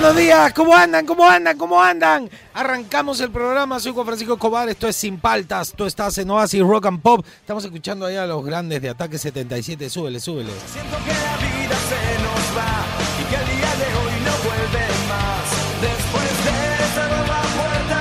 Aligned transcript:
Buenos 0.00 0.16
días, 0.16 0.52
¿cómo 0.52 0.76
andan? 0.76 1.04
¿Cómo 1.04 1.28
andan? 1.28 1.58
¿Cómo 1.58 1.82
andan? 1.82 2.30
Arrancamos 2.54 3.20
el 3.20 3.32
programa, 3.32 3.80
soy 3.80 3.92
Juan 3.92 4.06
Francisco 4.06 4.34
Escobar, 4.34 4.68
esto 4.68 4.86
es 4.86 4.94
Sin 4.94 5.18
Paltas, 5.18 5.72
tú 5.72 5.86
estás 5.86 6.16
en 6.18 6.30
Oasis 6.30 6.60
Rock 6.62 6.86
and 6.86 7.02
Pop. 7.02 7.26
Estamos 7.40 7.64
escuchando 7.64 8.06
ahí 8.06 8.14
a 8.14 8.24
los 8.24 8.44
grandes 8.44 8.80
de 8.80 8.90
Ataque 8.90 9.18
77, 9.18 9.90
súbele, 9.90 10.20
súbele. 10.20 10.52
Siento 10.72 10.96
que 10.98 11.10
la 11.10 11.36
vida 11.38 11.76
se 11.90 12.22
nos 12.22 12.56
va 12.56 12.86
y 13.18 13.24
que 13.24 13.34
el 13.42 13.46
día 13.58 13.74
de 13.74 13.86
hoy 13.98 14.14
no 14.22 14.34
vuelve 14.46 14.86
más. 15.08 15.50
Después 15.82 16.44
de 16.44 16.54
esta 16.84 17.08
nueva 17.08 17.42
puerta, 17.58 18.00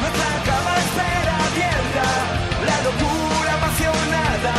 nuestra 0.00 0.30
cama 0.46 0.72
espera 0.78 1.34
abierta. 1.44 2.06
La 2.64 2.78
locura 2.88 3.52
apasionada 3.52 4.54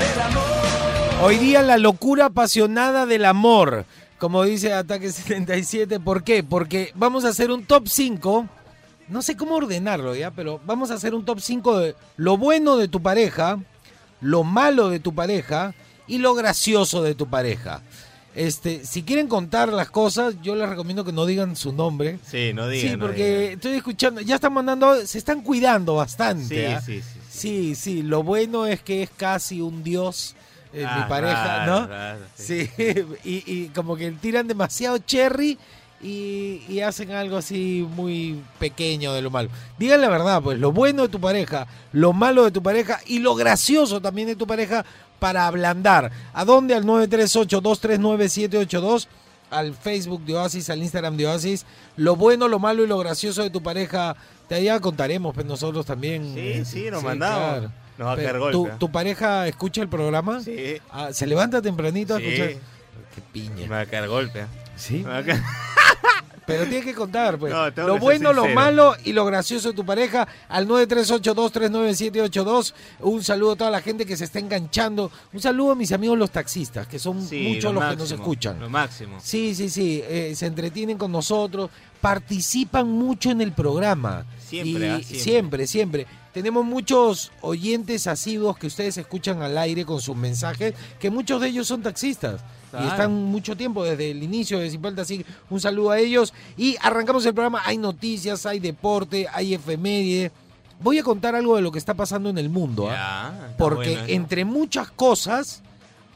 del 0.00 0.20
amor. 0.22 1.22
Hoy 1.22 1.38
día 1.38 1.62
la 1.62 1.78
locura 1.78 2.24
apasionada 2.24 3.06
del 3.06 3.24
amor, 3.26 3.86
como 4.26 4.42
dice 4.42 4.72
Ataque 4.72 5.12
77, 5.12 6.00
¿por 6.00 6.24
qué? 6.24 6.42
Porque 6.42 6.90
vamos 6.96 7.24
a 7.24 7.28
hacer 7.28 7.52
un 7.52 7.64
top 7.64 7.86
5, 7.86 8.48
no 9.06 9.22
sé 9.22 9.36
cómo 9.36 9.54
ordenarlo 9.54 10.16
ya, 10.16 10.32
pero 10.32 10.60
vamos 10.66 10.90
a 10.90 10.94
hacer 10.94 11.14
un 11.14 11.24
top 11.24 11.38
5 11.38 11.78
de 11.78 11.94
lo 12.16 12.36
bueno 12.36 12.76
de 12.76 12.88
tu 12.88 13.00
pareja, 13.00 13.60
lo 14.20 14.42
malo 14.42 14.88
de 14.88 14.98
tu 14.98 15.14
pareja 15.14 15.76
y 16.08 16.18
lo 16.18 16.34
gracioso 16.34 17.04
de 17.04 17.14
tu 17.14 17.28
pareja. 17.28 17.82
Este, 18.34 18.84
si 18.84 19.04
quieren 19.04 19.28
contar 19.28 19.72
las 19.72 19.90
cosas, 19.90 20.34
yo 20.42 20.56
les 20.56 20.68
recomiendo 20.68 21.04
que 21.04 21.12
no 21.12 21.24
digan 21.24 21.54
su 21.54 21.72
nombre. 21.72 22.18
Sí, 22.28 22.50
no 22.52 22.66
digan. 22.66 22.90
Sí, 22.90 22.96
no 22.96 23.06
porque 23.06 23.38
digan. 23.38 23.52
estoy 23.52 23.72
escuchando, 23.74 24.20
ya 24.22 24.34
están 24.34 24.54
mandando, 24.54 25.06
se 25.06 25.18
están 25.18 25.40
cuidando 25.40 25.94
bastante. 25.94 26.80
Sí, 26.80 26.84
sí, 26.84 27.00
sí, 27.00 27.02
sí. 27.02 27.20
Sí, 27.30 27.74
sí, 27.76 28.02
lo 28.02 28.24
bueno 28.24 28.66
es 28.66 28.82
que 28.82 29.04
es 29.04 29.10
casi 29.16 29.60
un 29.60 29.84
dios 29.84 30.34
eh, 30.72 30.78
mi 30.78 30.84
Ah, 30.86 31.06
pareja, 31.08 31.44
raro, 31.58 31.80
¿no? 31.80 31.86
raro, 31.86 32.18
sí, 32.34 32.68
y, 33.24 33.42
y 33.46 33.68
como 33.74 33.96
que 33.96 34.10
tiran 34.12 34.46
demasiado 34.48 34.98
cherry 34.98 35.58
y, 36.02 36.62
y 36.68 36.80
hacen 36.80 37.10
algo 37.12 37.38
así 37.38 37.86
muy 37.96 38.42
pequeño 38.58 39.14
de 39.14 39.22
lo 39.22 39.30
malo. 39.30 39.48
Digan 39.78 40.00
la 40.00 40.08
verdad, 40.10 40.42
pues, 40.42 40.58
lo 40.58 40.72
bueno 40.72 41.02
de 41.04 41.08
tu 41.08 41.20
pareja, 41.20 41.66
lo 41.92 42.12
malo 42.12 42.44
de 42.44 42.50
tu 42.50 42.62
pareja 42.62 43.00
y 43.06 43.20
lo 43.20 43.34
gracioso 43.34 44.00
también 44.00 44.28
de 44.28 44.36
tu 44.36 44.46
pareja 44.46 44.84
para 45.18 45.46
ablandar. 45.46 46.10
¿A 46.34 46.44
dónde? 46.44 46.74
Al 46.74 46.84
938-239-782, 46.84 49.06
al 49.50 49.74
Facebook 49.74 50.24
de 50.24 50.34
Oasis, 50.34 50.70
al 50.70 50.82
Instagram 50.82 51.16
de 51.16 51.26
Oasis. 51.26 51.64
Lo 51.96 52.16
bueno, 52.16 52.48
lo 52.48 52.58
malo 52.58 52.84
y 52.84 52.86
lo 52.86 52.98
gracioso 52.98 53.42
de 53.42 53.50
tu 53.50 53.62
pareja, 53.62 54.16
te 54.48 54.62
ya 54.62 54.80
contaremos, 54.80 55.34
pues 55.34 55.46
nosotros 55.46 55.86
también. 55.86 56.34
Sí, 56.34 56.64
sí, 56.64 56.90
nos 56.90 57.02
mandamos. 57.02 57.70
Nos 57.98 58.08
va 58.08 58.12
a 58.12 58.16
caer 58.16 58.32
¿tu, 58.32 58.38
golpe. 58.38 58.70
¿eh? 58.72 58.76
¿Tu 58.78 58.90
pareja 58.90 59.46
escucha 59.48 59.82
el 59.82 59.88
programa? 59.88 60.40
Sí. 60.42 60.76
Ah, 60.90 61.12
¿Se 61.12 61.26
levanta 61.26 61.60
tempranito 61.62 62.14
a 62.14 62.18
escuchar? 62.20 62.48
Qué 62.48 63.20
Me 63.20 63.22
piña. 63.32 63.68
va 63.68 63.80
a 63.80 63.86
caer 63.86 64.08
golpe. 64.08 64.40
¿eh? 64.40 64.46
¿Sí? 64.76 65.02
Me 65.04 65.10
va 65.10 65.18
a 65.18 65.22
caer- 65.24 65.42
Pero 66.46 66.62
tienes 66.64 66.84
que 66.84 66.94
contar, 66.94 67.38
pues. 67.38 67.52
No, 67.52 67.68
lo 67.88 67.98
bueno, 67.98 68.32
lo 68.32 68.46
malo 68.46 68.94
y 69.02 69.12
lo 69.12 69.24
gracioso 69.24 69.70
de 69.70 69.74
tu 69.74 69.84
pareja. 69.84 70.28
Al 70.48 70.68
938239782. 70.68 72.72
Un 73.00 73.24
saludo 73.24 73.52
a 73.52 73.56
toda 73.56 73.70
la 73.72 73.80
gente 73.80 74.06
que 74.06 74.16
se 74.16 74.22
está 74.24 74.38
enganchando. 74.38 75.10
Un 75.32 75.40
saludo 75.40 75.72
a 75.72 75.74
mis 75.74 75.90
amigos 75.90 76.16
los 76.16 76.30
taxistas, 76.30 76.86
que 76.86 77.00
son 77.00 77.20
Sí, 77.26 77.48
muchos 77.48 77.74
lo 77.74 77.80
los 77.80 77.90
que 77.90 77.96
nos 77.96 78.12
escuchan. 78.12 78.60
Lo 78.60 78.70
máximo. 78.70 79.18
Sí, 79.20 79.56
sí, 79.56 79.68
sí. 79.68 80.04
eh, 80.06 80.34
se 80.36 80.46
entretienen 80.46 80.96
con 80.98 81.10
nosotros. 81.10 81.68
Participan 82.00 82.88
mucho 82.88 83.30
en 83.30 83.40
el 83.40 83.50
programa. 83.52 84.24
Siempre, 84.46 84.86
Y 84.86 84.90
ah, 84.90 85.00
siempre. 85.02 85.18
siempre. 85.18 85.66
siempre, 85.66 86.06
Tenemos 86.36 86.66
muchos 86.66 87.32
oyentes 87.40 88.06
asiduos 88.06 88.58
que 88.58 88.66
ustedes 88.66 88.98
escuchan 88.98 89.40
al 89.40 89.56
aire 89.56 89.86
con 89.86 90.02
sus 90.02 90.14
mensajes, 90.14 90.74
que 91.00 91.08
muchos 91.08 91.40
de 91.40 91.48
ellos 91.48 91.66
son 91.66 91.80
taxistas. 91.80 92.42
Y 92.78 92.86
están 92.86 93.10
mucho 93.10 93.56
tiempo 93.56 93.82
desde 93.82 94.10
el 94.10 94.22
inicio 94.22 94.58
de 94.58 94.68
Sin 94.68 94.82
Falta, 94.82 95.00
así 95.00 95.24
un 95.48 95.62
saludo 95.62 95.92
a 95.92 95.98
ellos. 95.98 96.34
Y 96.58 96.76
arrancamos 96.82 97.24
el 97.24 97.32
programa. 97.32 97.62
Hay 97.64 97.78
noticias, 97.78 98.44
hay 98.44 98.58
deporte, 98.58 99.26
hay 99.32 99.54
efeméride. 99.54 100.30
Voy 100.78 100.98
a 100.98 101.02
contar 101.02 101.34
algo 101.34 101.56
de 101.56 101.62
lo 101.62 101.72
que 101.72 101.78
está 101.78 101.94
pasando 101.94 102.28
en 102.28 102.36
el 102.36 102.50
mundo. 102.50 102.86
¿ah? 102.90 103.32
Ya, 103.32 103.46
está 103.52 103.56
Porque 103.56 103.92
bueno 103.92 104.04
entre 104.08 104.44
muchas 104.44 104.90
cosas 104.90 105.62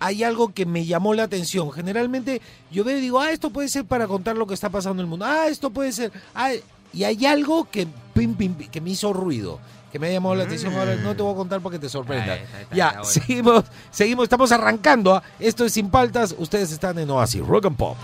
hay 0.01 0.23
algo 0.23 0.53
que 0.53 0.67
me 0.67 0.85
llamó 0.85 1.15
la 1.15 1.23
atención. 1.23 1.73
Generalmente 1.73 2.43
yo 2.71 2.85
veo 2.85 2.99
y 2.99 3.01
digo, 3.01 3.21
ah, 3.21 3.31
esto 3.31 3.49
puede 3.49 3.71
ser 3.71 3.87
para 3.87 4.07
contar 4.07 4.37
lo 4.37 4.47
que 4.47 4.53
está 4.53 4.69
pasando 4.69 5.01
en 5.01 5.07
el 5.07 5.11
mundo. 5.11 5.25
Ah, 5.25 5.47
esto 5.49 5.71
puede 5.71 5.93
ser. 5.93 6.13
Ah, 6.35 6.53
y 6.93 7.05
hay 7.05 7.25
algo 7.25 7.71
que, 7.71 7.87
pim, 8.13 8.35
pim, 8.35 8.55
que 8.55 8.83
me 8.83 8.91
hizo 8.91 9.15
ruido. 9.15 9.61
Que 9.91 9.99
me 9.99 10.09
ha 10.09 10.13
llamado 10.13 10.35
la 10.35 10.45
atención. 10.45 10.75
Ahora 10.75 10.95
no 10.97 11.15
te 11.17 11.23
voy 11.23 11.33
a 11.33 11.37
contar 11.37 11.61
para 11.61 11.73
que 11.75 11.79
te 11.79 11.89
sorprenda. 11.89 12.35
Ahí 12.35 12.43
ya, 12.73 12.91
bueno. 12.91 13.05
seguimos, 13.05 13.65
seguimos, 13.91 14.25
estamos 14.25 14.53
arrancando. 14.53 15.15
¿ah? 15.15 15.23
Esto 15.39 15.65
es 15.65 15.73
Sin 15.73 15.91
Paltas. 15.91 16.35
Ustedes 16.39 16.73
están 16.73 16.99
en 16.99 17.11
Oasis 17.11 17.45
Rock 17.45 17.67
and 17.67 17.77
Pop. 17.77 17.97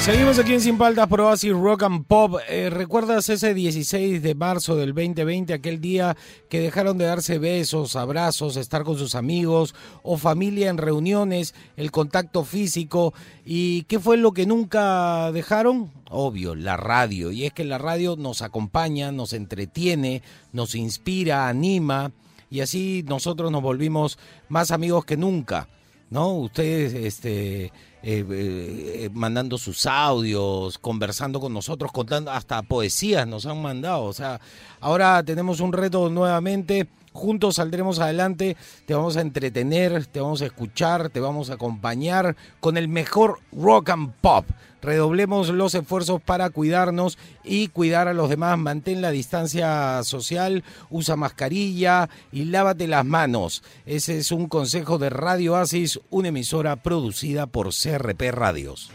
Seguimos 0.00 0.38
aquí 0.38 0.54
en 0.54 0.62
Sin 0.62 0.78
Paltas 0.78 1.08
por 1.08 1.20
Oasis 1.20 1.52
Rock 1.52 1.82
and 1.82 2.06
Pop. 2.06 2.36
Eh, 2.48 2.70
¿Recuerdas 2.70 3.28
ese 3.28 3.52
16 3.52 4.22
de 4.22 4.34
marzo 4.34 4.74
del 4.74 4.94
2020, 4.94 5.52
aquel 5.52 5.78
día 5.78 6.16
que 6.48 6.58
dejaron 6.58 6.96
de 6.96 7.04
darse 7.04 7.38
besos, 7.38 7.96
abrazos, 7.96 8.56
estar 8.56 8.82
con 8.82 8.96
sus 8.96 9.14
amigos 9.14 9.74
o 10.02 10.16
familia 10.16 10.70
en 10.70 10.78
reuniones, 10.78 11.54
el 11.76 11.90
contacto 11.90 12.44
físico? 12.44 13.12
¿Y 13.44 13.82
qué 13.82 14.00
fue 14.00 14.16
lo 14.16 14.32
que 14.32 14.46
nunca 14.46 15.30
dejaron? 15.32 15.90
Obvio, 16.08 16.54
la 16.54 16.78
radio. 16.78 17.30
Y 17.30 17.44
es 17.44 17.52
que 17.52 17.64
la 17.64 17.76
radio 17.76 18.16
nos 18.16 18.40
acompaña, 18.40 19.12
nos 19.12 19.34
entretiene, 19.34 20.22
nos 20.54 20.74
inspira, 20.74 21.46
anima. 21.46 22.10
Y 22.48 22.60
así 22.62 23.04
nosotros 23.06 23.52
nos 23.52 23.60
volvimos 23.60 24.18
más 24.48 24.70
amigos 24.70 25.04
que 25.04 25.18
nunca. 25.18 25.68
¿no? 26.10 26.32
Ustedes 26.34 26.92
este, 26.94 27.72
eh, 28.02 28.24
eh, 28.30 29.10
mandando 29.12 29.58
sus 29.58 29.84
audios, 29.84 30.78
conversando 30.78 31.38
con 31.38 31.52
nosotros, 31.52 31.92
contando 31.92 32.30
hasta 32.30 32.62
poesías 32.62 33.26
nos 33.26 33.44
han 33.46 33.60
mandado. 33.60 34.04
O 34.04 34.12
sea, 34.12 34.40
ahora 34.80 35.22
tenemos 35.22 35.60
un 35.60 35.72
reto 35.72 36.08
nuevamente. 36.08 36.88
Juntos 37.12 37.56
saldremos 37.56 37.98
adelante, 37.98 38.56
te 38.86 38.94
vamos 38.94 39.16
a 39.16 39.20
entretener, 39.20 40.06
te 40.06 40.20
vamos 40.20 40.42
a 40.42 40.46
escuchar, 40.46 41.10
te 41.10 41.20
vamos 41.20 41.50
a 41.50 41.54
acompañar 41.54 42.36
con 42.60 42.76
el 42.76 42.88
mejor 42.88 43.40
rock 43.52 43.90
and 43.90 44.12
pop. 44.20 44.46
Redoblemos 44.82 45.48
los 45.48 45.74
esfuerzos 45.74 46.22
para 46.22 46.48
cuidarnos 46.50 47.18
y 47.44 47.68
cuidar 47.68 48.08
a 48.08 48.14
los 48.14 48.30
demás. 48.30 48.58
Mantén 48.58 49.02
la 49.02 49.10
distancia 49.10 50.02
social, 50.04 50.64
usa 50.88 51.16
mascarilla 51.16 52.08
y 52.32 52.46
lávate 52.46 52.86
las 52.86 53.04
manos. 53.04 53.62
Ese 53.84 54.18
es 54.18 54.32
un 54.32 54.48
consejo 54.48 54.98
de 54.98 55.10
Radio 55.10 55.56
Asis, 55.56 56.00
una 56.10 56.28
emisora 56.28 56.76
producida 56.76 57.46
por 57.46 57.74
CRP 57.74 58.30
Radios. 58.30 58.90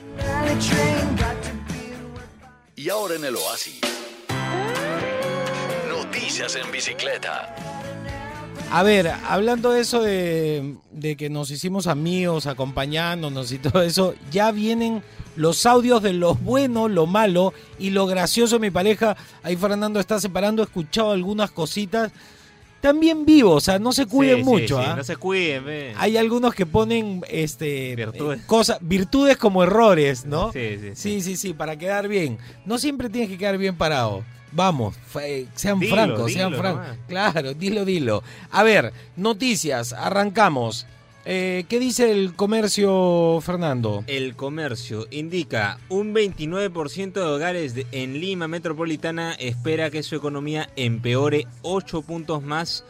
Y 2.75 2.89
ahora 2.89 3.15
en 3.15 3.25
el 3.25 3.35
Oasis. 3.35 3.81
Noticias 5.89 6.55
en 6.55 6.71
bicicleta. 6.71 7.55
A 8.71 8.83
ver, 8.83 9.07
hablando 9.27 9.71
de 9.71 9.81
eso 9.81 10.01
de, 10.01 10.75
que 11.17 11.29
nos 11.29 11.51
hicimos 11.51 11.87
amigos, 11.87 12.45
acompañándonos 12.45 13.51
y 13.51 13.59
todo 13.59 13.81
eso, 13.81 14.15
ya 14.31 14.51
vienen 14.51 15.01
los 15.35 15.65
audios 15.65 16.01
de 16.01 16.13
lo 16.13 16.35
bueno, 16.35 16.87
lo 16.87 17.05
malo 17.05 17.53
y 17.79 17.91
lo 17.91 18.05
gracioso 18.05 18.59
mi 18.59 18.71
pareja. 18.71 19.15
Ahí 19.43 19.55
Fernando 19.55 19.99
está 19.99 20.19
separando, 20.19 20.61
he 20.61 20.65
escuchado 20.65 21.11
algunas 21.11 21.51
cositas. 21.51 22.11
También 22.85 23.25
vivo, 23.25 23.53
o 23.53 23.59
sea, 23.61 23.79
no 23.79 23.91
se 23.91 24.05
cuiden 24.05 24.37
Sí, 24.37 24.43
mucho. 24.43 24.77
sí, 24.77 24.85
¿ah? 24.87 24.93
No 24.95 25.03
se 25.03 25.15
cuiden. 25.15 25.95
Hay 25.97 26.17
algunos 26.17 26.53
que 26.53 26.67
ponen 26.67 27.23
este 27.29 27.95
Virtudes. 27.95 28.41
eh, 28.41 28.43
cosas, 28.45 28.77
virtudes 28.81 29.37
como 29.37 29.63
errores, 29.63 30.23
¿no? 30.25 30.51
Sí, 30.51 30.77
sí, 30.79 30.91
sí. 30.93 31.21
Sí, 31.21 31.35
sí, 31.35 31.53
para 31.53 31.77
quedar 31.77 32.07
bien. 32.07 32.37
No 32.63 32.77
siempre 32.77 33.09
tienes 33.09 33.29
que 33.31 33.39
quedar 33.39 33.57
bien 33.57 33.75
parado. 33.75 34.23
Vamos, 34.51 34.95
sean 35.55 35.79
Dilo, 35.79 35.95
francos, 35.95 36.31
sean 36.31 36.53
francos. 36.53 36.83
nomás. 36.85 36.97
Claro, 37.07 37.53
dilo, 37.55 37.85
dilo. 37.85 38.21
A 38.51 38.61
ver, 38.61 38.93
noticias, 39.17 39.91
arrancamos. 39.91 40.85
Eh, 41.27 41.65
¿Qué 41.67 41.79
dice 41.79 42.11
el 42.11 42.35
comercio, 42.35 43.39
Fernando? 43.41 44.03
El 44.05 44.35
comercio 44.35 45.07
indica 45.09 45.79
un 45.89 46.13
29% 46.13 47.13
de 47.13 47.25
hogares 47.25 47.73
de- 47.73 47.87
en 47.91 48.19
Lima 48.19 48.47
metropolitana 48.47 49.33
espera 49.33 49.89
que 49.89 50.03
su 50.03 50.15
economía 50.15 50.69
empeore 50.75 51.47
8 51.63 52.03
puntos 52.03 52.43
más 52.43 52.83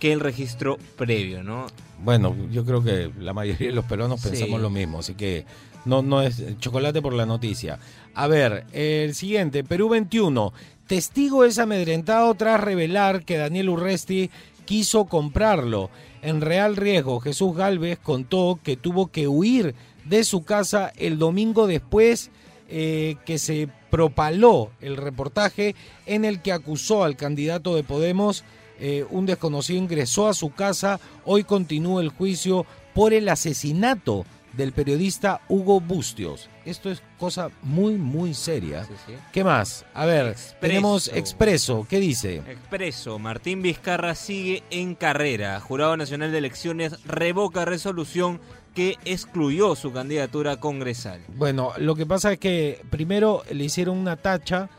que 0.00 0.10
el 0.12 0.20
registro 0.20 0.78
previo, 0.96 1.42
¿no? 1.42 1.66
Bueno, 2.02 2.34
yo 2.50 2.64
creo 2.64 2.82
que 2.82 3.10
la 3.20 3.34
mayoría 3.34 3.68
de 3.68 3.74
los 3.74 3.84
peruanos 3.84 4.20
Sí. 4.22 4.30
pensamos 4.30 4.60
lo 4.60 4.70
mismo, 4.70 5.00
así 5.00 5.14
que 5.14 5.44
no, 5.84 6.00
no 6.00 6.22
es 6.22 6.42
chocolate 6.60 7.02
por 7.02 7.12
la 7.12 7.26
noticia. 7.26 7.78
A 8.14 8.26
ver, 8.26 8.64
el 8.72 9.14
siguiente, 9.14 9.64
Perú 9.64 9.90
21. 9.90 10.52
Testigo 10.86 11.44
es 11.44 11.58
amedrentado 11.58 12.32
tras 12.34 12.58
revelar 12.60 13.24
que 13.24 13.36
Daniel 13.36 13.68
Urresti 13.68 14.30
quiso 14.64 15.04
comprarlo. 15.04 15.90
En 16.22 16.40
real 16.40 16.76
riesgo, 16.76 17.18
Jesús 17.20 17.56
Galvez 17.56 17.98
contó 17.98 18.60
que 18.62 18.76
tuvo 18.76 19.08
que 19.08 19.26
huir 19.26 19.74
de 20.04 20.22
su 20.22 20.44
casa 20.44 20.92
el 20.96 21.18
domingo 21.18 21.66
después 21.66 22.30
eh, 22.68 23.16
que 23.26 23.38
se 23.38 23.68
propaló 23.90 24.70
el 24.80 24.96
reportaje 24.96 25.74
en 26.06 26.24
el 26.24 26.40
que 26.40 26.52
acusó 26.52 27.02
al 27.04 27.16
candidato 27.16 27.74
de 27.74 27.82
Podemos. 27.82 28.44
eh, 28.80 29.04
un 29.10 29.26
desconocido 29.26 29.78
ingresó 29.78 30.28
a 30.28 30.34
su 30.34 30.50
casa. 30.50 30.98
Hoy 31.24 31.44
continúa 31.44 32.00
el 32.00 32.08
juicio 32.08 32.66
por 32.94 33.12
el 33.12 33.28
asesinato 33.28 34.24
del 34.54 34.72
periodista 34.72 35.40
Hugo 35.48 35.80
Bustios. 35.80 36.48
Esto 36.64 36.90
es 36.90 37.02
cosa 37.18 37.50
muy, 37.62 37.94
muy 37.94 38.34
seria. 38.34 38.84
Sí, 38.84 38.92
sí. 39.06 39.12
¿Qué 39.32 39.42
más? 39.42 39.84
A 39.94 40.04
ver, 40.06 40.28
Expreso. 40.28 40.56
tenemos 40.60 41.08
Expreso. 41.08 41.86
¿Qué 41.90 41.98
dice? 41.98 42.36
Expreso, 42.48 43.18
Martín 43.18 43.62
Vizcarra 43.62 44.14
sigue 44.14 44.62
en 44.70 44.94
carrera. 44.94 45.58
Jurado 45.60 45.96
Nacional 45.96 46.30
de 46.30 46.38
Elecciones 46.38 47.04
revoca 47.04 47.64
resolución 47.64 48.40
que 48.74 48.96
excluyó 49.04 49.74
su 49.74 49.92
candidatura 49.92 50.56
congresal. 50.58 51.20
Bueno, 51.36 51.72
lo 51.78 51.94
que 51.94 52.06
pasa 52.06 52.32
es 52.32 52.38
que 52.38 52.80
primero 52.90 53.42
le 53.50 53.64
hicieron 53.64 53.98
una 53.98 54.16
tacha 54.16 54.70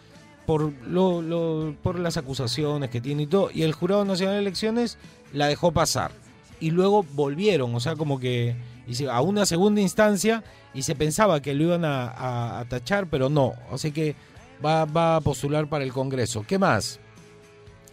por, 0.46 0.74
lo, 0.88 1.22
lo- 1.22 1.76
por 1.84 2.00
las 2.00 2.18
acusaciones 2.18 2.90
que 2.90 3.02
tiene 3.02 3.24
y 3.24 3.28
todo, 3.28 3.50
y 3.54 3.64
el 3.64 3.74
Jurado 3.74 4.04
Nacional 4.04 4.36
de 4.36 4.42
Elecciones 4.42 4.98
la 5.32 5.48
dejó 5.48 5.72
pasar. 5.72 6.12
Y 6.60 6.72
luego 6.72 7.04
volvieron, 7.14 7.76
o 7.76 7.80
sea, 7.80 7.96
como 7.96 8.20
que 8.20 8.56
hice- 8.88 9.10
a 9.10 9.22
una 9.22 9.46
segunda 9.46 9.80
instancia 9.82 10.44
y 10.74 10.81
se 10.81 10.96
pensaba 10.96 11.42
que 11.42 11.54
lo 11.54 11.64
iban 11.64 11.84
a, 11.86 12.66
tachar, 12.70 13.08
pero 13.08 13.30
no. 13.30 13.54
Así 13.72 13.92
que 13.92 14.16
va, 14.64 14.86
va 14.86 15.18
a 15.18 15.22
postular 15.22 15.68
para 15.68 15.84
el 15.84 15.94
Congreso. 15.94 16.46
¿Qué 16.48 16.58
más? 16.58 17.00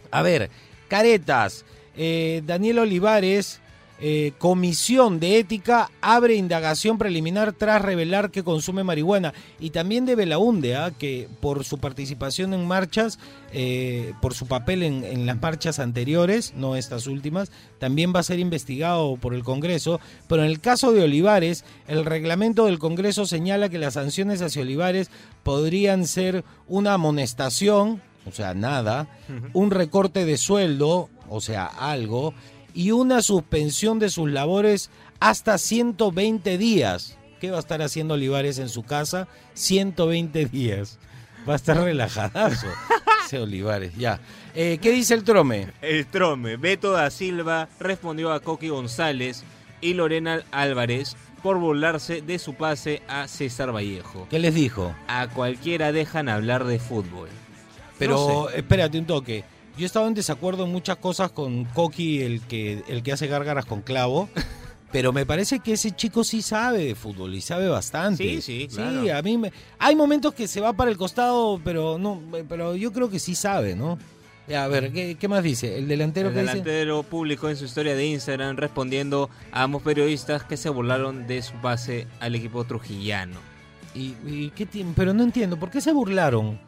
A 0.09 0.21
ver, 0.21 0.49
caretas. 0.87 1.65
Eh, 1.95 2.41
Daniel 2.45 2.79
Olivares, 2.79 3.60
eh, 4.03 4.33
Comisión 4.39 5.19
de 5.19 5.37
Ética, 5.37 5.91
abre 6.01 6.33
indagación 6.33 6.97
preliminar 6.97 7.53
tras 7.53 7.81
revelar 7.81 8.31
que 8.31 8.43
consume 8.43 8.83
marihuana. 8.83 9.31
Y 9.59 9.69
también 9.69 10.07
de 10.07 10.15
Belaunde, 10.15 10.75
¿ah? 10.75 10.91
que 10.97 11.29
por 11.39 11.63
su 11.63 11.77
participación 11.77 12.55
en 12.55 12.67
marchas, 12.67 13.19
eh, 13.53 14.13
por 14.19 14.33
su 14.33 14.47
papel 14.47 14.81
en, 14.81 15.03
en 15.03 15.27
las 15.27 15.39
marchas 15.39 15.77
anteriores, 15.77 16.53
no 16.55 16.75
estas 16.75 17.05
últimas, 17.05 17.51
también 17.77 18.11
va 18.15 18.21
a 18.21 18.23
ser 18.23 18.39
investigado 18.39 19.17
por 19.17 19.35
el 19.35 19.43
Congreso. 19.43 19.99
Pero 20.27 20.43
en 20.43 20.49
el 20.49 20.59
caso 20.59 20.91
de 20.91 21.03
Olivares, 21.03 21.63
el 21.87 22.03
reglamento 22.03 22.65
del 22.65 22.79
Congreso 22.79 23.27
señala 23.27 23.69
que 23.69 23.77
las 23.77 23.93
sanciones 23.93 24.41
hacia 24.41 24.63
Olivares 24.63 25.11
podrían 25.43 26.07
ser 26.07 26.43
una 26.67 26.95
amonestación, 26.95 28.01
o 28.25 28.31
sea, 28.31 28.55
nada, 28.55 29.07
un 29.53 29.69
recorte 29.69 30.25
de 30.25 30.37
sueldo, 30.37 31.09
o 31.29 31.39
sea, 31.39 31.65
algo, 31.65 32.33
y 32.73 32.91
una 32.91 33.21
suspensión 33.21 33.99
de 33.99 34.09
sus 34.09 34.29
labores 34.29 34.89
hasta 35.19 35.57
120 35.57 36.57
días. 36.57 37.17
¿Qué 37.39 37.49
va 37.51 37.57
a 37.57 37.61
estar 37.61 37.81
haciendo 37.81 38.13
Olivares 38.13 38.59
en 38.59 38.69
su 38.69 38.83
casa? 38.83 39.27
120 39.55 40.45
días. 40.45 40.99
Va 41.47 41.53
a 41.53 41.55
estar 41.55 41.77
relajadazo. 41.77 42.67
Ese 43.25 43.39
Olivares, 43.39 43.95
ya. 43.97 44.19
Eh, 44.53 44.77
¿Qué 44.81 44.91
dice 44.91 45.13
el 45.13 45.23
trome? 45.23 45.69
El 45.81 46.05
Trome, 46.05 46.57
Beto 46.57 46.91
da 46.91 47.09
Silva 47.09 47.69
respondió 47.79 48.31
a 48.31 48.41
Coqui 48.41 48.67
González 48.69 49.43
y 49.79 49.93
Lorena 49.93 50.43
Álvarez 50.51 51.15
por 51.41 51.57
burlarse 51.57 52.21
de 52.21 52.37
su 52.37 52.53
pase 52.53 53.01
a 53.07 53.27
César 53.27 53.73
Vallejo. 53.73 54.27
¿Qué 54.29 54.37
les 54.37 54.53
dijo? 54.53 54.93
A 55.07 55.27
cualquiera 55.29 55.91
dejan 55.91 56.29
hablar 56.29 56.65
de 56.65 56.77
fútbol. 56.77 57.29
Pero 57.97 58.43
No 58.43 58.49
sé. 58.49 58.59
espérate 58.59 58.99
un 58.99 59.05
toque. 59.05 59.43
Yo 59.77 59.85
estaba 59.85 60.07
en 60.07 60.13
desacuerdo 60.13 60.65
en 60.65 60.71
muchas 60.71 60.97
cosas 60.97 61.31
con 61.31 61.65
Coqui, 61.65 62.21
el 62.21 62.41
que, 62.41 62.83
el 62.87 63.03
que 63.03 63.11
hace 63.13 63.27
gárgaras 63.27 63.65
con 63.65 63.81
clavo. 63.81 64.29
Pero 64.91 65.13
me 65.13 65.25
parece 65.25 65.59
que 65.59 65.71
ese 65.73 65.91
chico 65.91 66.25
sí 66.25 66.41
sabe 66.41 66.79
de 66.85 66.95
fútbol 66.95 67.33
y 67.33 67.39
sabe 67.39 67.69
bastante. 67.69 68.23
Sí, 68.23 68.41
sí, 68.41 68.67
claro. 68.69 69.01
Sí, 69.03 69.09
a 69.09 69.21
mí 69.21 69.37
me, 69.37 69.53
hay 69.79 69.95
momentos 69.95 70.33
que 70.33 70.49
se 70.49 70.59
va 70.59 70.73
para 70.73 70.91
el 70.91 70.97
costado, 70.97 71.61
pero 71.63 71.97
no, 71.97 72.21
pero 72.49 72.75
yo 72.75 72.91
creo 72.91 73.09
que 73.09 73.17
sí 73.17 73.33
sabe, 73.33 73.73
¿no? 73.73 73.97
Ya, 74.49 74.65
A 74.65 74.67
ver, 74.67 74.91
¿qué, 74.91 75.15
qué 75.17 75.27
más 75.29 75.43
dice? 75.43 75.77
El 75.77 75.87
delantero 75.87 76.27
El 76.27 76.33
que 76.33 76.41
dice. 76.41 76.51
delantero 76.55 77.03
publicó 77.03 77.47
en 77.47 77.55
su 77.55 77.63
historia 77.63 77.95
de 77.95 78.05
Instagram 78.05 78.57
respondiendo 78.57 79.29
a 79.53 79.63
ambos 79.63 79.81
periodistas 79.81 80.43
que 80.43 80.57
se 80.57 80.67
burlaron 80.67 81.25
de 81.25 81.41
su 81.41 81.53
pase 81.61 82.05
al 82.19 82.35
equipo 82.35 82.65
trujillano. 82.65 83.39
Y, 83.95 84.15
y 84.27 84.49
qué 84.53 84.65
tiene- 84.65 84.91
pero 84.93 85.13
no 85.13 85.23
entiendo, 85.23 85.57
¿por 85.57 85.69
qué 85.71 85.79
se 85.79 85.93
burlaron? 85.93 86.59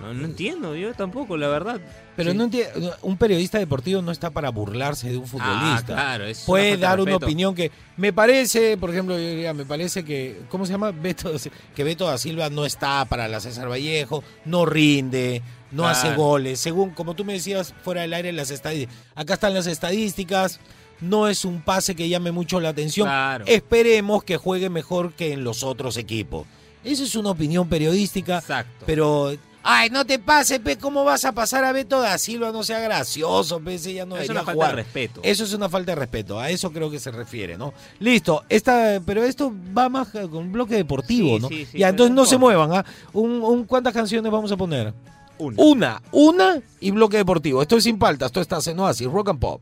No, 0.00 0.14
no 0.14 0.24
entiendo, 0.24 0.74
yo 0.76 0.94
tampoco, 0.94 1.36
la 1.36 1.48
verdad. 1.48 1.80
Pero 2.16 2.30
Sí. 2.32 2.36
no 2.36 2.44
entiendo, 2.44 2.96
un 3.02 3.16
periodista 3.16 3.58
deportivo 3.58 4.00
no 4.02 4.12
está 4.12 4.30
para 4.30 4.50
burlarse 4.50 5.10
de 5.10 5.16
un 5.16 5.26
futbolista. 5.26 5.76
Ah, 5.78 5.84
claro, 5.84 6.24
es 6.26 6.40
Puede 6.40 6.76
dar 6.76 7.00
una 7.00 7.16
opinión 7.16 7.54
que 7.54 7.70
me 7.96 8.12
parece, 8.12 8.76
por 8.76 8.90
ejemplo, 8.90 9.16
yo 9.18 9.28
diría, 9.28 9.54
me 9.54 9.64
parece 9.64 10.04
que, 10.04 10.40
¿cómo 10.48 10.66
se 10.66 10.72
llama? 10.72 10.90
Beto, 10.92 11.32
que 11.74 11.84
Beto 11.84 12.06
da 12.06 12.18
Silva 12.18 12.48
no 12.50 12.64
está 12.64 13.04
para 13.06 13.28
la 13.28 13.40
César 13.40 13.68
Vallejo, 13.70 14.22
no 14.44 14.66
rinde, 14.66 15.42
no 15.70 15.82
Claro. 15.82 15.98
hace 15.98 16.14
goles. 16.14 16.60
Según, 16.60 16.90
como 16.90 17.14
tú 17.14 17.24
me 17.24 17.32
decías, 17.34 17.74
fuera 17.82 18.02
del 18.02 18.14
aire, 18.14 18.32
las 18.32 18.50
estadísticas. 18.50 18.94
Acá 19.14 19.34
están 19.34 19.54
las 19.54 19.66
estadísticas. 19.66 20.60
No 21.00 21.28
es 21.28 21.44
un 21.44 21.60
pase 21.62 21.94
que 21.94 22.08
llame 22.08 22.32
mucho 22.32 22.58
la 22.60 22.70
atención. 22.70 23.06
Claro. 23.06 23.44
Esperemos 23.46 24.24
que 24.24 24.36
juegue 24.36 24.68
mejor 24.68 25.12
que 25.12 25.32
en 25.32 25.44
los 25.44 25.62
otros 25.62 25.96
equipos. 25.96 26.44
Esa 26.82 27.04
es 27.04 27.14
una 27.14 27.30
opinión 27.30 27.68
periodística. 27.68 28.38
Exacto. 28.38 28.84
Pero, 28.86 29.32
ay, 29.70 29.90
no 29.90 30.04
te 30.06 30.18
pases, 30.18 30.60
pe, 30.60 30.78
¿cómo 30.78 31.04
vas 31.04 31.24
a 31.26 31.32
pasar 31.32 31.62
a 31.64 31.72
Beto 31.72 32.00
da 32.00 32.16
Silva? 32.16 32.50
No 32.52 32.62
sea 32.62 32.80
gracioso, 32.80 33.60
pe, 33.60 33.74
ese 33.74 33.92
ya 33.92 34.06
no 34.06 34.16
es 34.16 34.28
una 34.30 34.40
falta 34.40 34.52
jugar. 34.54 34.70
de 34.70 34.76
respeto. 34.82 35.20
Eso 35.22 35.44
es 35.44 35.52
una 35.52 35.68
falta 35.68 35.92
de 35.92 35.96
respeto, 35.96 36.40
a 36.40 36.48
eso 36.50 36.72
creo 36.72 36.90
que 36.90 36.98
se 36.98 37.10
refiere, 37.10 37.58
¿no? 37.58 37.74
Listo, 38.00 38.44
esta, 38.48 39.00
pero 39.04 39.22
esto 39.24 39.52
va 39.76 39.88
más 39.88 40.08
con 40.08 40.34
un 40.36 40.52
bloque 40.52 40.74
deportivo, 40.76 41.36
Sí, 41.36 41.42
¿no? 41.42 41.48
sí, 41.48 41.66
sí, 41.70 41.78
ya, 41.78 41.86
pero 41.88 41.90
entonces 41.90 42.14
no 42.16 42.24
se 42.26 42.38
muevan, 42.38 42.72
¿ah? 42.72 42.84
Un, 43.12 43.42
un- 43.42 43.64
¿Cuántas 43.64 43.92
canciones 43.92 44.32
vamos 44.32 44.50
a 44.52 44.56
poner? 44.56 44.94
Una. 45.38 45.56
Una, 45.62 46.02
una 46.12 46.60
y 46.80 46.90
bloque 46.90 47.16
deportivo. 47.18 47.62
Esto 47.62 47.76
es 47.76 47.84
sin 47.84 47.98
paltas, 47.98 48.26
esto 48.34 48.40
está 48.40 48.58
en 48.70 48.78
Oasis, 48.80 49.06
Rock 49.06 49.28
and 49.28 49.38
Pop. 49.38 49.60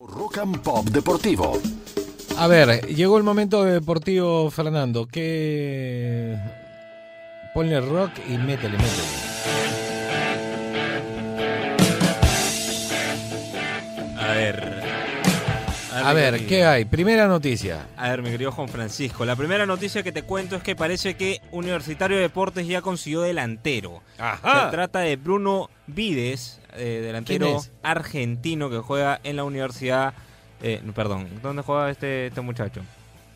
Rock 0.00 0.38
and 0.38 0.58
Pop 0.60 0.86
Deportivo. 0.88 1.58
A 2.38 2.46
ver, 2.46 2.86
llegó 2.86 3.18
el 3.18 3.24
momento 3.24 3.64
de 3.64 3.72
deportivo, 3.72 4.50
Fernando. 4.50 5.06
Que 5.06 6.36
ponle 7.56 7.80
rock 7.80 8.12
y 8.28 8.36
métele, 8.36 8.76
métele. 8.76 9.02
A 14.18 14.34
ver. 14.34 14.82
A 15.90 16.12
ver, 16.12 16.32
querido. 16.34 16.48
¿qué 16.50 16.64
hay? 16.66 16.84
Primera 16.84 17.26
noticia. 17.26 17.86
A 17.96 18.10
ver, 18.10 18.20
mi 18.20 18.28
querido 18.28 18.52
Juan 18.52 18.68
Francisco, 18.68 19.24
la 19.24 19.36
primera 19.36 19.64
noticia 19.64 20.02
que 20.02 20.12
te 20.12 20.22
cuento 20.22 20.56
es 20.56 20.62
que 20.62 20.76
parece 20.76 21.14
que 21.14 21.40
Universitario 21.50 22.16
de 22.18 22.24
Deportes 22.24 22.68
ya 22.68 22.82
consiguió 22.82 23.22
delantero. 23.22 24.02
Se 24.18 24.70
trata 24.70 24.98
de 24.98 25.16
Bruno 25.16 25.70
Vides, 25.86 26.60
eh, 26.74 27.00
delantero 27.02 27.62
argentino 27.82 28.68
que 28.68 28.80
juega 28.80 29.18
en 29.24 29.36
la 29.36 29.44
universidad. 29.44 30.12
eh, 30.62 30.82
perdón, 30.94 31.26
¿dónde 31.42 31.62
juega 31.62 31.88
este, 31.88 32.26
este 32.26 32.42
muchacho? 32.42 32.82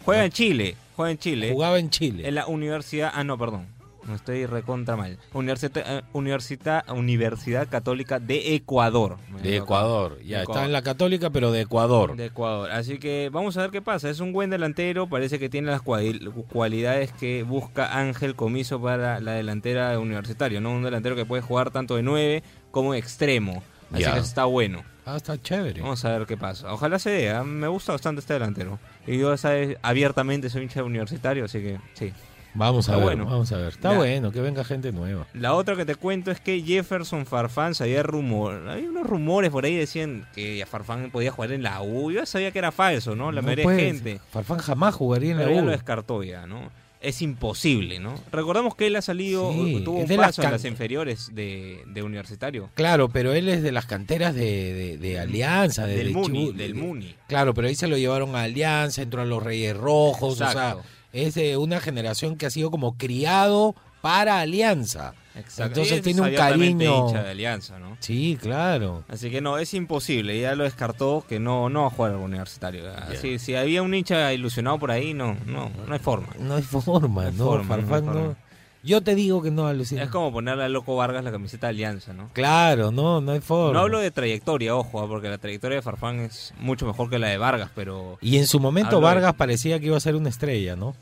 Juega 0.04 0.26
en 0.26 0.30
Chile, 0.30 0.76
juega 0.94 1.10
en 1.10 1.18
Chile. 1.18 1.52
Jugaba 1.52 1.78
en 1.78 1.88
Chile. 1.88 2.28
En 2.28 2.34
la 2.34 2.46
universidad. 2.46 3.12
Ah, 3.14 3.24
no, 3.24 3.38
perdón. 3.38 3.79
Estoy 4.14 4.46
recontra 4.46 4.96
mal. 4.96 5.18
Universidad, 5.32 5.98
eh, 5.98 6.02
Universidad, 6.12 6.88
Universidad 6.90 7.68
Católica 7.68 8.18
de 8.18 8.54
Ecuador. 8.54 9.16
De. 9.42 9.56
Ecuador. 9.56 10.18
Ya 10.22 10.42
Ecuador. 10.42 10.56
está 10.62 10.66
en 10.66 10.72
la 10.72 10.82
Católica, 10.82 11.30
pero 11.30 11.52
de 11.52 11.62
Ecuador. 11.62 12.16
De 12.16 12.26
Ecuador. 12.26 12.70
Así 12.70 12.98
que 12.98 13.30
vamos 13.32 13.56
a 13.56 13.62
ver 13.62 13.70
qué 13.70 13.82
pasa. 13.82 14.10
Es 14.10 14.20
un 14.20 14.32
buen 14.32 14.50
delantero. 14.50 15.08
Parece 15.08 15.38
que 15.38 15.48
tiene 15.48 15.70
las 15.70 15.82
cuali- 15.82 16.30
cualidades 16.48 17.12
que 17.12 17.42
busca 17.42 17.98
Ángel 17.98 18.34
Comiso 18.36 18.80
para 18.80 19.20
la 19.20 19.32
delantera 19.32 19.90
de 19.90 19.96
universitario. 19.98 20.60
¿no? 20.60 20.70
Un 20.72 20.82
delantero 20.82 21.16
que 21.16 21.24
puede 21.26 21.42
jugar 21.42 21.70
tanto 21.70 21.96
de 21.96 22.02
9 22.02 22.42
como 22.70 22.92
de 22.92 22.98
extremo. 22.98 23.62
Así 23.92 24.02
Ya. 24.02 24.14
que 24.14 24.20
está 24.20 24.44
bueno. 24.44 24.84
Ah, 25.04 25.16
está 25.16 25.40
chévere. 25.40 25.80
Vamos 25.80 26.04
a 26.04 26.16
ver 26.16 26.26
qué 26.26 26.36
pasa. 26.36 26.72
Ojalá 26.72 26.98
se 27.00 27.10
dé. 27.10 27.30
¿ah? 27.30 27.42
Me 27.42 27.66
gusta 27.66 27.90
bastante 27.92 28.20
este 28.20 28.34
delantero. 28.34 28.78
Y 29.06 29.18
yo, 29.18 29.36
sabes, 29.36 29.76
abiertamente 29.82 30.48
soy 30.50 30.62
hincha 30.62 30.84
universitario. 30.84 31.46
Así 31.46 31.58
que 31.60 31.80
sí. 31.94 32.12
Vamos 32.54 32.88
a 32.88 32.92
Está 32.92 32.96
ver, 33.04 33.16
bueno. 33.16 33.30
vamos 33.30 33.52
a 33.52 33.56
ver. 33.58 33.68
Está 33.68 33.92
Ya. 33.92 33.96
bueno 33.98 34.32
que 34.32 34.40
venga 34.40 34.64
gente 34.64 34.90
nueva. 34.92 35.26
La 35.34 35.54
otra 35.54 35.76
que 35.76 35.84
te 35.84 35.94
cuento 35.94 36.30
es 36.30 36.40
que 36.40 36.60
Jefferson 36.62 37.26
Farfán 37.26 37.74
sabía 37.74 38.02
rumor. 38.02 38.68
Hay 38.68 38.86
unos 38.86 39.06
rumores 39.06 39.50
por 39.50 39.64
ahí 39.64 39.76
decían 39.76 40.26
que 40.34 40.64
Farfán 40.68 41.10
podía 41.10 41.30
jugar 41.30 41.52
en 41.52 41.62
la 41.62 41.80
U. 41.82 42.10
Yo 42.10 42.26
sabía 42.26 42.50
que 42.50 42.58
era 42.58 42.72
falso, 42.72 43.14
¿no? 43.14 43.30
La 43.32 43.40
No 43.40 43.46
mayoría 43.46 43.64
puede 43.64 43.76
de 43.76 43.82
ser. 43.84 43.92
gente. 43.94 44.20
Farfán 44.32 44.58
jamás 44.58 44.94
jugaría 44.94 45.30
en 45.32 45.36
Pero 45.38 45.50
la 45.50 45.56
ya 45.56 45.62
U. 45.62 45.64
lo 45.66 45.70
descartó 45.72 46.22
ya, 46.22 46.46
¿no? 46.46 46.70
es 47.02 47.22
imposible, 47.22 47.98
¿no? 47.98 48.14
Recordamos 48.30 48.74
que 48.74 48.86
él 48.86 48.94
ha 48.94 49.00
salido, 49.00 49.54
Sí, 49.54 49.80
tuvo 49.82 49.96
es 49.96 50.02
un 50.02 50.08
de 50.10 50.16
las 50.18 50.26
paso 50.26 50.42
en 50.42 50.44
can- 50.44 50.52
las 50.52 50.64
inferiores 50.66 51.34
de, 51.34 51.82
de 51.86 52.02
universitario. 52.02 52.68
Claro, 52.74 53.08
pero 53.08 53.32
él 53.32 53.48
es 53.48 53.62
de 53.62 53.72
las 53.72 53.86
canteras 53.86 54.34
de, 54.34 54.74
de- 54.74 54.98
de 54.98 55.18
Alianza, 55.18 55.86
de, 55.86 55.96
del 55.96 56.08
de 56.08 56.12
Muni, 56.12 56.52
del 56.52 56.74
de- 56.74 56.78
Muni. 56.78 57.14
Claro, 57.26 57.54
pero 57.54 57.68
ahí 57.68 57.74
se 57.74 57.88
lo 57.88 57.96
llevaron 57.96 58.36
a 58.36 58.42
Alianza, 58.42 59.00
entró 59.00 59.22
a 59.22 59.24
los 59.24 59.42
Reyes 59.42 59.74
Rojos, 59.78 60.38
o 60.42 60.44
Exacto. 60.44 60.82
Es 61.12 61.34
de 61.34 61.56
una 61.56 61.80
generación 61.80 62.36
que 62.36 62.46
ha 62.46 62.50
sido 62.50 62.70
como 62.70 62.96
criado 62.96 63.74
para 64.00 64.40
Alianza. 64.40 65.14
Exacto. 65.34 65.80
Entonces 65.80 65.98
es 65.98 66.02
tiene 66.02 66.20
un 66.22 66.34
cariño. 66.34 67.08
hincha 67.08 67.22
de 67.22 67.30
Alianza, 67.30 67.78
¿no? 67.78 67.96
Sí, 68.00 68.38
claro. 68.40 69.04
Así 69.08 69.30
que 69.30 69.40
no, 69.40 69.58
es 69.58 69.72
imposible, 69.74 70.40
ya 70.40 70.54
lo 70.54 70.64
descartó 70.64 71.24
que 71.28 71.38
no, 71.38 71.68
no 71.68 71.82
va 71.82 71.86
a 71.88 71.90
jugar 71.90 72.12
al 72.12 72.18
universitario. 72.18 72.90
Así, 72.92 73.38
si 73.38 73.54
había 73.54 73.82
un 73.82 73.94
hincha 73.94 74.32
ilusionado 74.32 74.78
por 74.78 74.90
ahí, 74.90 75.14
no, 75.14 75.36
no, 75.46 75.70
no 75.86 75.92
hay 75.92 76.00
forma. 76.00 76.28
No 76.38 76.56
hay 76.56 76.62
forma, 76.62 77.26
hay 77.26 77.32
¿no? 77.32 77.44
forma, 77.44 77.76
no 77.76 77.82
hay 77.82 78.02
forma. 78.02 78.36
Yo 78.82 79.02
te 79.02 79.14
digo 79.14 79.42
que 79.42 79.50
no, 79.50 79.66
alucina. 79.66 80.02
Es 80.02 80.08
como 80.10 80.32
ponerle 80.32 80.64
a 80.64 80.68
Loco 80.68 80.96
Vargas 80.96 81.22
la 81.22 81.30
camiseta 81.30 81.66
de 81.66 81.70
Alianza, 81.72 82.12
¿no? 82.14 82.30
Claro, 82.32 82.90
no, 82.90 83.20
no 83.20 83.32
hay 83.32 83.40
forma. 83.40 83.74
No 83.74 83.80
hablo 83.80 83.98
de 83.98 84.10
trayectoria, 84.10 84.74
ojo, 84.74 85.00
ah, 85.00 85.06
porque 85.06 85.28
la 85.28 85.36
trayectoria 85.38 85.76
de 85.76 85.82
Farfán 85.82 86.20
es 86.20 86.54
mucho 86.58 86.86
mejor 86.86 87.10
que 87.10 87.18
la 87.18 87.28
de 87.28 87.36
Vargas, 87.38 87.70
pero 87.74 88.16
Y 88.22 88.38
en 88.38 88.46
su 88.46 88.58
momento 88.58 88.96
de- 88.96 89.02
Vargas 89.02 89.34
parecía 89.34 89.78
que 89.78 89.86
iba 89.86 89.96
a 89.96 90.00
ser 90.00 90.16
una 90.16 90.30
estrella, 90.30 90.76
¿no? 90.76 90.94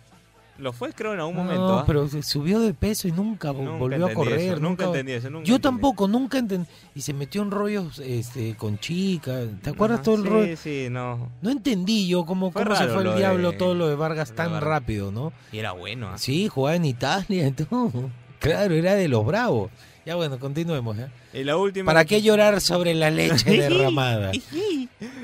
Lo 0.58 0.72
fue 0.72 0.92
creo 0.92 1.14
en 1.14 1.20
algún 1.20 1.36
No, 1.36 1.44
momento. 1.44 1.78
¿ah? 1.78 1.84
pero 1.86 2.08
subió 2.22 2.58
de 2.60 2.74
peso 2.74 3.06
y 3.08 3.12
nunca, 3.12 3.52
vo- 3.52 3.62
Nunca 3.64 3.78
volvió 3.78 4.06
a 4.06 4.12
correr. 4.12 4.38
eso, 4.40 4.60
nunca 4.60 4.84
entendí 4.86 5.12
eso, 5.12 5.30
nunca 5.30 5.44
Yo 5.46 5.56
entendí. 5.56 5.76
tampoco, 5.76 6.08
nunca 6.08 6.38
entendí. 6.38 6.68
Y 6.94 7.00
se 7.02 7.14
metió 7.14 7.42
en 7.42 7.50
rollos 7.50 7.98
este, 8.00 8.56
con 8.56 8.78
chicas. 8.78 9.46
¿Te 9.62 9.70
acuerdas 9.70 10.02
todo 10.02 10.16
el 10.16 10.22
sí, 10.24 10.28
rollo? 10.28 10.56
Sí, 10.56 10.86
no. 10.90 11.28
No 11.42 11.50
entendí 11.50 12.08
yo 12.08 12.26
cómo, 12.26 12.50
Fue 12.50 12.64
cómo 12.64 12.76
se 12.76 12.88
fue 12.88 13.02
el 13.04 13.10
de- 13.10 13.16
diablo 13.16 13.52
todo 13.52 13.74
lo 13.74 13.88
de 13.88 13.94
Vargas 13.94 14.30
lo 14.30 14.34
tan 14.36 14.50
Vargas. 14.52 14.68
rápido, 14.68 15.12
¿no? 15.12 15.32
Y 15.52 15.58
era 15.58 15.72
bueno. 15.72 16.08
¿ah? 16.08 16.18
Sí, 16.18 16.48
jugaba 16.48 16.76
en 16.76 16.84
Italia 16.84 17.46
y 17.48 17.52
todo. 17.52 17.92
Claro, 18.40 18.74
era 18.74 18.94
de 18.94 19.08
los 19.08 19.24
bravos. 19.24 19.70
Ya 20.06 20.14
bueno, 20.16 20.38
continuemos. 20.38 20.96
¿eh? 20.98 21.06
Y 21.34 21.44
la 21.44 21.56
última. 21.58 21.84
¿Para 21.86 22.04
qué 22.06 22.22
llorar 22.22 22.60
sobre 22.62 22.94
la 22.94 23.10
leche 23.10 23.50
derramada? 23.60 24.32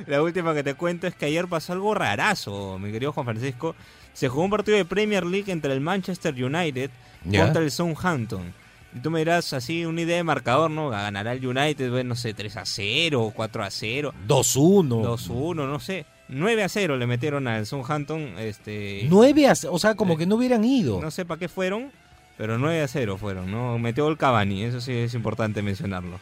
La 0.07 0.23
última 0.23 0.53
que 0.55 0.63
te 0.63 0.75
cuento 0.75 1.07
es 1.07 1.15
que 1.15 1.25
ayer 1.27 1.49
pasó 1.49 1.73
algo 1.73 1.95
rarazo, 1.95 2.79
mi 2.79 2.93
querido 2.93 3.11
Juan 3.13 3.25
Francisco. 3.25 3.75
Se 4.15 4.29
jugó 4.29 4.45
un 4.45 4.51
partido 4.51 4.77
de 4.79 4.85
Premier 4.87 5.27
League 5.27 5.53
entre 5.53 5.73
el 5.75 5.81
Manchester 5.81 6.33
United 6.43 6.91
Ya. 7.25 7.45
contra 7.45 7.63
el 7.63 7.71
Southampton. 7.71 8.55
Y 8.97 9.01
tú 9.01 9.11
me 9.11 9.19
dirás 9.19 9.53
así 9.53 9.85
una 9.85 10.03
idea 10.03 10.17
de 10.17 10.23
marcador, 10.25 10.71
¿no? 10.71 10.89
Ganará 10.89 11.33
el 11.33 11.45
United, 11.45 11.91
bueno, 11.91 12.11
no 12.11 12.15
sé, 12.15 12.33
3 12.33 12.57
a 12.59 12.65
0, 12.65 13.33
4 13.35 13.65
a 13.65 13.71
0, 13.71 14.15
2-1. 14.29 15.03
2-1, 15.03 15.55
no 15.69 15.81
sé. 15.81 16.07
9 16.29 16.63
a 16.63 16.69
0 16.69 16.97
le 16.97 17.07
metieron 17.07 17.49
al 17.49 17.67
Southampton, 17.67 18.39
este... 18.39 19.07
9 19.11 19.49
a, 19.49 19.55
o 19.71 19.79
sea, 19.79 19.95
como 19.95 20.17
que 20.17 20.27
no 20.27 20.37
hubieran 20.37 20.65
ido. 20.65 21.01
No 21.03 21.11
sé 21.11 21.25
para 21.25 21.39
qué 21.41 21.49
fueron, 21.49 21.91
pero 22.39 22.57
9 22.57 22.83
a 22.83 22.89
0 22.89 23.19
fueron, 23.19 23.51
¿no? 23.51 23.79
Metió 23.79 24.09
el 24.09 24.17
Cavani, 24.17 24.63
eso 24.63 24.81
sí 24.81 24.93
es 24.93 25.13
importante 25.15 25.61
mencionarlo. 25.61 26.21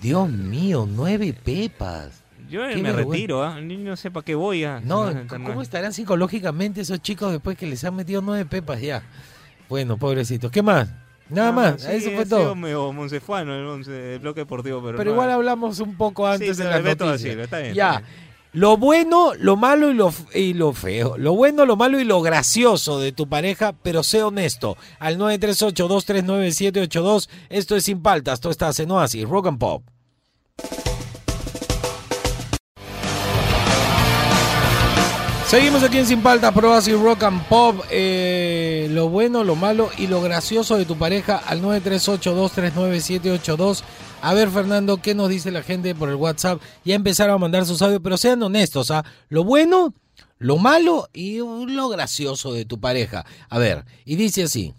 Dios 0.00 0.28
mío, 0.28 0.86
9 0.88 1.34
pepas. 1.42 2.22
Yo 2.48 2.60
me 2.60 2.66
vergüenza. 2.82 3.10
retiro, 3.10 3.42
¿ah? 3.42 3.60
Ni- 3.60 3.76
No 3.76 3.96
sé 3.96 4.10
para 4.10 4.24
qué 4.24 4.34
voy 4.34 4.64
a... 4.64 4.80
No, 4.80 5.10
no, 5.10 5.26
¿cómo 5.28 5.60
estarán 5.62 5.92
psicológicamente 5.92 6.80
esos 6.80 7.00
chicos 7.02 7.30
después 7.32 7.56
que 7.58 7.66
les 7.66 7.84
han 7.84 7.94
metido 7.94 8.22
9 8.22 8.46
pepas 8.46 8.80
ya? 8.80 9.02
Bueno, 9.68 9.98
pobrecitos. 9.98 10.50
¿Qué 10.50 10.62
más? 10.62 10.88
Nada 11.28 11.48
Ah, 11.48 11.52
más, 11.52 11.82
sí, 11.82 11.88
eso 11.92 12.10
fue 12.12 12.24
todo. 12.24 12.54
medio 12.54 12.90
moncefuano 12.92 13.54
el, 13.54 13.66
once- 13.66 14.14
el 14.14 14.18
bloque 14.20 14.40
deportivo, 14.40 14.80
pero, 14.82 14.96
Pero 14.96 15.10
no- 15.10 15.14
igual 15.16 15.30
hablamos 15.30 15.78
un 15.80 15.94
poco 15.96 16.26
antes 16.26 16.56
Sí, 16.56 16.62
de 16.62 16.68
está 16.70 16.78
bien, 17.60 17.74
ya. 17.74 17.90
está 17.90 18.00
bien. 18.00 18.28
Lo 18.54 18.78
bueno, 18.78 19.32
lo 19.38 19.56
malo 19.56 19.90
y 19.90 19.94
lo, 19.94 20.10
y 20.34 20.54
lo 20.54 20.72
feo. 20.72 21.18
Lo 21.18 21.34
bueno, 21.34 21.66
lo 21.66 21.76
malo 21.76 22.00
y 22.00 22.04
lo 22.04 22.22
gracioso 22.22 22.98
de 22.98 23.12
tu 23.12 23.28
pareja, 23.28 23.74
pero 23.82 24.02
sé 24.02 24.22
honesto. 24.22 24.78
Al 24.98 25.18
938-239-782. 25.18 27.28
Esto 27.50 27.76
es 27.76 27.84
Sin 27.84 28.00
Paltas. 28.02 28.40
Tú 28.40 28.48
estás 28.48 28.80
en 28.80 28.90
Oasis, 28.90 29.28
Rock 29.28 29.48
and 29.48 29.58
Pop. 29.58 29.82
Seguimos 35.48 35.82
aquí 35.82 35.96
en 35.96 36.04
Sin 36.04 36.22
Paltas, 36.22 36.52
Pro 36.52 36.72
Oasis, 36.72 37.00
Rock 37.00 37.22
and 37.22 37.42
Pop. 37.48 37.82
Eh, 37.90 38.86
lo 38.90 39.08
bueno, 39.08 39.44
lo 39.44 39.56
malo 39.56 39.88
y 39.96 40.06
lo 40.06 40.20
gracioso 40.20 40.76
de 40.76 40.84
tu 40.84 40.98
pareja 40.98 41.38
al 41.38 41.62
938-239-782. 41.62 43.82
A 44.20 44.34
ver, 44.34 44.50
Fernando, 44.50 44.98
¿qué 44.98 45.14
nos 45.14 45.30
dice 45.30 45.50
la 45.50 45.62
gente 45.62 45.94
por 45.94 46.10
el 46.10 46.16
WhatsApp? 46.16 46.60
Ya 46.84 46.94
empezaron 46.94 47.36
a 47.36 47.38
mandar 47.38 47.64
sus 47.64 47.80
audios, 47.80 48.02
pero 48.04 48.18
sean 48.18 48.42
honestos, 48.42 48.90
¿ah? 48.90 49.06
Lo 49.30 49.42
bueno, 49.42 49.94
lo 50.36 50.58
malo 50.58 51.08
y 51.14 51.38
lo 51.38 51.88
gracioso 51.88 52.52
de 52.52 52.66
tu 52.66 52.78
pareja. 52.78 53.24
A 53.48 53.58
ver, 53.58 53.86
y 54.04 54.16
dice 54.16 54.42
así. 54.42 54.74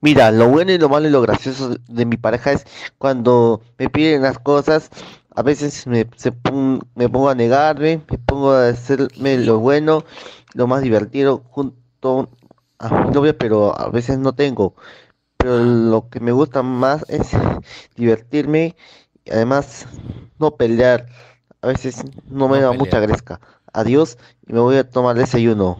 Mira, 0.00 0.30
lo 0.30 0.48
bueno 0.48 0.70
y 0.70 0.78
lo 0.78 0.88
malo 0.88 1.08
y 1.08 1.10
lo 1.10 1.22
gracioso 1.22 1.74
de 1.88 2.06
mi 2.06 2.18
pareja 2.18 2.52
es 2.52 2.64
cuando 2.98 3.62
me 3.78 3.90
piden 3.90 4.22
las 4.22 4.38
cosas, 4.38 4.90
a 5.34 5.42
veces 5.42 5.86
me, 5.86 6.06
se 6.16 6.32
pon- 6.32 6.80
me 6.94 7.08
pongo 7.08 7.28
a 7.30 7.34
negarme, 7.34 8.02
me 8.10 8.18
pongo 8.18 8.52
a 8.52 8.68
hacerme 8.68 9.38
lo 9.38 9.58
bueno, 9.60 10.04
lo 10.54 10.66
más 10.66 10.82
divertido 10.82 11.42
junto 11.50 12.28
a 12.78 12.90
mi 13.04 13.10
novia, 13.10 13.36
pero 13.36 13.78
a 13.78 13.88
veces 13.90 14.18
no 14.18 14.34
tengo. 14.34 14.74
Pero 15.38 15.58
lo 15.58 16.08
que 16.10 16.20
me 16.20 16.32
gusta 16.32 16.62
más 16.62 17.04
es 17.08 17.30
divertirme 17.96 18.76
y 19.24 19.30
además 19.32 19.86
no 20.38 20.56
pelear. 20.56 21.06
A 21.62 21.68
veces 21.68 22.04
no 22.28 22.48
me 22.48 22.58
No 22.58 22.60
da 22.60 22.72
mucha 22.72 23.00
gresca. 23.00 23.40
Adiós 23.72 24.18
y 24.46 24.52
me 24.52 24.60
voy 24.60 24.76
a 24.76 24.88
tomar 24.90 25.16
desayuno. 25.16 25.78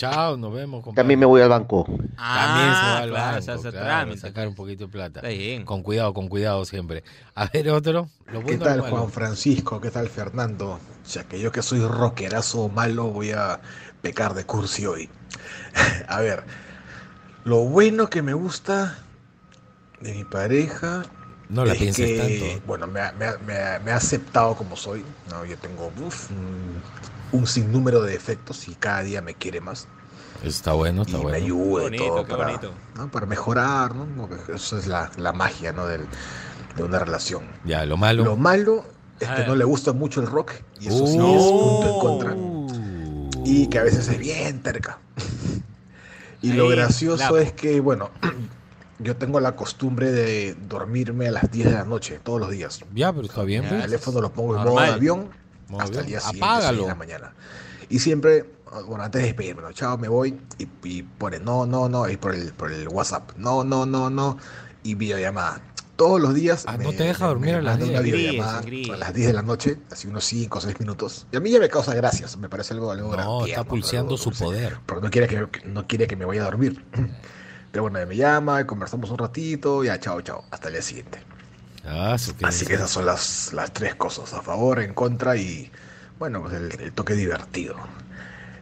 Chao, 0.00 0.38
nos 0.38 0.50
vemos, 0.54 0.82
compadre. 0.82 1.02
También 1.02 1.20
me 1.20 1.26
voy 1.26 1.42
al 1.42 1.50
banco. 1.50 1.84
También 1.84 2.74
se 2.74 2.86
Ah, 2.86 2.88
va 2.90 2.98
al 3.02 3.10
claro, 3.10 3.42
banco, 3.42 3.62
se 3.62 3.68
hace 3.68 3.70
claro, 3.76 4.16
sacar 4.16 4.48
un 4.48 4.54
poquito 4.54 4.86
de 4.86 4.90
plata. 4.90 5.20
Está 5.20 5.28
bien. 5.28 5.66
Con 5.66 5.82
cuidado, 5.82 6.14
con 6.14 6.28
cuidado 6.28 6.64
siempre. 6.64 7.04
A 7.34 7.44
ver, 7.52 7.68
otro. 7.68 8.08
Lo 8.32 8.42
¿Qué 8.42 8.56
tal. 8.56 8.80
Juan 8.80 9.10
Francisco? 9.10 9.78
¿Qué 9.78 9.90
tal 9.90 10.08
Fernando? 10.08 10.80
Ya 11.12 11.24
que 11.24 11.38
yo 11.38 11.52
que 11.52 11.60
soy 11.60 11.80
rockerazo 11.80 12.70
malo 12.70 13.08
voy 13.08 13.32
a 13.32 13.60
pecar 14.00 14.32
de 14.32 14.44
cursi 14.44 14.86
hoy. 14.86 15.10
a 16.08 16.20
ver, 16.20 16.44
lo 17.44 17.58
bueno 17.64 18.08
que 18.08 18.22
me 18.22 18.32
gusta 18.32 18.96
de 20.00 20.14
mi 20.14 20.24
pareja 20.24 21.02
No 21.50 21.66
la 21.66 21.74
es 21.74 21.78
pienses 21.78 22.06
que, 22.06 22.16
tanto. 22.16 22.66
bueno, 22.66 22.86
me 22.86 23.00
ha, 23.00 23.12
me 23.12 23.26
ha- 23.26 23.38
me 23.38 23.52
ha- 23.54 23.78
me 23.80 23.90
ha 23.92 23.96
aceptado 23.96 24.54
como 24.54 24.76
soy. 24.76 25.04
¿no? 25.30 25.44
Yo 25.44 25.58
tengo 25.58 25.92
uf, 26.06 26.30
un, 27.32 27.46
sinnúmero 27.46 28.02
de 28.02 28.12
defectos 28.12 28.68
y 28.68 28.74
cada 28.74 29.02
día 29.02 29.22
me 29.22 29.34
quiere 29.34 29.60
más. 29.60 29.88
Está 30.42 30.72
bueno, 30.72 31.02
Y 31.02 31.06
está 31.06 31.16
me 31.18 31.22
bueno. 31.24 31.36
ayuda 31.36 31.80
y 31.80 31.84
Bonito, 31.84 32.04
todo 32.06 32.24
qué 32.24 32.30
para, 32.30 32.44
bonito. 32.46 32.72
¿no? 32.96 33.10
para 33.10 33.26
mejorar, 33.26 33.94
¿no? 33.94 34.06
Porque 34.28 34.52
Eso 34.54 34.78
es 34.78 34.86
la, 34.86 35.10
la 35.18 35.32
magia 35.32 35.72
¿no? 35.72 35.86
del- 35.86 36.06
de 36.76 36.82
una 36.84 36.98
relación. 36.98 37.42
Ya, 37.64 37.84
lo 37.84 37.96
malo. 37.96 38.24
Lo 38.24 38.36
malo 38.36 38.84
es 39.18 39.28
que 39.28 39.34
ver. 39.34 39.48
no 39.48 39.54
le 39.56 39.64
gusta 39.64 39.92
mucho 39.92 40.20
el 40.20 40.28
rock 40.28 40.52
y 40.80 40.88
eso 40.88 41.06
sí 41.06 41.18
Uh. 41.18 41.36
es 41.36 41.42
punto 41.42 41.94
en 41.94 42.00
contra. 42.00 42.32
Uh. 42.34 43.42
Y 43.44 43.66
que 43.68 43.78
a 43.78 43.82
veces 43.82 44.08
es 44.08 44.18
bien 44.18 44.62
terca. 44.62 44.98
Y 46.42 46.52
lo 46.54 46.68
gracioso 46.68 47.36
la- 47.36 47.42
es 47.42 47.52
que, 47.52 47.80
bueno, 47.80 48.08
yo 48.98 49.16
tengo 49.16 49.40
la 49.40 49.56
costumbre 49.56 50.10
de 50.10 50.54
dormirme 50.68 51.28
a 51.28 51.32
las 51.32 51.50
10 51.50 51.66
de 51.66 51.72
la 51.74 51.84
noche 51.84 52.18
todos 52.22 52.40
los 52.40 52.50
días. 52.50 52.80
Ya, 52.94 53.12
pero 53.12 53.26
está 53.26 53.42
bien, 53.42 53.64
El 53.64 53.68
pues. 53.70 53.82
teléfono 53.82 54.20
lo 54.22 54.32
pongo 54.32 54.54
en 54.56 54.62
modo 54.62 54.70
Normal. 54.74 54.92
avión 54.94 55.28
Hasta 55.78 56.00
el 56.00 56.06
día 56.06 56.20
siguiente, 56.20 56.44
Apágalo. 56.46 56.68
6 56.78 56.80
de 56.82 56.88
la 56.88 56.94
mañana. 56.94 57.34
Y 57.88 57.98
siempre, 57.98 58.44
bueno, 58.86 59.04
antes 59.04 59.20
de 59.20 59.26
despedirme, 59.28 59.62
¿no? 59.62 59.72
chao, 59.72 59.98
me 59.98 60.08
voy, 60.08 60.40
y, 60.58 60.68
y 60.84 61.02
pone 61.02 61.38
no, 61.40 61.66
no, 61.66 61.88
no, 61.88 62.08
y 62.08 62.16
por 62.16 62.34
el, 62.34 62.52
por 62.52 62.72
el 62.72 62.88
WhatsApp, 62.88 63.32
no, 63.36 63.62
no, 63.64 63.84
no, 63.86 64.10
no, 64.10 64.38
y 64.82 64.94
videollamada. 64.94 65.60
Todos 65.96 66.18
los 66.18 66.32
días. 66.32 66.64
Ah, 66.66 66.78
no 66.78 66.92
te 66.92 67.02
deja 67.04 67.26
dormir 67.26 67.56
a 67.56 67.60
las 67.62 67.78
manda 67.78 67.84
10. 67.84 67.90
una 67.90 68.00
Gris, 68.00 68.12
videollamada 68.14 68.60
gris. 68.62 68.90
a 68.90 68.96
las 68.96 69.12
10 69.12 69.26
de 69.26 69.32
la 69.34 69.42
noche, 69.42 69.78
así 69.90 70.08
unos 70.08 70.24
5 70.24 70.56
o 70.56 70.60
6 70.62 70.80
minutos. 70.80 71.26
Y 71.30 71.36
a 71.36 71.40
mí 71.40 71.50
ya 71.50 71.58
me 71.60 71.68
causa 71.68 71.92
gracias, 71.94 72.38
me 72.38 72.48
parece 72.48 72.72
algo, 72.72 72.90
algo 72.90 73.10
gran- 73.10 73.26
No, 73.26 73.44
está 73.44 73.64
pulseando 73.64 74.14
algo 74.14 74.16
su 74.16 74.30
poder. 74.32 74.78
Porque 74.86 75.04
no 75.04 75.10
quiere 75.10 75.26
que, 75.26 75.66
no 75.68 75.86
quiere 75.86 76.06
que 76.06 76.16
me 76.16 76.24
vaya 76.24 76.40
a 76.40 76.44
dormir. 76.46 76.82
Pero 77.72 77.82
bueno, 77.82 77.98
me 78.06 78.16
llama, 78.16 78.66
conversamos 78.66 79.10
un 79.10 79.18
ratito, 79.18 79.84
ya, 79.84 80.00
chao, 80.00 80.22
chao, 80.22 80.44
hasta 80.50 80.68
el 80.68 80.74
día 80.74 80.82
siguiente. 80.82 81.22
Ah, 81.84 82.16
Así 82.42 82.66
que 82.66 82.74
esas 82.74 82.90
son 82.90 83.06
las, 83.06 83.52
las 83.52 83.72
tres 83.72 83.94
cosas, 83.94 84.32
a 84.34 84.42
favor, 84.42 84.80
en 84.80 84.92
contra 84.94 85.36
y, 85.36 85.70
bueno, 86.18 86.42
pues 86.42 86.54
el, 86.54 86.80
el 86.80 86.92
toque 86.92 87.14
divertido. 87.14 87.76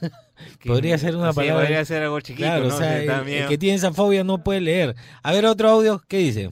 Que- 0.58 0.68
Podría 0.68 0.98
ser 0.98 1.16
una 1.16 1.32
sí, 1.32 1.36
palabra- 1.36 1.62
Podría 1.62 1.84
ser 1.84 2.02
algo 2.02 2.20
chiquito, 2.20 2.46
claro, 2.46 2.68
¿no? 2.68 2.74
o 2.74 2.78
sea, 2.78 2.98
el, 3.22 3.48
que 3.48 3.58
tiene 3.58 3.76
esa 3.76 3.92
fobia 3.92 4.24
no 4.24 4.42
puede 4.42 4.60
leer. 4.60 4.94
A 5.22 5.32
ver, 5.32 5.46
otro 5.46 5.68
audio, 5.70 6.02
¿qué 6.08 6.18
dice? 6.18 6.50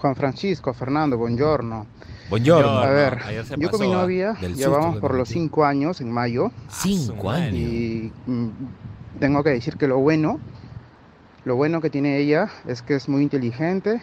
Juan 0.00 0.16
Francisco, 0.16 0.72
Fernando, 0.74 1.16
buongiorno. 1.16 1.86
Buongiorno. 2.28 2.78
A 2.78 2.90
ver, 2.90 3.18
yo 3.58 3.70
con 3.70 3.80
mi 3.80 3.92
¿ah? 3.92 3.96
novia 3.96 4.32
Del 4.40 4.54
ya 4.54 4.64
susto 4.66 4.70
vamos 4.80 4.94
que 4.96 5.00
por 5.00 5.14
los 5.14 5.28
cinco 5.28 5.64
años 5.64 6.00
en 6.00 6.10
mayo 6.10 6.50
Cinco 6.70 7.24
madre. 7.24 7.42
años. 7.48 7.58
y 7.60 8.12
mm, 8.26 8.48
tengo 9.20 9.44
que 9.44 9.50
decir 9.50 9.76
que 9.76 9.86
lo 9.86 9.98
bueno, 9.98 10.40
lo 11.44 11.56
bueno 11.56 11.80
que 11.80 11.90
tiene 11.90 12.16
ella 12.18 12.48
es 12.66 12.80
que 12.82 12.94
es 12.94 13.08
muy 13.08 13.22
inteligente, 13.22 14.02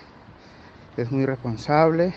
es 0.95 1.11
muy 1.11 1.25
responsable, 1.25 2.13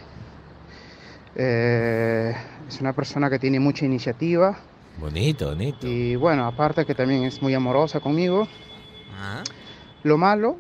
eh, 1.34 2.34
es 2.68 2.80
una 2.80 2.92
persona 2.92 3.30
que 3.30 3.38
tiene 3.38 3.58
mucha 3.58 3.84
iniciativa 3.86 4.58
Bonito, 5.02 5.48
bonito. 5.48 5.84
y 5.84 6.14
bueno, 6.14 6.46
aparte 6.46 6.86
que 6.86 6.94
también 6.94 7.24
es 7.24 7.42
muy 7.42 7.54
amorosa 7.54 7.98
conmigo. 7.98 8.46
Ah, 9.20 9.42
Lo 10.04 10.16
malo, 10.16 10.56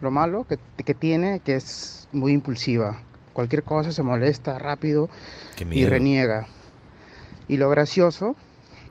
lo 0.00 0.10
malo 0.10 0.46
que, 0.48 0.58
que 0.82 0.94
tiene 0.94 1.40
que 1.40 1.56
es 1.56 2.08
muy 2.10 2.32
impulsiva. 2.32 3.02
Cualquier 3.34 3.64
cosa 3.64 3.92
se 3.92 4.02
molesta 4.02 4.58
rápido 4.58 5.10
y 5.70 5.84
reniega. 5.84 6.46
Y 7.48 7.58
lo 7.58 7.68
gracioso 7.68 8.34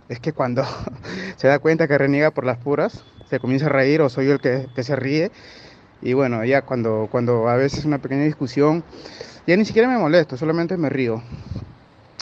es 0.07 0.19
que 0.19 0.33
cuando 0.33 0.63
se 1.35 1.47
da 1.47 1.57
cuenta 1.57 1.87
que 1.87 1.97
reniega 1.97 2.29
por 2.29 2.45
las 2.45 2.59
puras, 2.59 3.03
se 3.27 3.39
comienza 3.39 3.65
a 3.65 3.69
reír 3.69 4.01
o 4.01 4.09
soy 4.09 4.27
yo 4.27 4.33
el 4.33 4.39
que, 4.39 4.67
que 4.75 4.83
se 4.83 4.95
ríe. 4.95 5.31
Y 6.03 6.13
bueno, 6.13 6.45
ya 6.45 6.61
cuando, 6.61 7.07
cuando 7.11 7.47
a 7.49 7.55
veces 7.55 7.85
una 7.85 7.97
pequeña 7.97 8.23
discusión, 8.23 8.83
ya 9.47 9.57
ni 9.57 9.65
siquiera 9.65 9.87
me 9.87 9.97
molesto, 9.97 10.37
solamente 10.37 10.77
me 10.77 10.89
río. 10.89 11.23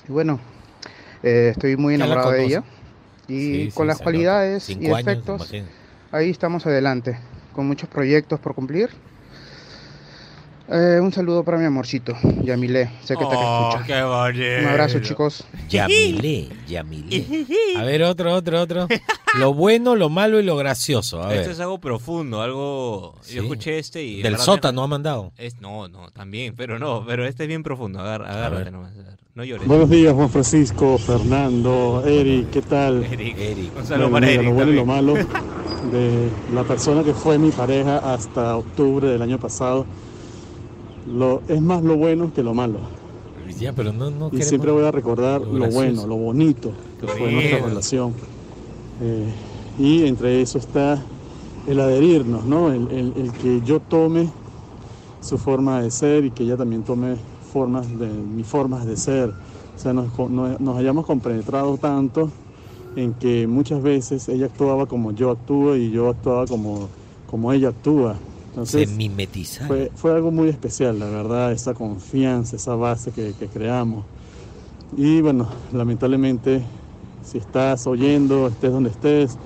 Y 0.07 0.11
bueno, 0.13 0.39
eh, 1.23 1.49
estoy 1.51 1.77
muy 1.77 1.95
enamorado 1.95 2.31
de 2.31 2.45
ella. 2.45 2.63
Y 3.27 3.31
Sí, 3.31 3.65
sí, 3.65 3.71
con 3.73 3.87
las 3.87 3.99
cualidades 3.99 4.69
y 4.69 4.85
años, 4.87 4.99
efectos, 5.01 5.53
ahí 6.11 6.29
estamos 6.29 6.65
adelante, 6.65 7.19
con 7.53 7.67
muchos 7.67 7.87
proyectos 7.89 8.39
por 8.39 8.55
cumplir. 8.55 8.89
Eh, 10.71 10.99
un 11.01 11.11
saludo 11.11 11.43
para 11.43 11.57
mi 11.57 11.65
amorcito, 11.65 12.13
Yamile, 12.43 12.91
sé 13.03 13.15
que 13.15 13.25
te 13.25 13.31
Oh, 13.35 13.69
escucha. 13.71 13.85
qué 13.87 14.03
bonito. 14.03 14.59
Un 14.61 14.65
abrazo, 14.67 14.99
chicos. 14.99 15.43
Yamilé, 15.67 16.47
Yamilé. 16.67 17.25
A 17.75 17.83
ver, 17.83 18.03
otro, 18.03 18.31
otro, 18.35 18.61
otro. 18.61 18.87
Lo 19.39 19.53
bueno, 19.55 19.95
lo 19.95 20.09
malo 20.09 20.39
y 20.39 20.43
lo 20.43 20.55
gracioso. 20.57 21.23
A 21.23 21.33
Esto 21.33 21.49
es 21.51 21.59
algo 21.59 21.79
profundo, 21.79 22.43
algo... 22.43 23.15
Sí. 23.21 23.35
Yo 23.35 23.41
escuché 23.41 23.79
este 23.79 24.03
y... 24.03 24.21
Del 24.21 24.37
sótano 24.37 24.83
ha 24.83 24.87
mandado. 24.87 25.31
Es, 25.37 25.59
no, 25.59 25.87
no, 25.87 26.11
también, 26.11 26.53
pero 26.55 26.77
no, 26.77 27.03
pero 27.03 27.25
este 27.25 27.43
es 27.43 27.47
bien 27.47 27.63
profundo, 27.63 27.99
agar, 27.99 28.21
agárrate 28.21 28.69
nomás, 28.69 28.91
no 29.33 29.43
llores. 29.43 29.67
Buenos 29.67 29.89
días, 29.89 30.13
Juan 30.13 30.29
Francisco, 30.29 30.99
Fernando, 30.99 32.03
Eric, 32.05 32.51
¿qué 32.51 32.61
tal? 32.61 33.03
Eric, 33.05 33.39
Eric. 33.39 33.71
un 33.75 33.85
saludo 33.87 34.11
para 34.11 34.29
Eric 34.29 34.43
lo 34.43 34.53
bueno 34.53 34.71
y 34.71 34.75
lo 34.75 34.85
malo 34.85 35.13
de 35.91 36.29
la 36.53 36.63
persona 36.63 37.03
que 37.03 37.13
fue 37.15 37.39
mi 37.39 37.49
pareja 37.49 37.97
hasta 38.13 38.55
octubre 38.57 39.07
del 39.07 39.21
año 39.23 39.39
pasado. 39.39 39.87
Lo, 41.05 41.41
es 41.47 41.61
más 41.61 41.83
lo 41.83 41.95
bueno 41.97 42.31
que 42.33 42.43
lo 42.43 42.53
malo. 42.53 42.79
Ya, 43.59 43.73
pero 43.73 43.91
no, 43.91 44.09
no 44.11 44.29
Y 44.31 44.37
siempre 44.43 44.71
voy 44.71 44.83
a 44.85 44.91
recordar 44.91 45.41
lo 45.41 45.65
bueno, 45.73 46.07
lo 46.07 46.15
bonito 46.15 46.71
que 46.99 47.07
fue 47.07 47.31
nuestra 47.31 47.57
relación. 47.69 48.13
Eh, 49.01 49.33
y 49.79 50.05
entre 50.05 50.41
eso 50.41 50.57
está 50.57 51.01
el 51.67 51.79
adherirnos, 51.79 52.45
¿no? 52.45 52.71
El, 52.71 52.89
el- 52.91 53.13
el 53.17 53.31
que 53.33 53.61
yo 53.65 53.79
tome 53.79 54.29
su 55.21 55.37
forma 55.37 55.81
de 55.81 55.91
ser 55.91 56.25
y 56.25 56.31
que 56.31 56.43
ella 56.43 56.57
también 56.57 56.83
tome 56.83 57.15
formas 57.51 57.87
de 57.99 58.07
mis 58.07 58.47
formas 58.47 58.85
de 58.85 58.95
ser. 58.97 59.29
O 59.75 59.79
sea, 59.81 59.93
nos, 59.93 60.07
nos 60.29 60.77
hayamos 60.77 61.05
compenetrado 61.05 61.77
tanto 61.77 62.29
en 62.95 63.13
que 63.13 63.47
muchas 63.47 63.81
veces 63.81 64.27
ella 64.29 64.45
actuaba 64.47 64.85
como 64.85 65.11
yo 65.11 65.31
actúo 65.31 65.75
y 65.75 65.91
yo 65.91 66.09
actuaba 66.09 66.45
como, 66.47 66.87
como 67.29 67.51
ella 67.53 67.69
actúa. 67.69 68.17
Se 68.65 68.83
Entonces, 68.83 68.97
mimetiza. 68.97 69.67
fue, 69.67 69.91
fue 69.95 70.11
algo 70.13 70.31
muy 70.31 70.49
especial, 70.49 70.99
la 70.99 71.05
verdad, 71.07 71.51
esa 71.51 71.73
confianza, 71.73 72.55
esa 72.55 72.75
base 72.75 73.11
que, 73.11 73.33
que 73.37 73.47
creamos. 73.47 74.05
Y 74.97 75.21
bueno, 75.21 75.47
lamentablemente, 75.73 76.61
si 77.23 77.37
estás 77.37 77.85
oyendo, 77.87 78.47
estés 78.47 78.71
donde 78.71 78.89
estés, 78.89 79.37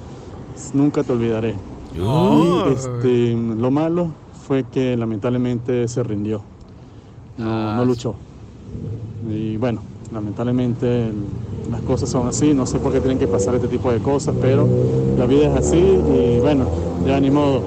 nunca 0.73 1.03
te 1.03 1.11
olvidaré. 1.11 1.55
Y 1.95 2.71
este, 2.73 3.33
lo 3.33 3.69
malo 3.71 4.11
fue 4.47 4.63
que 4.63 4.97
lamentablemente 4.97 5.87
se 5.87 6.01
rindió, 6.03 6.41
no, 7.37 7.75
no 7.75 7.85
luchó. 7.85 8.15
Y 9.29 9.57
bueno, 9.57 9.81
lamentablemente 10.11 11.11
las 11.69 11.81
cosas 11.81 12.09
son 12.09 12.27
así, 12.27 12.53
no 12.53 12.65
sé 12.65 12.79
por 12.79 12.91
qué 12.91 12.99
tienen 12.99 13.19
que 13.19 13.27
pasar 13.27 13.55
este 13.55 13.67
tipo 13.67 13.91
de 13.91 13.99
cosas, 13.99 14.35
pero 14.41 14.67
la 15.17 15.25
vida 15.25 15.47
es 15.51 15.67
así 15.67 15.77
y 15.77 16.39
bueno, 16.39 16.67
ya 17.05 17.19
ni 17.19 17.29
modo. 17.31 17.61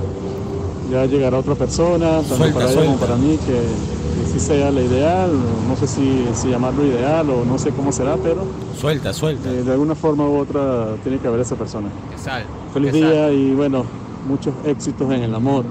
Ya 0.91 1.05
llegará 1.07 1.39
otra 1.39 1.55
persona, 1.55 2.19
tanto 2.21 2.37
Suelta, 2.37 2.59
para 2.61 2.71
ella 2.73 2.85
como 2.85 2.97
para 2.99 3.17
mí, 3.17 3.39
que, 3.39 3.53
que 3.53 4.31
sí 4.33 4.39
sea 4.41 4.71
la 4.71 4.81
ideal, 4.83 5.31
no 5.69 5.77
sé 5.77 5.87
si, 5.87 6.25
si 6.35 6.49
llamarlo 6.49 6.87
ideal 6.87 7.29
o 7.31 7.45
no 7.45 7.59
sé 7.59 7.71
cómo 7.71 7.91
será, 7.93 8.17
pero 8.17 8.45
Suelta, 8.79 9.13
suelta. 9.13 9.51
eh, 9.51 9.63
de 9.65 9.73
alguna 9.73 9.95
forma 9.95 10.29
u 10.29 10.37
otra 10.39 10.95
tiene 11.03 11.19
que 11.19 11.27
haber 11.27 11.41
esa 11.41 11.57
persona. 11.57 11.89
Que 12.13 12.19
sal, 12.19 12.45
Feliz 12.73 12.93
que 12.93 13.01
sal. 13.01 13.11
día 13.11 13.33
y 13.33 13.53
bueno, 13.55 13.85
muchos 14.29 14.55
éxitos 14.65 15.11
en 15.13 15.23
el 15.23 15.35
amor. 15.35 15.65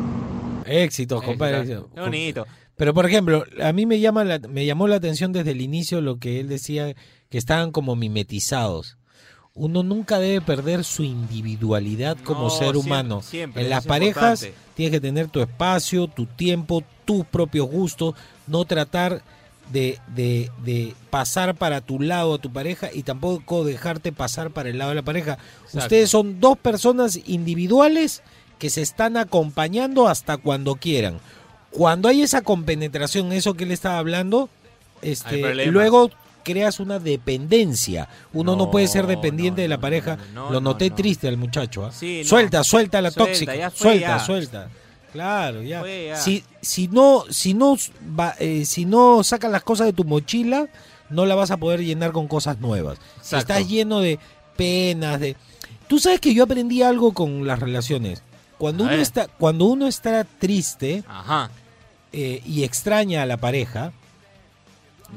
Éxitos, 0.66 1.22
compadre. 1.24 1.60
Éxito. 1.62 1.90
Qué 1.94 2.02
bonito. 2.02 2.46
Pero 2.76 2.94
por 2.94 3.06
ejemplo, 3.06 3.46
a 3.64 3.72
mí 3.72 3.86
me 3.86 4.00
llama 4.02 4.24
la, 4.26 4.40
me 4.40 4.66
llamó 4.66 4.88
la 4.88 4.98
atención 4.98 5.32
desde 5.32 5.52
el 5.52 5.62
inicio 5.62 6.02
lo 6.02 6.18
que 6.18 6.40
él 6.42 6.50
decía 6.50 6.94
que 7.30 7.38
estaban 7.38 7.72
como 7.72 7.96
mimetizados. 7.96 8.98
Uno 9.58 9.84
nunca 9.84 10.20
debe 10.20 10.42
perder 10.42 10.84
su 10.84 11.04
individualidad 11.04 12.18
como 12.26 12.44
No, 12.44 12.50
ser 12.50 12.76
humano. 12.76 13.22
siempre, 13.22 13.64
en 13.64 13.70
las 13.70 13.86
parejas 13.86 14.44
importante. 14.44 14.74
tienes 14.76 14.92
que 14.92 15.00
tener 15.02 15.28
tu 15.30 15.40
espacio, 15.40 16.08
tu 16.08 16.26
tiempo, 16.26 16.84
tus 17.06 17.26
propios 17.26 17.66
gustos, 17.70 18.16
no 18.48 18.66
tratar 18.66 19.22
de, 19.72 19.98
de, 20.14 20.52
de 20.66 20.94
pasar 21.10 21.56
para 21.56 21.80
tu 21.80 22.02
lado 22.02 22.34
a 22.34 22.38
tu 22.38 22.52
pareja 22.52 22.90
y 22.94 23.04
tampoco 23.04 23.64
dejarte 23.64 24.12
pasar 24.12 24.52
para 24.52 24.68
el 24.70 24.78
lado 24.78 24.90
de 24.90 24.96
la 24.96 25.02
pareja. 25.04 25.38
Exacto. 25.64 25.80
Ustedes 25.80 26.10
son 26.10 26.42
dos 26.42 26.58
personas 26.58 27.18
individuales 27.26 28.24
que 28.60 28.70
se 28.70 28.82
están 28.82 29.16
acompañando 29.16 30.10
hasta 30.10 30.36
cuando 30.36 30.76
quieran. 30.76 31.20
Cuando 31.72 32.10
hay 32.10 32.22
esa 32.24 32.42
compenetración, 32.42 33.32
eso 33.32 33.54
que 33.54 33.64
él 33.64 33.72
estaba 33.72 34.00
hablando, 34.00 34.50
este, 35.02 35.66
luego 35.72 36.10
creas 36.46 36.80
una 36.80 37.00
dependencia. 37.00 38.08
Uno 38.32 38.54
no, 38.56 38.66
No, 38.66 38.72
puede 38.72 38.88
ser 38.88 39.08
dependiente 39.08 39.62
no, 39.62 39.64
de 39.64 39.68
la 39.68 39.80
pareja. 39.82 40.18
no, 40.34 40.46
Lo 40.46 40.62
no, 40.62 40.72
noté 40.72 40.90
no. 40.90 40.96
triste 40.96 41.28
al 41.28 41.36
muchacho. 41.36 41.86
¿ah? 41.86 41.92
Sí. 41.92 42.24
Suelta, 42.24 42.64
suelta 42.64 43.02
la 43.02 43.12
Suelta, 43.12 43.32
tóxica. 43.32 43.56
ya 43.56 43.70
fue, 43.72 43.80
suelta, 43.92 44.08
ya. 44.08 44.20
suelta. 44.26 44.70
Claro, 45.12 45.62
ya. 45.64 45.80
Fue, 45.82 46.06
ya. 46.08 46.16
Si, 46.18 46.44
si 46.62 46.88
no, 46.88 47.24
si 47.30 47.54
no, 47.54 47.76
eh, 48.40 48.64
si 48.66 48.86
no 48.86 49.24
sacas 49.24 49.52
las 49.52 49.64
cosas 49.64 49.88
de 49.88 49.94
tu 49.94 50.04
mochila, 50.06 50.68
no 51.10 51.26
la 51.26 51.36
vas 51.36 51.52
a 51.52 51.58
poder 51.58 51.84
llenar 51.84 52.12
con 52.12 52.28
cosas 52.28 52.60
nuevas. 52.60 52.98
Si 53.22 53.36
estás 53.36 53.68
lleno 53.68 54.00
de 54.00 54.20
penas, 54.56 55.20
de. 55.20 55.36
Tú 55.88 56.00
sabes 56.00 56.20
que 56.20 56.34
yo 56.34 56.44
aprendí 56.44 56.82
algo 56.82 57.14
con 57.14 57.46
las 57.46 57.60
relaciones. 57.60 58.24
Cuando 58.58 58.84
A 58.84 58.88
uno 58.88 58.92
ver. 58.96 59.02
está, 59.02 59.28
cuando 59.28 59.66
uno 59.66 59.86
está 59.88 60.24
triste 60.24 61.04
Ajá. 61.08 61.50
eh, 62.14 62.42
y 62.46 62.64
extraña 62.64 63.22
a 63.22 63.26
la 63.26 63.38
pareja, 63.38 63.92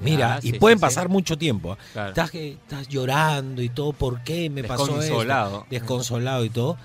mira, 0.00 0.38
Ya, 0.40 0.48
y 0.48 0.52
sí, 0.52 0.58
pueden 0.58 0.78
sí, 0.78 0.82
pasar 0.82 1.06
sí. 1.06 1.12
mucho 1.12 1.36
tiempo. 1.38 1.72
¿ah? 1.72 1.78
Claro. 1.92 2.10
Estás, 2.10 2.88
llorando 2.88 3.62
y 3.62 3.68
todo, 3.68 3.92
¿por 3.92 4.22
qué 4.22 4.50
me 4.50 4.64
pasó 4.64 4.84
esto? 4.84 4.98
Desconsolado. 4.98 5.66
Desconsolado 5.70 6.44
y 6.44 6.50
todo. 6.50 6.76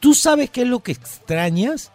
¿Tú 0.00 0.14
sabes 0.14 0.50
qué 0.50 0.62
es 0.62 0.68
lo 0.68 0.80
que 0.80 0.92
extrañas? 0.92 1.90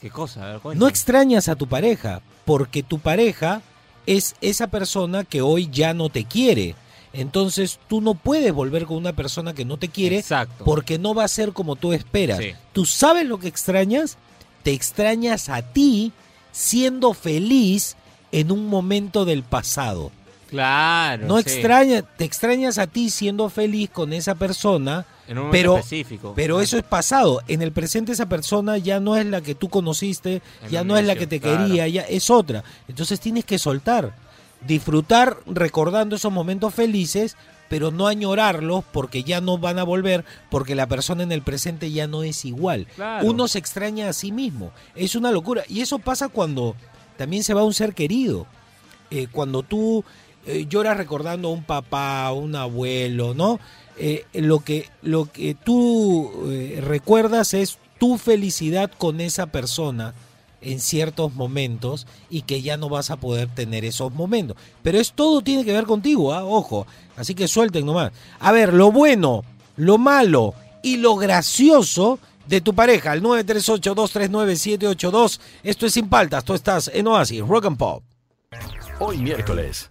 ¿Qué 0.00 0.10
cosa? 0.10 0.54
A 0.54 0.58
ver, 0.58 0.76
No 0.76 0.88
extrañas 0.88 1.48
a 1.48 1.56
tu 1.56 1.66
pareja, 1.66 2.20
porque 2.44 2.82
tu 2.82 2.98
pareja 2.98 3.62
es 4.06 4.36
esa 4.40 4.68
persona 4.68 5.24
que 5.24 5.42
hoy 5.42 5.68
ya 5.70 5.94
no 5.94 6.08
te 6.10 6.24
quiere. 6.24 6.74
Entonces 7.12 7.78
tú 7.88 8.00
no 8.00 8.14
puedes 8.14 8.52
volver 8.52 8.84
con 8.84 8.98
una 8.98 9.14
persona 9.14 9.54
que 9.54 9.64
no 9.64 9.78
te 9.78 9.88
quiere 9.88 10.18
Exacto. 10.18 10.64
porque 10.64 10.98
no 10.98 11.14
va 11.14 11.24
a 11.24 11.28
ser 11.28 11.52
como 11.52 11.76
tú 11.76 11.92
esperas. 11.92 12.40
¿Tú 12.72 12.84
sabes 12.84 13.26
lo 13.26 13.38
que 13.38 13.48
extrañas? 13.48 14.18
Te 14.62 14.72
extrañas 14.72 15.48
a 15.48 15.62
ti 15.62 16.12
siendo 16.52 17.14
feliz 17.14 17.96
en 18.36 18.52
un 18.52 18.66
momento 18.68 19.24
del 19.24 19.42
pasado. 19.42 20.12
Claro. 20.50 21.26
No 21.26 21.36
sí. 21.38 21.44
extraña, 21.48 22.02
te 22.02 22.24
extrañas 22.26 22.76
a 22.76 22.86
ti 22.86 23.08
siendo 23.08 23.48
feliz 23.48 23.88
con 23.88 24.12
esa 24.12 24.34
persona, 24.34 25.06
En 25.26 25.38
un 25.38 25.46
momento 25.46 25.52
pero 25.52 25.76
específico. 25.78 26.32
pero 26.36 26.60
eso 26.60 26.76
es 26.76 26.82
pasado. 26.84 27.40
En 27.48 27.62
el 27.62 27.72
presente 27.72 28.12
esa 28.12 28.28
persona 28.28 28.76
ya 28.76 29.00
no 29.00 29.16
es 29.16 29.24
la 29.24 29.40
que 29.40 29.54
tú 29.54 29.70
conociste, 29.70 30.42
En 30.64 30.70
ya 30.70 30.84
no 30.84 30.98
es 30.98 31.06
la 31.06 31.16
que 31.16 31.26
te 31.26 31.40
claro. 31.40 31.66
quería, 31.66 31.88
ya 31.88 32.02
es 32.02 32.28
otra. 32.28 32.62
Entonces 32.88 33.20
tienes 33.20 33.46
que 33.46 33.58
soltar, 33.58 34.14
disfrutar 34.66 35.38
recordando 35.46 36.16
esos 36.16 36.30
momentos 36.30 36.74
felices, 36.74 37.36
pero 37.70 37.90
no 37.90 38.06
añorarlos 38.06 38.84
porque 38.92 39.24
ya 39.24 39.40
no 39.40 39.56
van 39.56 39.78
a 39.78 39.82
volver, 39.82 40.26
porque 40.50 40.74
la 40.74 40.86
persona 40.86 41.22
en 41.22 41.32
el 41.32 41.40
presente 41.40 41.90
ya 41.90 42.06
no 42.06 42.22
es 42.22 42.44
igual. 42.44 42.86
Claro. 42.96 43.26
Uno 43.26 43.48
se 43.48 43.58
extraña 43.58 44.10
a 44.10 44.12
sí 44.12 44.30
mismo. 44.30 44.72
Es 44.94 45.14
una 45.14 45.32
locura. 45.32 45.64
Y 45.68 45.80
eso 45.80 45.98
pasa 45.98 46.28
cuando 46.28 46.76
también 47.16 47.44
se 47.44 47.54
va 47.54 47.64
un 47.64 47.74
ser 47.74 47.94
querido. 47.94 48.46
Eh, 49.10 49.28
cuando 49.30 49.62
tú 49.62 50.04
eh, 50.46 50.66
lloras 50.68 50.96
recordando 50.96 51.48
a 51.48 51.52
un 51.52 51.64
papá, 51.64 52.26
a 52.26 52.32
un 52.32 52.54
abuelo, 52.54 53.34
¿no? 53.34 53.58
Eh, 53.98 54.24
lo, 54.34 54.60
que, 54.60 54.88
lo 55.02 55.30
que 55.32 55.54
tú 55.54 56.30
eh, 56.50 56.80
recuerdas 56.82 57.52
es 57.52 57.78
tu 57.98 58.16
felicidad 58.16 58.90
con 58.96 59.20
esa 59.20 59.46
persona 59.46 60.14
en 60.60 60.80
ciertos 60.80 61.34
momentos 61.34 62.06
y 62.30 62.42
que 62.42 62.62
ya 62.62 62.76
no 62.76 62.88
vas 62.88 63.10
a 63.10 63.16
poder 63.16 63.48
tener 63.48 63.84
esos 63.84 64.12
momentos. 64.12 64.56
Pero 64.82 65.00
es 65.00 65.12
todo 65.14 65.42
tiene 65.42 65.64
que 65.64 65.72
ver 65.72 65.84
contigo, 65.84 66.32
¿ah? 66.32 66.44
ojo. 66.44 66.86
Así 67.16 67.34
que 67.34 67.48
suelten 67.48 67.86
nomás. 67.86 68.12
A 68.38 68.52
ver, 68.52 68.72
lo 68.72 68.92
bueno, 68.92 69.44
lo 69.76 69.98
malo 69.98 70.54
y 70.82 70.98
lo 70.98 71.16
gracioso 71.16 72.20
de 72.46 72.60
tu 72.60 72.74
pareja, 72.74 73.12
al 73.12 73.22
938-239-782. 73.22 75.38
Esto 75.62 75.86
es 75.86 75.92
Sin 75.92 76.08
Paltas, 76.08 76.44
tú 76.44 76.54
estás 76.54 76.90
en 76.92 77.06
Oasis, 77.06 77.46
Rock 77.46 77.66
and 77.66 77.78
Pop. 77.78 78.02
Hoy 78.98 79.18
miércoles. 79.18 79.88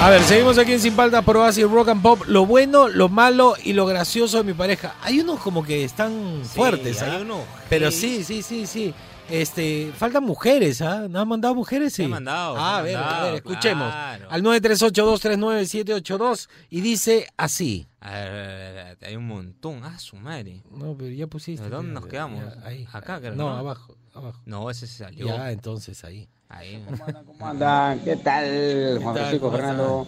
A 0.00 0.10
ver, 0.10 0.22
seguimos 0.22 0.58
aquí 0.58 0.74
en 0.74 0.80
Sin 0.80 0.94
Paltas 0.94 1.24
por 1.24 1.36
Oasis 1.36 1.68
Rock 1.68 1.88
and 1.88 2.02
Pop. 2.02 2.22
Lo 2.28 2.46
bueno, 2.46 2.86
lo 2.86 3.08
malo 3.08 3.56
y 3.64 3.72
lo 3.72 3.84
gracioso 3.84 4.38
de 4.38 4.44
mi 4.44 4.52
pareja. 4.52 4.94
Hay 5.02 5.18
unos 5.18 5.40
como 5.40 5.64
que 5.64 5.82
están 5.82 6.42
fuertes, 6.44 7.02
hay 7.02 7.16
¿ah? 7.16 7.18
uno 7.22 7.40
Pero 7.68 7.90
sí, 7.90 8.22
sí, 8.22 8.42
sí, 8.42 8.68
sí. 8.68 8.94
Este, 9.30 9.92
faltan 9.94 10.24
mujeres, 10.24 10.80
¿ah? 10.80 11.06
¿No 11.08 11.20
han 11.20 11.28
mandado 11.28 11.54
mujeres? 11.54 11.92
Sí. 11.92 11.96
Se 11.96 12.04
han 12.04 12.10
mandado, 12.10 12.56
Ah, 12.56 12.78
a 12.78 12.82
ver, 12.82 12.96
a 12.96 13.00
mandado, 13.02 13.24
ver, 13.26 13.34
escuchemos. 13.34 13.90
claro. 13.90 14.26
Al 14.30 14.42
938-239-782 14.42 16.48
y 16.70 16.80
dice 16.80 17.26
así. 17.36 17.86
A 18.00 18.10
ver, 18.12 18.28
a 18.28 18.32
ver, 18.32 18.78
a 18.78 18.84
ver, 18.84 18.98
hay 19.02 19.16
un 19.16 19.26
montón. 19.26 19.82
Ah, 19.84 19.98
su 19.98 20.16
madre. 20.16 20.62
No, 20.70 20.94
pero 20.96 21.10
ya 21.10 21.26
pusiste. 21.26 21.62
¿De 21.64 21.68
dónde 21.70 21.92
nos 21.92 22.06
quedamos? 22.06 22.42
ya, 22.42 22.66
ahí. 22.66 22.88
Acá, 22.92 23.18
creo, 23.20 23.34
No, 23.34 23.50
¿no? 23.50 23.56
abajo, 23.58 23.96
abajo. 24.14 24.40
No, 24.46 24.70
ese 24.70 24.86
se 24.86 25.04
salió. 25.04 25.26
Ya, 25.26 25.52
entonces 25.52 26.02
ahí. 26.04 26.26
Ahí. 26.48 26.82
¿Cómo 27.26 27.46
andan? 27.46 28.00
¿Qué 28.00 28.16
tal, 28.16 28.98
Juan 29.02 29.14
tal? 29.14 29.24
Francisco 29.24 29.46
¿Cómo 29.46 29.56
Fernando? 29.58 30.06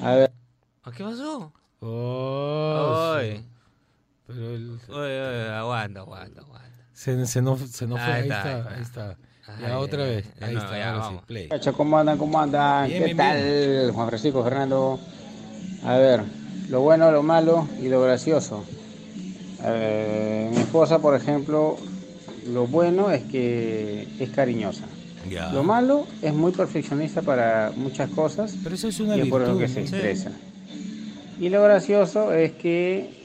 A 0.00 0.14
ver, 0.14 0.30
¿Ah, 0.84 0.92
¿Qué 0.96 1.02
pasó? 1.02 1.52
Oh, 1.80 3.16
sí. 3.20 3.44
Pero 4.28 4.54
el- 4.54 4.78
oye, 4.90 5.26
oye, 5.26 5.48
aguanta, 5.50 6.00
aguanta, 6.00 6.40
aguanta. 6.42 6.67
Se, 6.98 7.26
se 7.26 7.40
nos, 7.42 7.60
se 7.60 7.86
nos 7.86 8.00
fue, 8.00 8.12
Ahí 8.12 8.22
ahí 8.22 8.28
está, 8.28 8.58
está, 8.58 8.74
ahí 8.74 8.82
está. 8.82 9.04
ahí 9.06 9.12
está. 9.12 9.16
Ay, 9.56 9.62
Ya 9.68 9.78
otra 9.78 10.02
vez, 10.02 10.24
ahí 10.40 10.54
no, 10.54 10.60
está, 10.60 10.78
ya, 10.78 10.88
ahora 10.90 11.02
sí, 11.02 11.06
vamos. 11.08 11.24
play. 11.26 11.42
muchachos, 11.44 11.76
¿cómo 11.76 11.98
andan? 11.98 12.18
¿Cómo 12.18 12.40
andan? 12.40 12.88
Bien, 12.88 12.98
¿Qué 12.98 13.04
bien, 13.04 13.16
tal, 13.16 13.90
Juan 13.92 14.08
Francisco 14.08 14.42
Fernando? 14.42 14.98
A 15.84 15.96
ver, 15.96 16.22
lo 16.68 16.80
bueno, 16.80 17.12
lo 17.12 17.22
malo 17.22 17.68
y 17.80 17.88
lo 17.88 18.02
gracioso. 18.02 18.64
Eh, 19.64 20.50
mi 20.52 20.58
esposa, 20.60 20.98
por 20.98 21.14
ejemplo, 21.14 21.76
lo 22.48 22.66
bueno 22.66 23.10
es 23.12 23.22
que 23.24 24.08
es 24.18 24.30
cariñosa. 24.30 24.84
Ya. 25.30 25.52
Lo 25.52 25.62
malo 25.62 26.04
es 26.20 26.34
muy 26.34 26.50
perfeccionista 26.52 27.22
para 27.22 27.70
muchas 27.76 28.08
cosas 28.10 28.56
Pero 28.62 28.74
eso 28.74 28.88
es 28.88 28.98
una 28.98 29.16
y 29.16 29.20
es 29.22 29.28
por 29.28 29.42
lo 29.42 29.56
que 29.58 29.68
se 29.68 29.80
¿no? 29.80 29.86
expresa. 29.86 30.30
Y 31.38 31.48
lo 31.48 31.62
gracioso 31.62 32.32
es 32.32 32.52
que 32.52 33.17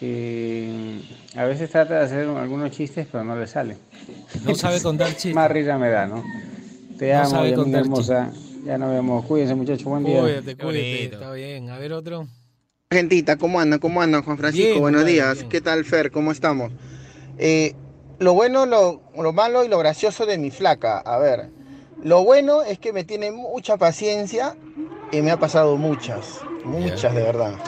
eh, 0.00 1.00
a 1.36 1.44
veces 1.44 1.70
trata 1.70 1.98
de 1.98 2.04
hacer 2.04 2.28
algunos 2.28 2.70
chistes, 2.70 3.06
pero 3.10 3.24
no 3.24 3.36
le 3.36 3.46
salen. 3.46 3.78
No 4.44 4.54
sabe 4.54 4.80
contar 4.80 5.08
chistes. 5.12 5.34
Más 5.34 5.50
risa 5.50 5.78
me 5.78 5.90
da, 5.90 6.06
¿no? 6.06 6.22
Te 6.98 7.12
No 7.12 7.18
amo, 7.20 7.30
sabe 7.30 7.54
contar 7.54 7.80
hermosa. 7.82 8.32
Ya 8.64 8.78
nos 8.78 8.90
vemos. 8.92 9.24
Cuídense, 9.24 9.54
muchachos. 9.54 9.84
Buen 9.84 10.04
día. 10.04 10.20
Cuídate, 10.20 10.56
cuídate, 10.56 11.04
está 11.04 11.32
bien. 11.32 11.70
A 11.70 11.78
ver 11.78 11.92
otro. 11.92 12.26
Gentita, 12.90 13.36
¿cómo 13.36 13.60
andan? 13.60 13.78
¿Cómo 13.80 14.00
andan, 14.02 14.22
Juan 14.22 14.38
Francisco? 14.38 14.68
Bien, 14.68 14.80
Buenos 14.80 15.04
días. 15.04 15.38
bien. 15.38 15.48
¿Qué 15.48 15.60
tal, 15.60 15.84
Fer? 15.84 16.10
¿Cómo 16.10 16.32
estamos? 16.32 16.72
Eh, 17.38 17.74
lo 18.18 18.34
bueno, 18.34 18.66
lo, 18.66 19.02
lo 19.16 19.32
malo 19.32 19.64
y 19.64 19.68
lo 19.68 19.78
gracioso 19.78 20.26
de 20.26 20.38
mi 20.38 20.50
flaca. 20.50 20.98
A 20.98 21.18
ver, 21.18 21.50
lo 22.02 22.24
bueno 22.24 22.62
es 22.62 22.78
que 22.78 22.92
me 22.92 23.04
tiene 23.04 23.30
mucha 23.30 23.76
paciencia 23.76 24.56
y 25.12 25.20
me 25.22 25.30
ha 25.30 25.38
pasado 25.38 25.76
muchas, 25.76 26.40
muchas 26.64 27.14
de 27.14 27.22
verdad. 27.22 27.54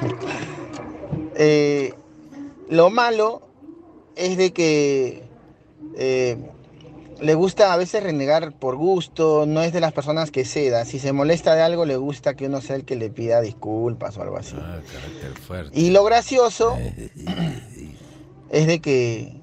Eh, 1.42 1.94
lo 2.70 2.88
malo 2.90 3.42
es 4.16 4.36
de 4.36 4.52
que 4.52 5.22
eh, 5.96 6.38
le 7.20 7.34
gusta 7.34 7.72
a 7.72 7.76
veces 7.76 8.02
renegar 8.02 8.52
por 8.52 8.76
gusto, 8.76 9.44
no 9.46 9.62
es 9.62 9.72
de 9.72 9.80
las 9.80 9.92
personas 9.92 10.30
que 10.30 10.44
ceda. 10.44 10.84
Si 10.84 10.98
se 10.98 11.12
molesta 11.12 11.54
de 11.54 11.62
algo, 11.62 11.84
le 11.84 11.96
gusta 11.96 12.34
que 12.34 12.46
uno 12.46 12.60
sea 12.60 12.76
el 12.76 12.84
que 12.84 12.96
le 12.96 13.10
pida 13.10 13.40
disculpas 13.40 14.16
o 14.16 14.22
algo 14.22 14.38
así. 14.38 14.56
Ah, 14.58 14.78
carácter 14.90 15.32
fuerte. 15.46 15.78
Y 15.78 15.90
lo 15.90 16.02
gracioso 16.04 16.76
es 18.50 18.66
de 18.66 18.80
que 18.80 19.36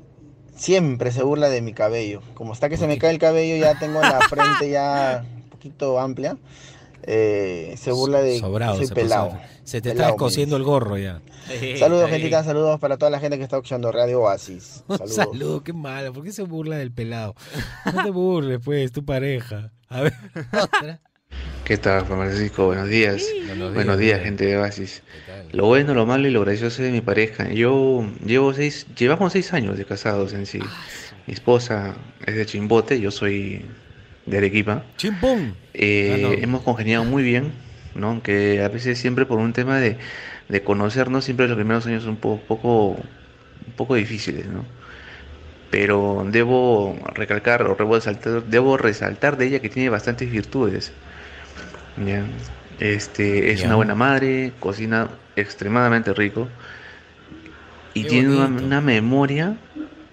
siempre 0.56 1.12
se 1.12 1.22
burla 1.24 1.50
de 1.50 1.62
mi 1.62 1.74
cabello. 1.74 2.22
Como 2.34 2.54
está 2.54 2.70
que 2.70 2.78
se 2.78 2.88
me 2.88 2.98
cae 2.98 3.12
el 3.12 3.20
cabello, 3.20 3.56
ya 3.58 3.78
tengo 3.78 4.02
la 4.02 4.22
frente 4.22 4.70
ya 4.70 5.24
un 5.44 5.50
poquito 5.50 6.00
amplia. 6.00 6.38
eh, 7.04 7.76
se 7.78 7.92
burla 7.92 8.22
de 8.22 8.40
Sobrado, 8.40 8.80
que 8.80 8.88
soy 8.88 8.96
pelado. 8.96 9.30
pasó. 9.30 9.57
Se 9.68 9.82
te 9.82 9.90
está 9.90 10.08
descosiendo 10.08 10.56
el 10.56 10.64
gorro 10.64 10.98
ya. 10.98 11.20
Saludos, 11.78 12.10
gentita, 12.10 12.42
saludos 12.42 12.80
para 12.80 12.96
toda 12.98 13.12
la 13.12 13.20
gente 13.20 13.38
que 13.38 13.44
está 13.44 13.58
escuchando 13.58 13.92
Radio 13.92 14.22
Oasis. 14.22 14.86
Saludos. 14.88 15.14
saludo, 15.14 15.62
qué 15.62 15.74
malo. 15.74 16.14
¿Por 16.14 16.24
qué 16.24 16.32
se 16.32 16.44
burla 16.44 16.78
del 16.78 16.94
pelado? 16.94 17.36
No 17.94 18.02
te 18.02 18.10
burles, 18.10 18.60
pues, 18.64 18.94
tu 18.94 19.04
pareja. 19.04 19.74
A 19.90 20.04
ver, 20.04 20.14
otra. 20.54 21.02
¿Qué 21.66 21.76
tal, 21.76 22.06
Juan 22.06 22.20
Francisco? 22.20 22.68
Buenos 22.68 22.88
días. 22.88 23.22
Buenos 23.46 23.74
Buenos 23.74 23.98
días, 23.98 24.22
gente 24.22 24.46
de 24.46 24.58
Oasis. 24.58 25.04
Lo 25.52 25.66
bueno, 25.66 25.94
lo 25.94 26.06
malo 26.06 26.30
y 26.30 26.32
lo 26.32 26.40
gracioso 26.46 26.82
de 26.82 26.92
mi 26.92 27.02
pareja. 27.02 27.50
Yo 27.52 28.10
llevo 28.26 28.54
seis, 28.54 28.88
llevamos 28.98 29.34
seis 29.34 29.52
años 29.52 29.78
de 29.78 29.84
casados 29.84 30.32
en 30.32 30.46
sí. 30.46 30.60
Mi 31.28 31.34
esposa 31.34 31.94
es 32.26 32.38
de 32.38 32.46
Chimbote, 32.46 33.02
yo 33.02 33.12
soy 33.12 33.66
de 34.26 34.38
Arequipa. 34.38 34.86
Chimpón. 34.96 35.58
Eh, 35.74 36.14
Ah, 36.16 36.18
no. 36.22 36.32
Hemos 36.32 36.62
congeniado 36.62 37.04
muy 37.04 37.22
bien, 37.22 37.52
¿no? 37.98 38.10
Aunque 38.10 38.64
a 38.64 38.70
veces 38.70 39.00
siempre 39.00 39.26
por 39.26 39.40
un 39.40 39.54
tema 39.54 39.80
de, 39.80 40.00
de 40.50 40.64
conocernos, 40.64 41.26
siempre 41.26 41.48
los 41.48 41.58
primeros 41.58 41.86
años 41.88 42.04
son 42.04 42.14
un 42.14 42.20
po- 42.22 42.46
poco, 42.48 42.92
un 43.66 43.74
poco 43.76 43.96
difíciles, 43.96 44.48
¿no? 44.48 44.68
Pero 45.70 46.24
debo 46.38 46.98
recalcar 47.22 47.60
o 47.64 47.76
debo 47.76 47.96
resaltar, 47.96 48.46
debo 48.46 48.78
resaltar 48.78 49.38
de 49.38 49.46
ella 49.48 49.62
que 49.62 49.70
tiene 49.70 49.90
bastantes 49.90 50.32
virtudes. 50.32 50.94
¿ya? 51.96 52.28
Este, 52.80 53.52
es 53.52 53.64
Ya. 53.64 53.66
una 53.66 53.76
buena 53.76 53.96
madre, 53.96 54.56
cocina 54.60 55.20
extremadamente 55.36 56.14
rico 56.14 56.52
y 57.94 58.06
Qué 58.06 58.08
tiene 58.08 58.30
una, 58.30 58.46
una 58.48 58.82
memoria 58.82 59.60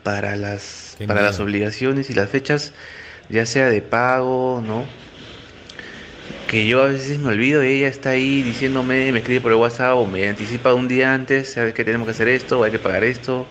para 0.03 0.37
las, 0.37 0.99
Qué 0.99 1.07
para 1.07 1.23
las 1.23 1.40
obligaciones 1.40 2.11
y 2.11 2.14
las 2.14 2.31
fechas, 2.31 2.75
ya 3.29 3.47
sea 3.47 3.68
de 3.70 3.83
pago, 3.83 4.62
¿no? 4.62 4.97
Que 6.49 6.67
yo 6.67 6.83
a 6.83 6.87
veces 6.89 7.19
me 7.19 7.29
olvido 7.29 7.65
y 7.65 7.69
ella 7.69 7.89
está 7.89 8.11
ahí 8.11 8.43
diciéndome, 8.43 9.11
me 9.13 9.19
escribe 9.19 9.41
por 9.41 9.53
el 9.53 9.59
WhatsApp 9.59 9.97
o 9.97 10.07
me 10.07 10.29
anticipa 10.29 10.75
un 10.75 10.89
día 10.89 11.13
antes, 11.15 11.53
sabes 11.53 11.75
que 11.75 11.85
tenemos 11.85 12.07
que 12.07 12.13
hacer 12.13 12.29
esto, 12.29 12.63
hay 12.63 12.71
que 12.71 12.79
pagar 12.79 13.05
esto, 13.05 13.47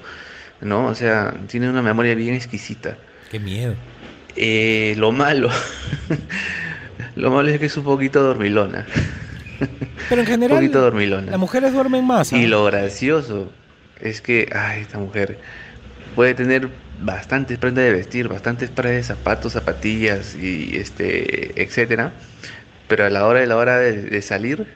¿no? 0.62 0.88
O 0.88 0.96
sea, 0.96 1.34
tiene 1.48 1.70
una 1.70 1.82
memoria 1.82 2.16
bien 2.16 2.36
exquisita. 2.36 2.98
Qué 3.30 3.40
miedo. 3.40 3.76
Eh, 4.36 4.96
lo 4.98 5.12
malo, 5.12 5.50
lo 7.16 7.32
malo 7.32 7.50
es 7.50 7.60
que 7.60 7.66
es 7.68 7.78
un 7.78 7.84
poquito 7.84 8.24
dormilona, 8.24 8.86
Pero 10.10 10.22
en 10.22 10.28
un 10.28 10.34
general, 10.34 10.58
poquito 10.58 10.82
dormilona. 10.82 11.32
las 11.32 11.40
mujeres 11.40 11.74
duermen 11.74 12.06
más. 12.06 12.34
¿ah? 12.34 12.38
Y 12.38 12.48
lo 12.48 12.64
gracioso 12.66 13.52
es 14.00 14.22
que, 14.22 14.50
ay, 14.56 14.82
esta 14.82 14.98
mujer 14.98 15.40
puede 16.16 16.34
tener 16.34 16.70
bastantes 17.02 17.58
prendas 17.58 17.86
de 17.86 17.92
vestir, 17.94 18.28
bastantes 18.28 18.70
pares 18.70 18.94
de 18.96 19.04
zapatos, 19.04 19.54
zapatillas 19.54 20.36
y 20.36 20.76
este, 20.78 21.62
etcétera, 21.62 22.14
pero 22.96 23.08
a 23.08 23.10
la 23.10 23.26
hora 23.26 23.40
de 23.40 23.48
la 23.48 23.58
hora 23.58 23.80
de, 23.80 24.04
de 24.04 24.22
salir 24.22 24.68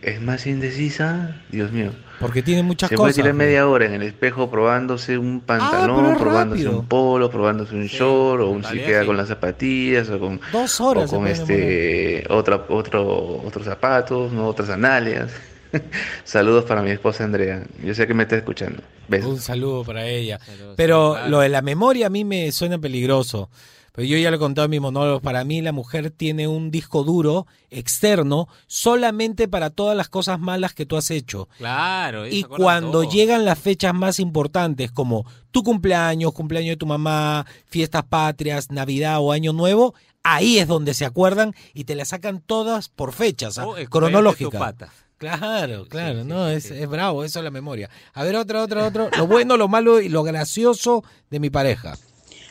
es 0.00 0.22
más 0.22 0.46
indecisa, 0.46 1.36
Dios 1.50 1.70
mío. 1.70 1.90
Porque 2.18 2.42
tiene 2.42 2.62
muchas 2.62 2.88
Se 2.88 2.96
puede 2.96 3.10
cosas. 3.10 3.16
tirar 3.16 3.32
pues. 3.32 3.46
media 3.46 3.68
hora 3.68 3.84
en 3.84 3.92
el 3.92 4.02
espejo 4.04 4.50
probándose 4.50 5.18
un 5.18 5.42
pero 5.46 5.58
pantalón, 5.60 6.12
es 6.12 6.18
probándose 6.18 6.62
rápido. 6.64 6.80
un 6.80 6.86
polo, 6.86 7.30
probándose 7.30 7.74
un 7.74 7.84
short, 7.86 8.40
o 8.42 8.48
un 8.48 8.64
si 8.64 8.78
queda 8.78 9.02
sí. 9.02 9.06
con 9.06 9.18
las 9.18 9.28
zapatillas, 9.28 10.08
o 10.08 10.18
con, 10.18 10.40
Dos 10.50 10.80
o 10.80 10.86
horas. 10.86 11.10
se 11.10 11.16
con 11.16 11.26
puede 11.26 11.34
este 11.34 12.24
otra, 12.30 12.64
otro, 12.70 13.42
otros 13.44 13.66
zapatos, 13.66 14.32
¿no? 14.32 14.46
otras 14.46 14.68
sandalias. 14.68 15.30
Saludos 16.24 16.64
para 16.64 16.80
mi 16.80 16.90
esposa 16.90 17.24
Andrea. 17.24 17.64
Yo 17.84 17.94
sé 17.94 18.06
que 18.06 18.14
me 18.14 18.22
está 18.22 18.36
escuchando. 18.36 18.82
Besos. 19.08 19.28
Un 19.30 19.40
saludo 19.40 19.84
para 19.84 20.06
ella. 20.06 20.38
Saludos, 20.38 20.74
Pero 20.76 21.12
claro. 21.12 21.28
lo 21.28 21.40
de 21.40 21.50
la 21.50 21.60
memoria 21.60 22.06
a 22.06 22.10
mí 22.10 22.24
me 22.24 22.50
suena 22.50 22.78
peligroso. 22.78 23.50
Pero 23.98 24.06
yo 24.10 24.16
ya 24.16 24.30
lo 24.30 24.36
he 24.36 24.38
contado 24.38 24.66
en 24.66 24.70
mis 24.70 24.80
monólogos. 24.80 25.20
Para 25.20 25.42
mí 25.42 25.60
la 25.60 25.72
mujer 25.72 26.12
tiene 26.12 26.46
un 26.46 26.70
disco 26.70 27.02
duro 27.02 27.48
externo 27.68 28.46
solamente 28.68 29.48
para 29.48 29.70
todas 29.70 29.96
las 29.96 30.08
cosas 30.08 30.38
malas 30.38 30.72
que 30.72 30.86
tú 30.86 30.96
has 30.96 31.10
hecho. 31.10 31.48
Claro. 31.58 32.28
Y 32.28 32.44
cuando 32.44 33.02
todo. 33.02 33.10
llegan 33.10 33.44
las 33.44 33.58
fechas 33.58 33.92
más 33.94 34.20
importantes 34.20 34.92
como 34.92 35.26
tu 35.50 35.64
cumpleaños, 35.64 36.32
cumpleaños 36.32 36.74
de 36.74 36.76
tu 36.76 36.86
mamá, 36.86 37.44
fiestas 37.66 38.04
patrias, 38.04 38.70
Navidad 38.70 39.18
o 39.18 39.32
Año 39.32 39.52
Nuevo, 39.52 39.96
ahí 40.22 40.60
es 40.60 40.68
donde 40.68 40.94
se 40.94 41.04
acuerdan 41.04 41.52
y 41.74 41.82
te 41.82 41.96
las 41.96 42.10
sacan 42.10 42.40
todas 42.40 42.88
por 42.90 43.12
fechas, 43.12 43.58
¿ah? 43.58 43.66
Oh, 43.66 43.70
escupete 43.70 43.86
tu 43.86 43.90
cronológica. 43.90 44.58
pata. 44.60 44.92
Claro, 45.16 45.86
claro, 45.88 46.22
sí, 46.22 46.28
no, 46.28 46.48
sí, 46.50 46.54
es, 46.54 46.62
sí. 46.62 46.74
es 46.74 46.88
bravo, 46.88 47.24
eso 47.24 47.40
es 47.40 47.44
la 47.44 47.50
memoria. 47.50 47.90
A 48.14 48.22
ver, 48.22 48.36
otro, 48.36 48.62
otro, 48.62 48.86
otro. 48.86 49.10
Lo 49.16 49.26
bueno, 49.26 49.56
lo 49.56 49.66
malo 49.66 50.00
y 50.00 50.08
lo 50.08 50.22
gracioso 50.22 51.02
de 51.30 51.40
mi 51.40 51.50
pareja. 51.50 51.98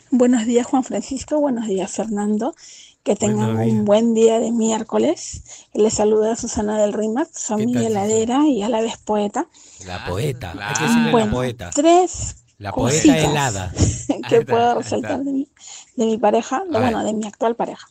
Buenos 0.09 0.45
días 0.45 0.65
Juan 0.67 0.83
Francisco, 0.83 1.39
buenos 1.39 1.67
días 1.67 1.91
Fernando. 1.91 2.55
Que 3.03 3.15
tengan 3.15 3.47
Buenos 3.55 3.61
días. 3.65 3.73
un 3.77 3.85
buen 3.85 4.13
día 4.13 4.39
de 4.39 4.51
miércoles. 4.51 5.43
Les 5.73 5.93
saluda 5.93 6.35
Susana 6.35 6.77
del 6.81 6.93
Rimac, 6.93 7.29
su 7.33 7.55
¿Qué 7.55 7.63
amiga 7.63 7.81
heladera 7.81 8.45
y 8.47 8.63
a 8.63 8.69
la 8.69 8.81
vez 8.81 8.97
poeta. 8.97 9.47
La 9.85 10.05
poeta. 10.05 10.51
Hay 10.51 10.53
que 10.53 10.57
claro. 10.59 10.81
decirle 10.81 11.05
la 11.05 11.11
Bueno, 11.11 11.31
poeta. 11.31 11.69
tres 11.73 12.35
La 12.57 12.71
poeta 12.73 13.17
helada. 13.17 13.71
que 14.29 14.37
está, 14.37 14.45
puedo 14.51 14.75
resaltar 14.75 15.23
de 15.23 15.31
mi, 15.31 15.47
de 15.95 16.05
mi 16.05 16.17
pareja, 16.17 16.63
de- 16.69 16.77
A 16.77 16.81
bueno, 16.81 17.03
de 17.03 17.13
mi 17.13 17.25
actual 17.25 17.55
pareja. 17.55 17.87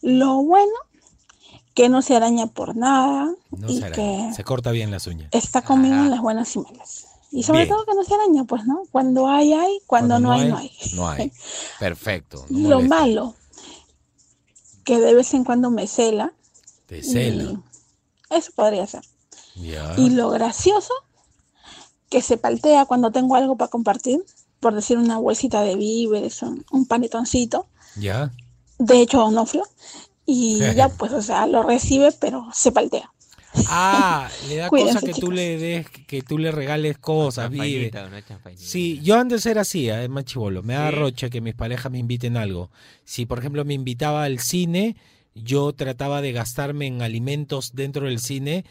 Lo 0.00 0.42
bueno, 0.42 0.72
que 1.74 1.88
no 1.88 2.02
se 2.02 2.16
araña 2.16 2.48
por 2.48 2.74
nada 2.74 3.32
No 3.50 3.68
y 3.68 3.78
se 3.78 3.84
araña. 3.86 4.28
que 4.28 4.34
Se 4.34 4.42
corta 4.44 4.72
bien 4.72 4.90
las 4.90 5.06
uñas. 5.06 5.28
está 5.32 5.62
conmigo 5.62 5.94
Ajá. 5.94 6.04
en 6.04 6.10
las 6.10 6.20
buenas 6.20 6.54
y 6.56 6.58
malas. 6.58 7.06
Y 7.34 7.42
sobre 7.44 7.60
Bien. 7.60 7.70
todo 7.70 7.86
que 7.86 7.94
no 7.94 8.04
se 8.04 8.14
araña, 8.14 8.44
pues, 8.44 8.66
¿no? 8.66 8.82
Cuando 8.92 9.26
hay, 9.26 9.54
hay, 9.54 9.80
cuando, 9.86 10.18
no, 10.18 10.32
hay, 10.32 10.48
no 10.48 10.58
hay. 10.58 10.70
No 10.94 11.08
hay. 11.08 11.32
Perfecto. 11.80 12.44
no 12.50 12.68
Lo 12.68 12.82
malo, 12.82 13.34
que 14.84 15.00
de 15.00 15.14
vez 15.14 15.32
en 15.32 15.44
cuando 15.44 15.70
me 15.70 15.86
cela. 15.86 16.32
Te 16.86 17.02
cela. 17.02 17.58
Eso 18.28 18.52
podría 18.54 18.86
ser. 18.86 19.02
Ya. 19.56 19.94
Y 19.96 20.10
lo 20.10 20.28
gracioso, 20.30 20.92
que 22.10 22.20
se 22.20 22.36
paltea 22.36 22.84
cuando 22.84 23.10
tengo 23.10 23.34
algo 23.34 23.56
para 23.56 23.70
compartir, 23.70 24.22
por 24.60 24.74
decir 24.74 24.98
una 24.98 25.18
bolsita 25.18 25.62
de 25.62 25.74
víveres, 25.76 26.42
un, 26.42 26.64
un 26.70 26.86
panetoncito, 26.86 27.66
Ya. 27.96 28.30
de 28.78 29.00
hecho 29.00 29.24
onoflo, 29.24 29.64
y 30.26 30.58
ya 30.76 30.90
pues, 30.90 31.12
o 31.12 31.22
sea, 31.22 31.46
lo 31.46 31.62
recibe, 31.62 32.12
pero 32.12 32.46
se 32.52 32.72
paltea. 32.72 33.11
Ah, 33.68 34.30
le 34.48 34.56
da 34.56 34.68
Cuídense, 34.68 34.94
cosa 34.94 35.06
que 35.06 35.12
tú 35.12 35.20
chicos. 35.20 35.34
le 35.34 35.58
des, 35.58 35.88
que 35.88 36.22
tú 36.22 36.38
le 36.38 36.50
regales 36.52 36.98
cosas, 36.98 37.50
vive. 37.50 37.90
Una. 37.90 38.22
Sí, 38.56 39.00
yo 39.02 39.18
antes 39.18 39.44
era 39.46 39.60
así, 39.62 39.88
es 39.88 40.08
más 40.08 40.24
chivolo. 40.24 40.62
Me 40.62 40.74
da 40.74 40.90
Sí. 40.90 40.96
rocha 40.96 41.30
que 41.30 41.40
mis 41.40 41.54
parejas 41.54 41.90
me 41.92 41.98
inviten 41.98 42.36
a 42.36 42.42
algo. 42.42 42.70
Si, 43.04 43.26
por 43.26 43.38
ejemplo, 43.38 43.64
me 43.64 43.74
invitaba 43.74 44.24
al 44.24 44.38
cine, 44.38 44.96
yo 45.34 45.72
trataba 45.72 46.22
de 46.22 46.32
gastarme 46.32 46.86
en 46.86 47.02
alimentos 47.02 47.72
dentro 47.74 48.06
del 48.06 48.18
cine 48.20 48.64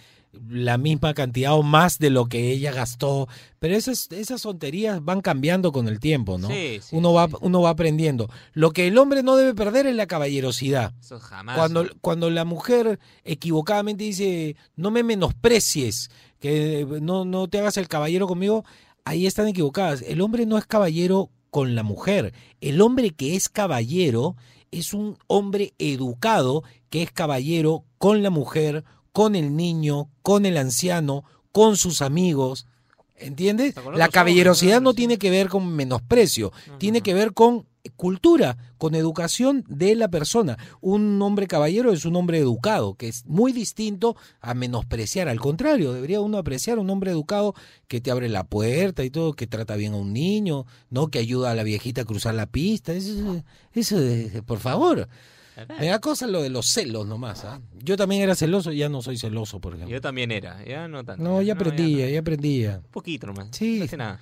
la 0.50 0.78
misma 0.78 1.14
cantidad 1.14 1.54
o 1.54 1.64
más 1.64 2.00
de 2.00 2.10
lo 2.10 2.28
que 2.28 2.52
ella 2.52 2.72
gastó. 2.72 3.28
Pero 3.60 3.76
esas, 3.76 4.12
esas 4.12 4.42
tonterías 4.42 5.04
van 5.04 5.22
cambiando 5.22 5.72
con 5.72 5.88
el 5.88 6.00
tiempo, 6.00 6.38
¿no? 6.38 6.48
Sí, 6.48 6.80
sí, 6.82 6.96
uno, 6.96 7.14
va, 7.14 7.30
uno 7.42 7.62
va 7.62 7.72
aprendiendo. 7.72 8.30
Lo 8.54 8.72
que 8.72 8.88
el 8.88 8.98
hombre 8.98 9.24
no 9.24 9.36
debe 9.36 9.54
perder 9.54 9.88
es 9.88 9.96
la 9.96 10.08
caballerosidad. 10.08 10.94
Eso 11.00 11.20
jamás. 11.20 11.58
Cuando, 11.58 11.86
cuando 12.02 12.30
la 12.30 12.46
mujer 12.46 13.00
equivocadamente 13.24 14.04
dice, 14.04 14.56
no 14.76 14.92
me 14.92 15.04
menosprecies, 15.04 16.10
que 16.40 16.86
no, 17.02 17.24
no 17.26 17.48
te 17.48 17.60
hagas 17.60 17.78
el 17.78 17.88
caballero 17.88 18.28
conmigo, 18.28 18.66
ahí 19.06 19.28
están 19.28 19.48
equivocadas. 19.48 20.02
El 20.02 20.22
hombre 20.22 20.46
no 20.46 20.58
es 20.58 20.66
caballero 20.66 21.30
con 21.50 21.76
la 21.76 21.84
mujer. 21.84 22.34
El 22.62 22.82
hombre 22.82 23.12
que 23.12 23.36
es 23.36 23.50
caballero 23.50 24.36
es 24.72 24.94
un 24.94 25.18
hombre 25.28 25.74
educado 25.78 26.64
que 26.90 27.04
es 27.04 27.12
caballero 27.12 27.84
con 27.98 28.24
la 28.24 28.30
mujer, 28.30 28.84
con 29.12 29.36
el 29.36 29.56
niño, 29.56 30.10
con 30.22 30.46
el 30.46 30.58
anciano, 30.58 31.24
con 31.52 31.78
sus 31.78 32.02
amigos. 32.02 32.68
¿Entiendes? 33.18 33.76
La 33.94 34.08
caballerosidad 34.08 34.82
no 34.82 34.94
tiene 34.94 35.18
que 35.18 35.30
ver 35.30 35.48
con 35.48 35.68
menosprecio, 35.76 36.52
tiene 36.80 37.02
que 37.02 37.14
ver 37.14 37.34
con 37.34 37.68
cultura, 37.96 38.58
con 38.78 38.96
educación 38.96 39.64
de 39.68 39.96
la 39.96 40.08
persona. 40.08 40.58
Un 40.82 41.22
hombre 41.22 41.48
caballero 41.48 41.92
es 41.92 42.06
un 42.06 42.16
hombre 42.16 42.40
educado, 42.40 42.96
que 42.96 43.08
es 43.08 43.26
muy 43.26 43.54
distinto 43.54 44.16
a 44.40 44.54
menospreciar. 44.54 45.28
Al 45.28 45.40
contrario, 45.40 45.94
debería 45.94 46.22
uno 46.22 46.38
apreciar 46.38 46.78
a 46.78 46.82
un 46.82 46.90
hombre 46.90 47.12
educado 47.12 47.54
que 47.88 48.02
te 48.02 48.12
abre 48.12 48.30
la 48.30 48.44
puerta 48.44 49.04
y 49.04 49.10
todo, 49.10 49.34
que 49.34 49.48
trata 49.48 49.76
bien 49.76 49.94
a 49.94 49.98
un 49.98 50.14
niño, 50.14 50.66
no 50.90 51.10
que 51.10 51.20
ayuda 51.20 51.52
a 51.52 51.56
la 51.56 51.64
viejita 51.64 52.02
a 52.02 52.06
cruzar 52.06 52.36
la 52.36 52.48
pista. 52.48 52.94
Eso, 52.94 53.44
eso 53.74 53.98
por 54.46 54.60
favor. 54.60 55.08
Me 55.80 55.88
da 55.88 56.00
cosa 56.00 56.28
lo 56.28 56.42
de 56.42 56.50
los 56.50 56.68
celos 56.68 57.06
nomás. 57.08 57.44
¿ah? 57.46 57.60
Yo 57.84 57.98
también 57.98 58.22
era 58.22 58.36
celoso, 58.36 58.72
ya 58.72 58.90
no 58.90 59.02
soy 59.02 59.18
celoso, 59.18 59.60
por 59.60 59.74
ejemplo. 59.74 59.94
Yo 59.96 60.02
también 60.02 60.32
era, 60.32 60.64
ya 60.66 60.88
no 60.88 61.04
tanto. 61.04 61.24
No, 61.24 61.42
ya 61.42 61.54
aprendía, 61.54 62.10
ya 62.10 62.20
aprendía. 62.20 62.78
Un 62.84 62.92
poquito 62.92 63.28
nomás. 63.28 63.48
Sí. 63.52 63.80
No 63.80 63.86
hace 63.86 63.98
nada. 63.98 64.20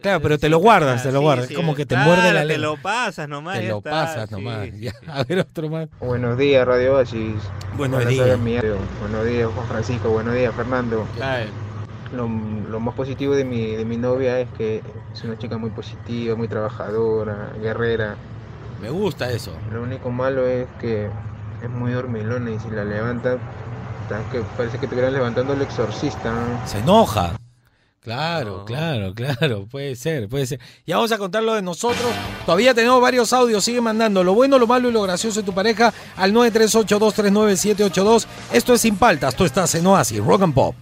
Claro, 0.00 0.20
pero 0.20 0.38
te 0.38 0.48
lo 0.48 0.58
guardas, 0.58 1.02
te 1.04 1.12
lo 1.12 1.18
Sí, 1.18 1.24
guardas. 1.24 1.46
sí, 1.46 1.52
es 1.52 1.56
como 1.56 1.74
que 1.74 1.86
te 1.86 1.94
claro, 1.94 2.10
muerde 2.10 2.32
la 2.32 2.40
Te 2.40 2.46
lengua. 2.46 2.66
lo 2.76 2.82
pasas 2.82 3.28
nomás. 3.28 3.60
Te 3.60 3.68
lo 3.68 3.78
está, 3.78 3.90
pasas 3.90 4.28
sí, 4.28 4.34
nomás. 4.34 4.68
sí. 4.72 4.80
Ya, 4.80 4.92
A 5.06 5.22
ver, 5.24 5.38
otro 5.40 5.68
más. 5.68 5.88
Buenos 6.00 6.36
días, 6.38 6.66
Radio 6.66 6.94
Oasis. 6.94 7.34
Buenos 7.76 8.06
días. 8.06 8.38
Buenos 8.40 9.26
días, 9.26 9.48
Juan 9.54 9.68
Francisco. 9.68 10.10
Buenos 10.10 10.34
días, 10.34 10.54
Fernando. 10.54 11.06
Lo, 12.14 12.26
lo 12.26 12.80
más 12.80 12.94
positivo 12.94 13.34
de 13.34 13.44
mi, 13.44 13.66
de 13.76 13.84
mi 13.84 13.96
novia 13.98 14.40
es 14.40 14.48
que 14.56 14.82
es 15.12 15.24
una 15.24 15.36
chica 15.38 15.58
muy 15.58 15.70
positiva, 15.70 16.34
muy 16.36 16.48
trabajadora, 16.48 17.52
guerrera. 17.60 18.16
Me 18.80 18.90
gusta 18.90 19.30
eso. 19.30 19.52
Lo 19.72 19.82
único 19.82 20.10
malo 20.10 20.46
es 20.46 20.66
que 20.80 21.06
es 21.62 21.70
muy 21.70 21.92
dormilona 21.92 22.50
y 22.52 22.58
si 22.60 22.70
la 22.70 22.84
levanta, 22.84 23.36
ta- 24.08 24.22
que 24.30 24.40
parece 24.56 24.78
que 24.78 24.86
estuvieran 24.86 25.12
levantando 25.12 25.52
el 25.54 25.62
exorcista. 25.62 26.32
¿no? 26.32 26.66
Se 26.66 26.78
enoja. 26.78 27.32
Claro, 28.00 28.64
claro, 28.64 29.12
claro, 29.14 29.66
puede 29.70 29.94
ser, 29.96 30.28
puede 30.28 30.46
ser. 30.46 30.60
Ya 30.86 30.96
vamos 30.96 31.10
a 31.12 31.18
contar 31.18 31.42
lo 31.42 31.54
de 31.54 31.62
nosotros. 31.62 32.06
Todavía 32.46 32.72
tenemos 32.72 33.02
varios 33.02 33.32
audios, 33.32 33.64
sigue 33.64 33.80
mandando 33.82 34.22
lo 34.24 34.32
bueno, 34.34 34.58
lo 34.58 34.66
malo 34.68 34.88
y 34.88 34.92
lo 34.92 35.02
gracioso 35.02 35.40
de 35.40 35.46
tu 35.46 35.52
pareja 35.52 35.92
al 36.16 36.32
938239782. 36.32 38.26
Esto 38.52 38.72
es 38.72 38.80
Sin 38.80 38.96
Paltas, 38.96 39.34
tú 39.34 39.44
estás 39.44 39.74
en 39.74 39.86
Oasis, 39.86 40.24
Rock 40.24 40.42
and 40.42 40.54
Pop. 40.54 40.74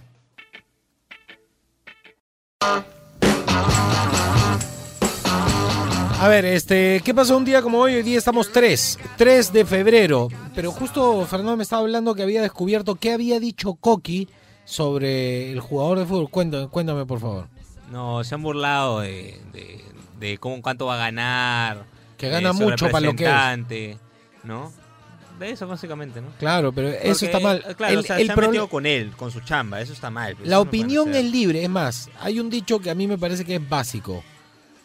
A 6.19 6.27
ver, 6.29 6.45
este, 6.45 7.01
¿qué 7.05 7.13
pasó 7.13 7.37
un 7.37 7.45
día 7.45 7.61
como 7.61 7.79
hoy? 7.79 7.93
Hoy 7.95 8.01
día 8.03 8.17
estamos 8.17 8.51
3, 8.51 8.97
3 9.17 9.53
de 9.53 9.65
febrero. 9.65 10.29
Pero 10.55 10.71
justo 10.71 11.25
Fernando 11.27 11.55
me 11.57 11.63
estaba 11.63 11.83
hablando 11.83 12.15
que 12.15 12.23
había 12.23 12.41
descubierto 12.41 12.95
qué 12.95 13.13
había 13.13 13.39
dicho 13.39 13.75
Coqui 13.75 14.27
sobre 14.65 15.51
el 15.51 15.59
jugador 15.59 15.99
de 15.99 16.05
fútbol. 16.05 16.29
Cuéntame, 16.29 16.67
cuéntame 16.69 17.05
por 17.05 17.19
favor. 17.19 17.47
No, 17.91 18.23
se 18.23 18.33
han 18.33 18.41
burlado 18.41 19.01
de, 19.01 19.39
de, 19.53 19.83
de 20.19 20.37
cómo, 20.39 20.59
cuánto 20.63 20.87
va 20.87 20.95
a 20.95 20.97
ganar. 20.97 21.85
Que 22.17 22.27
eh, 22.27 22.31
gana 22.31 22.51
su 22.53 22.63
mucho 22.63 22.89
para 22.89 23.05
lo 23.05 23.15
que 23.15 23.25
es. 23.25 23.97
¿no? 24.43 24.71
De 25.39 25.51
eso 25.51 25.67
básicamente, 25.67 26.19
¿no? 26.19 26.29
Claro, 26.39 26.71
pero 26.73 26.87
eso 26.89 27.25
está 27.25 27.39
mal. 27.39 27.63
eh, 27.67 27.75
Claro, 27.75 27.93
El- 27.93 27.99
o 27.99 28.01
sea, 28.03 28.17
el 28.17 28.25
se 28.25 28.31
han 28.31 28.37
proble- 28.39 28.47
metido 28.47 28.67
con 28.69 28.87
él, 28.87 29.11
con 29.15 29.29
su 29.29 29.39
chamba, 29.41 29.79
eso 29.81 29.93
está 29.93 30.09
mal. 30.09 30.35
pues, 30.35 30.49
La 30.49 30.55
no 30.55 30.63
opinión 30.63 31.13
es 31.13 31.25
libre, 31.25 31.63
es 31.63 31.69
más, 31.69 32.09
hay 32.19 32.39
un 32.39 32.49
dicho 32.49 32.79
que 32.79 32.89
a 32.89 32.95
mí 32.95 33.05
me 33.05 33.19
parece 33.19 33.45
que 33.45 33.57
es 33.57 33.69
básico. 33.69 34.23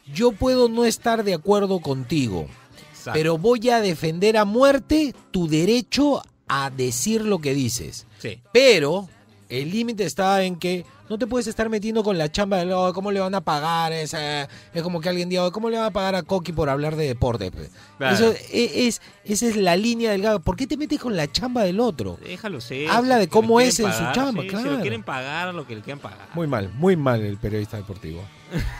Yo 0.06 0.32
puedo 0.32 0.68
no 0.68 0.84
estar 0.84 1.24
de 1.24 1.34
acuerdo 1.34 1.80
contigo, 1.80 2.46
Exacto. 2.90 3.12
pero 3.12 3.38
voy 3.38 3.70
a 3.70 3.80
defender 3.80 4.36
a 4.36 4.44
muerte 4.44 5.14
tu 5.30 5.48
derecho 5.48 6.22
a 6.48 6.70
decir 6.70 7.22
lo 7.22 7.38
que 7.38 7.54
dices. 7.54 8.06
Sí. 8.18 8.40
Pero 8.52 9.08
el 9.48 9.70
límite 9.70 10.04
está 10.04 10.42
en 10.44 10.56
que 10.56 10.84
no 11.12 11.18
te 11.18 11.26
puedes 11.26 11.46
estar 11.46 11.68
metiendo 11.68 12.02
con 12.02 12.16
la 12.16 12.32
chamba 12.32 12.64
de 12.64 12.72
"Oh, 12.72 12.92
cómo 12.94 13.12
le 13.12 13.20
van 13.20 13.34
a 13.34 13.42
pagar. 13.42 13.92
Esa, 13.92 14.44
es 14.44 14.82
como 14.82 15.00
que 15.00 15.08
alguien 15.10 15.28
diga, 15.28 15.44
"Oh, 15.46 15.52
¿cómo 15.52 15.68
le 15.68 15.76
van 15.76 15.86
a 15.86 15.90
pagar 15.92 16.14
a 16.14 16.22
Coqui 16.22 16.52
por 16.52 16.70
hablar 16.70 16.96
de 16.96 17.06
deporte? 17.06 17.50
Claro. 17.98 18.14
Eso 18.14 18.34
e- 18.50 18.86
es, 18.88 19.02
esa 19.24 19.46
es 19.46 19.56
la 19.56 19.76
línea 19.76 20.10
delgada. 20.10 20.38
¿Por 20.38 20.56
qué 20.56 20.66
te 20.66 20.76
metes 20.76 20.98
con 20.98 21.16
la 21.16 21.30
chamba 21.30 21.62
del 21.64 21.78
otro? 21.80 22.18
Déjalo 22.24 22.60
ser. 22.60 22.90
Habla 22.90 23.18
de 23.18 23.28
cómo 23.28 23.60
es 23.60 23.78
en 23.78 23.92
su 23.92 24.02
chamba, 24.14 24.42
sí, 24.42 24.48
Si 24.48 24.54
claro. 24.54 24.70
lo 24.72 24.80
quieren 24.80 25.02
pagar, 25.02 25.54
lo 25.54 25.66
que 25.66 25.76
le 25.76 25.82
quieran 25.82 26.00
pagar. 26.00 26.28
Muy 26.34 26.46
mal, 26.46 26.70
muy 26.74 26.96
mal 26.96 27.20
el 27.20 27.36
periodista 27.36 27.76
deportivo. 27.76 28.24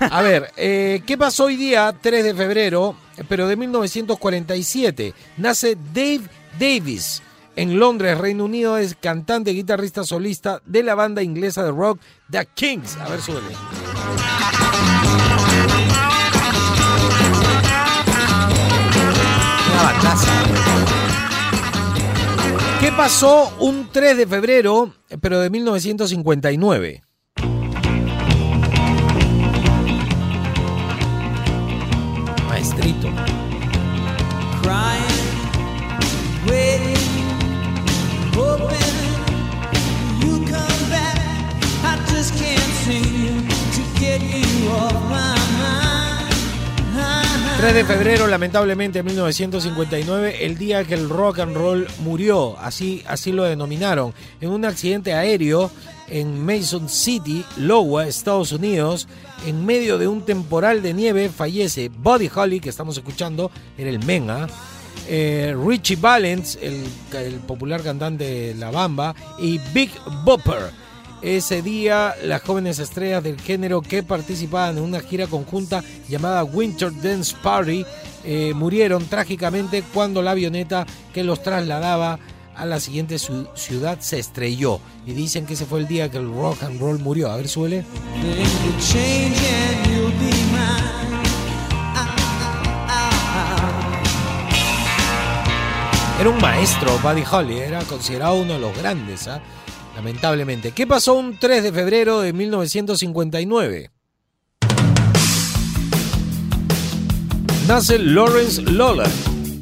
A 0.00 0.22
ver, 0.22 0.50
eh, 0.56 1.02
¿qué 1.06 1.16
pasó 1.18 1.44
hoy 1.44 1.56
día, 1.56 1.94
3 2.00 2.24
de 2.24 2.34
febrero, 2.34 2.94
pero 3.28 3.46
de 3.46 3.56
1947? 3.56 5.14
Nace 5.36 5.76
Dave 5.94 6.22
Davis. 6.58 7.22
En 7.54 7.78
Londres, 7.78 8.16
Reino 8.16 8.46
Unido, 8.46 8.78
es 8.78 8.96
cantante, 8.98 9.50
guitarrista, 9.50 10.04
solista 10.04 10.62
de 10.64 10.82
la 10.82 10.94
banda 10.94 11.22
inglesa 11.22 11.62
de 11.62 11.70
rock 11.70 12.00
The 12.30 12.46
Kings. 12.54 12.96
A 12.96 13.08
ver, 13.10 13.20
súbele. 13.20 13.48
Una 19.70 19.82
bataza. 19.82 20.32
¿Qué 22.80 22.90
pasó 22.92 23.52
un 23.60 23.90
3 23.92 24.16
de 24.16 24.26
febrero, 24.26 24.94
pero 25.20 25.38
de 25.38 25.50
1959? 25.50 27.02
Maestrito. 32.48 33.31
3 47.62 47.74
de 47.74 47.84
febrero, 47.84 48.26
lamentablemente, 48.26 48.98
de 48.98 49.02
1959, 49.04 50.44
el 50.44 50.58
día 50.58 50.82
que 50.82 50.94
el 50.94 51.08
rock 51.08 51.38
and 51.38 51.56
roll 51.56 51.86
murió, 52.00 52.58
así, 52.58 53.04
así 53.06 53.30
lo 53.30 53.44
denominaron, 53.44 54.12
en 54.40 54.50
un 54.50 54.64
accidente 54.64 55.14
aéreo 55.14 55.70
en 56.08 56.44
Mason 56.44 56.88
City, 56.88 57.44
Iowa, 57.56 58.08
Estados 58.08 58.50
Unidos. 58.50 59.06
En 59.46 59.64
medio 59.64 59.96
de 59.96 60.08
un 60.08 60.22
temporal 60.22 60.82
de 60.82 60.92
nieve 60.92 61.28
fallece 61.28 61.88
Buddy 61.88 62.28
Holly, 62.34 62.58
que 62.58 62.68
estamos 62.68 62.96
escuchando, 62.96 63.52
era 63.78 63.90
el 63.90 64.04
Menga. 64.04 64.48
eh, 65.08 65.54
Richie 65.56 65.94
Valens, 65.94 66.58
el, 66.60 66.84
el 67.12 67.34
popular 67.34 67.80
cantante 67.80 68.24
de 68.24 68.54
La 68.56 68.72
Bamba, 68.72 69.14
y 69.38 69.60
Big 69.72 69.92
Bopper. 70.24 70.81
Ese 71.22 71.62
día, 71.62 72.16
las 72.24 72.42
jóvenes 72.42 72.80
estrellas 72.80 73.22
del 73.22 73.40
género 73.40 73.80
que 73.80 74.02
participaban 74.02 74.76
en 74.76 74.82
una 74.82 74.98
gira 74.98 75.28
conjunta 75.28 75.84
llamada 76.08 76.42
Winter 76.42 76.90
Dance 77.00 77.36
Party 77.40 77.86
eh, 78.24 78.52
murieron 78.56 79.06
trágicamente 79.06 79.84
cuando 79.94 80.20
la 80.20 80.32
avioneta 80.32 80.84
que 81.14 81.22
los 81.22 81.40
trasladaba 81.40 82.18
a 82.56 82.66
la 82.66 82.80
siguiente 82.80 83.20
ciudad 83.20 84.00
se 84.00 84.18
estrelló. 84.18 84.80
Y 85.06 85.12
dicen 85.12 85.46
que 85.46 85.54
ese 85.54 85.64
fue 85.64 85.78
el 85.78 85.86
día 85.86 86.10
que 86.10 86.18
el 86.18 86.28
rock 86.28 86.64
and 86.64 86.80
roll 86.80 86.98
murió. 86.98 87.30
A 87.30 87.36
ver, 87.36 87.48
suele. 87.48 87.84
Era 96.20 96.30
un 96.30 96.40
maestro, 96.40 96.98
Buddy 96.98 97.24
Holly, 97.30 97.58
era 97.58 97.80
considerado 97.84 98.34
uno 98.34 98.54
de 98.54 98.58
los 98.58 98.76
grandes, 98.76 99.28
¿ah? 99.28 99.40
Lamentablemente. 100.02 100.72
¿Qué 100.72 100.84
pasó 100.84 101.14
un 101.14 101.38
3 101.38 101.62
de 101.62 101.72
febrero 101.72 102.20
de 102.20 102.32
1959? 102.32 103.90
Nace 107.68 107.98
Lawrence 108.00 108.60
Lawler 108.62 109.08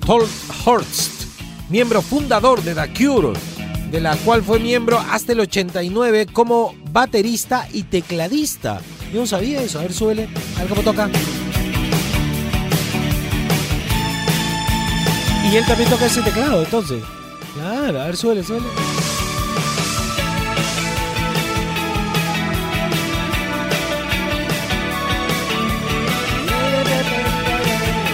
Tolhurst, 0.07 1.25
miembro 1.69 2.01
fundador 2.01 2.63
de 2.63 2.75
The 2.75 2.91
Cure, 2.95 3.39
de 3.91 4.01
la 4.01 4.17
cual 4.17 4.43
fue 4.43 4.59
miembro 4.59 4.99
hasta 4.99 5.33
el 5.33 5.41
89 5.41 6.29
como 6.33 6.75
baterista 6.91 7.69
y 7.71 7.83
tecladista. 7.83 8.81
Yo 9.13 9.21
no 9.21 9.27
sabía 9.27 9.63
eso, 9.63 9.79
a 9.79 9.83
ver, 9.83 9.93
súbele, 9.93 10.29
a 10.57 10.61
ver 10.61 10.69
cómo 10.71 10.83
toca. 10.83 11.11
Y 15.53 15.57
él 15.57 15.67
también 15.67 15.91
toca 15.91 16.07
ese 16.07 16.23
teclado, 16.23 16.63
entonces. 16.63 17.03
Claro, 17.55 18.01
a 18.01 18.07
ver, 18.07 18.17
suele, 18.17 18.43
suele. 18.43 18.67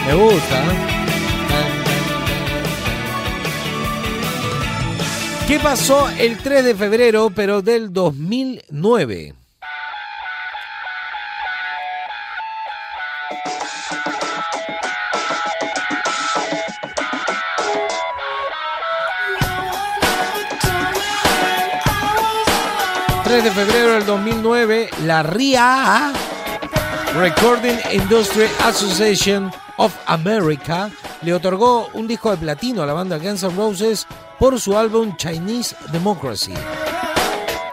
Me 0.07 0.15
gusta. 0.15 0.65
¿eh? 0.65 0.97
¿Qué 5.49 5.59
pasó 5.59 6.09
el 6.19 6.39
3 6.39 6.65
de 6.65 6.75
febrero, 6.75 7.31
pero 7.35 7.63
del 7.63 7.93
2009? 7.93 9.35
...3 23.25 23.43
de 23.43 23.51
febrero 23.51 23.95
del 23.95 24.07
2009... 24.07 24.91
...la 25.05 25.25
RIA... 25.25 26.13
Recording 27.17 27.77
Industry 27.93 28.47
Association 28.65 29.51
of 29.77 29.95
America... 30.07 30.91
...le 31.23 31.35
otorgó 31.35 31.89
un 31.95 32.07
disco 32.07 32.31
de 32.31 32.37
platino 32.37 32.83
a 32.83 32.87
la 32.87 32.93
banda 32.93 33.19
Guns 33.19 33.43
N' 33.43 33.57
Roses... 33.57 34.07
...por 34.39 34.61
su 34.61 34.77
álbum 34.77 35.17
Chinese 35.17 35.77
Democracy... 35.93 36.55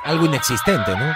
Algo 0.06 0.26
inexistente, 0.26 0.92
¿no? 0.98 1.14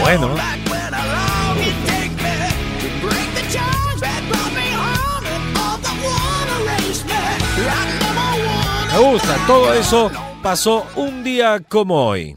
Bueno. 0.00 0.55
Me 8.96 9.02
gusta, 9.02 9.36
todo 9.46 9.74
eso 9.74 10.10
pasó 10.42 10.86
un 10.96 11.22
día 11.22 11.60
como 11.68 12.06
hoy. 12.06 12.34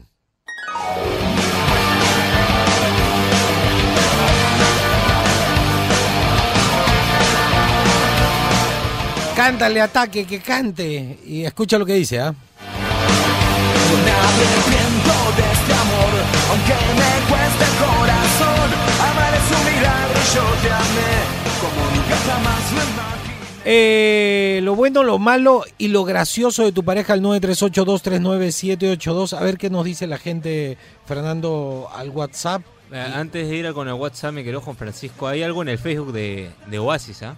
Cántale 9.34 9.80
ataque, 9.80 10.26
que 10.26 10.40
cante. 10.40 11.18
Y 11.24 11.46
escucha 11.46 11.78
lo 11.78 11.86
que 11.86 11.94
dice, 11.94 12.20
¿ah? 12.20 12.34
arrepiento 14.28 15.14
de 15.36 15.52
este 15.52 15.72
amor, 15.72 16.12
aunque 16.50 16.74
me 17.00 17.12
cueste 17.30 17.64
el 17.64 17.76
corazón. 17.80 18.68
Amar 19.08 19.32
es 19.32 19.48
un 19.56 19.64
milagro, 19.64 20.20
yo 20.34 20.44
te 20.60 20.70
amé 20.70 21.12
como 21.58 21.80
nunca 21.96 22.16
jamás 22.26 22.72
lo 22.72 22.82
imaginé. 22.82 23.19
Eh, 23.64 24.60
lo 24.62 24.74
bueno, 24.74 25.02
lo 25.02 25.18
malo 25.18 25.64
y 25.76 25.88
lo 25.88 26.04
gracioso 26.04 26.64
de 26.64 26.72
tu 26.72 26.82
pareja 26.82 27.12
al 27.12 27.20
938239782. 27.22 29.36
A 29.36 29.40
ver 29.42 29.58
qué 29.58 29.68
nos 29.68 29.84
dice 29.84 30.06
la 30.06 30.18
gente, 30.18 30.78
Fernando, 31.06 31.88
al 31.94 32.10
WhatsApp. 32.10 32.62
Eh, 32.92 32.98
Antes 32.98 33.48
de 33.48 33.56
ir 33.56 33.72
con 33.72 33.88
el 33.88 33.94
WhatsApp, 33.94 34.32
mi 34.32 34.42
querido 34.42 34.60
Juan 34.60 34.76
Francisco, 34.76 35.28
hay 35.28 35.42
algo 35.42 35.62
en 35.62 35.68
el 35.68 35.78
Facebook 35.78 36.12
de, 36.12 36.50
de 36.68 36.78
Oasis, 36.78 37.22
¿ah? 37.22 37.36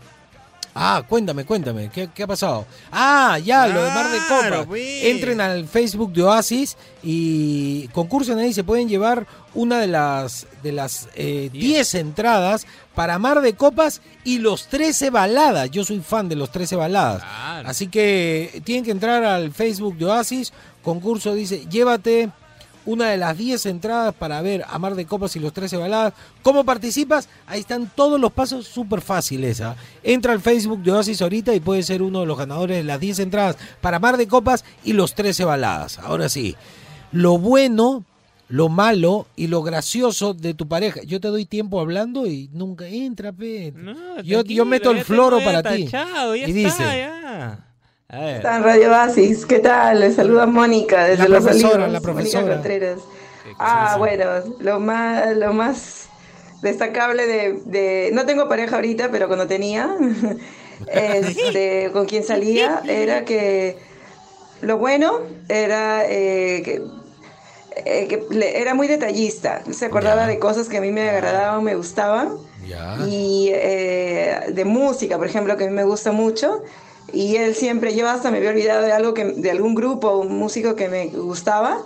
Ah, 0.75 1.03
cuéntame, 1.07 1.45
cuéntame, 1.45 1.91
¿qué, 1.91 2.09
qué 2.15 2.23
ha 2.23 2.27
pasado? 2.27 2.65
Ah, 2.91 3.39
ya, 3.39 3.67
lo 3.67 3.85
de 3.85 3.91
Mar 3.91 4.11
de 4.11 4.19
Copa. 4.27 4.65
pues. 4.67 5.05
Entren 5.05 5.41
al 5.41 5.67
Facebook 5.69 6.13
de 6.15 6.23
Oasis 6.23 6.79
y 7.03 7.89
concursen 7.89 8.39
ahí, 8.39 8.55
se 8.55 8.65
pueden 8.65 8.89
llevar 8.89 9.27
una 9.55 9.81
de 9.81 9.87
las 9.87 10.47
de 10.63 10.73
las 10.73 11.09
eh, 11.15 11.51
10 11.53 11.95
entradas 11.97 12.67
para 12.95 13.19
Mar 13.19 13.43
de 13.43 13.53
Copas 13.55 14.01
y 14.25 14.39
los 14.39 14.69
13 14.69 15.11
baladas. 15.11 15.71
Yo 15.71 15.85
soy 15.85 16.01
fan 16.01 16.29
de 16.31 16.37
los 16.37 16.51
13 16.51 16.77
baladas. 16.77 17.23
Así 17.67 17.89
que 17.89 18.63
tienen 18.65 18.85
que 18.85 18.93
entrar 18.93 19.25
al 19.25 19.53
Facebook 19.53 19.97
de 19.99 20.07
Oasis. 20.07 20.53
Concurso 20.83 21.35
dice, 21.35 21.67
llévate 21.69 22.31
una 22.87 23.11
de 23.11 23.17
las 23.17 23.37
10 23.37 23.67
entradas 23.67 24.15
para 24.15 24.41
ver 24.43 24.65
a 24.69 24.79
Mar 24.79 24.95
de 24.95 25.07
Copas 25.07 25.37
y 25.37 25.41
los 25.41 25.53
13 25.53 25.77
baladas. 25.77 26.15
¿Cómo 26.43 26.65
participas? 26.65 27.29
Ahí 27.47 27.61
están 27.61 27.91
todos 27.95 28.21
los 28.21 28.33
pasos 28.33 28.67
súper 28.67 29.01
fáciles. 29.01 29.61
¿ah? 29.61 29.77
Entra 30.03 30.33
al 30.33 30.41
Facebook 30.41 30.83
de 30.83 30.93
Oasis 30.93 31.23
ahorita 31.23 31.55
y 31.55 31.61
puedes 31.61 31.87
ser 31.87 32.03
uno 32.03 32.21
de 32.21 32.27
los 32.27 32.39
ganadores 32.39 32.79
de 32.79 32.85
las 32.85 33.01
10 33.01 33.21
entradas 33.21 33.57
para 33.81 33.99
Mar 33.99 34.17
de 34.17 34.27
Copas 34.27 34.65
y 34.85 34.93
los 34.93 35.15
13 35.15 35.45
baladas. 35.45 35.99
Ahora 35.99 36.29
sí, 36.29 36.57
lo 37.13 37.39
bueno, 37.39 38.05
lo 38.49 38.69
malo 38.69 39.27
y 39.37 39.47
lo 39.47 39.63
gracioso 39.63 40.35
de 40.35 40.55
tu 40.55 40.69
pareja. 40.69 41.03
Yo 41.05 41.21
te 41.21 41.29
doy 41.29 41.47
tiempo 41.47 41.81
hablando 41.81 42.27
y 42.27 42.51
nunca 42.53 42.87
entra, 42.87 43.33
pe. 43.33 43.73
yo, 44.25 44.43
yo 44.43 44.65
meto 44.65 44.91
el 44.91 45.05
floro 45.05 45.43
para 45.43 45.63
ti. 45.63 45.85
Tachado, 45.85 46.37
ya 46.37 46.49
y 46.49 46.51
está, 46.51 46.85
dice, 46.85 46.99
ya. 46.99 47.72
A 48.13 48.21
ver. 48.21 48.37
Está 48.37 48.57
en 48.59 48.63
Radio 48.63 48.91
Basis, 48.91 49.47
¿qué 49.47 49.59
tal? 49.59 50.01
Les 50.01 50.17
saluda 50.17 50.45
Mónica 50.47 51.05
desde 51.07 51.25
La 51.29 51.37
Los 51.37 51.45
profesora, 51.45 51.75
Olivos. 51.87 51.93
la 51.93 52.01
profesora. 52.03 52.43
Mónica 52.43 52.55
Contreras. 52.57 52.99
Ah, 53.59 53.97
bueno, 53.99 54.25
lo 54.61 54.81
más, 54.81 55.35
lo 55.37 55.53
más 55.55 56.09
destacable 56.61 57.27
de, 57.27 57.61
de- 57.65 58.11
no 58.13 58.27
tengo 58.27 58.49
pareja 58.49 58.77
ahorita, 58.77 59.11
pero 59.11 59.29
cuando 59.29 59.47
tenía, 59.47 59.97
este, 60.93 61.91
con 61.93 62.05
quien 62.07 62.23
salía, 62.23 62.83
era 62.87 63.25
que 63.25 63.79
lo 64.61 64.77
bueno 64.77 65.21
era 65.49 66.05
eh, 66.07 66.61
que, 66.65 66.83
eh, 67.85 68.07
que 68.09 68.25
le- 68.31 68.61
era 68.61 68.75
muy 68.75 68.89
detallista. 68.89 69.63
Se 69.71 69.87
acordaba 69.87 70.27
de 70.27 70.39
cosas 70.39 70.69
que 70.69 70.77
a 70.77 70.81
mí 70.83 70.91
me 70.93 71.09
agradaban, 71.09 71.65
me 71.65 71.75
gustaban 71.77 72.37
y 73.07 73.51
eh, 73.55 74.41
de 74.53 74.65
música, 74.67 75.17
por 75.17 75.27
ejemplo, 75.27 75.57
que 75.57 75.65
a 75.65 75.67
mí 75.69 75.73
me 75.73 75.85
gusta 75.85 76.13
mucho. 76.13 76.63
Y 77.13 77.37
él 77.37 77.55
siempre, 77.55 77.95
yo 77.95 78.09
hasta 78.09 78.31
me 78.31 78.39
había 78.39 78.51
olvidado 78.51 78.83
de 78.83 78.93
algo 78.93 79.13
que, 79.15 79.25
de 79.25 79.51
algún 79.51 79.75
grupo, 79.75 80.17
un 80.17 80.37
músico 80.39 80.75
que 80.77 80.89
me 80.89 81.07
gustaba, 81.09 81.79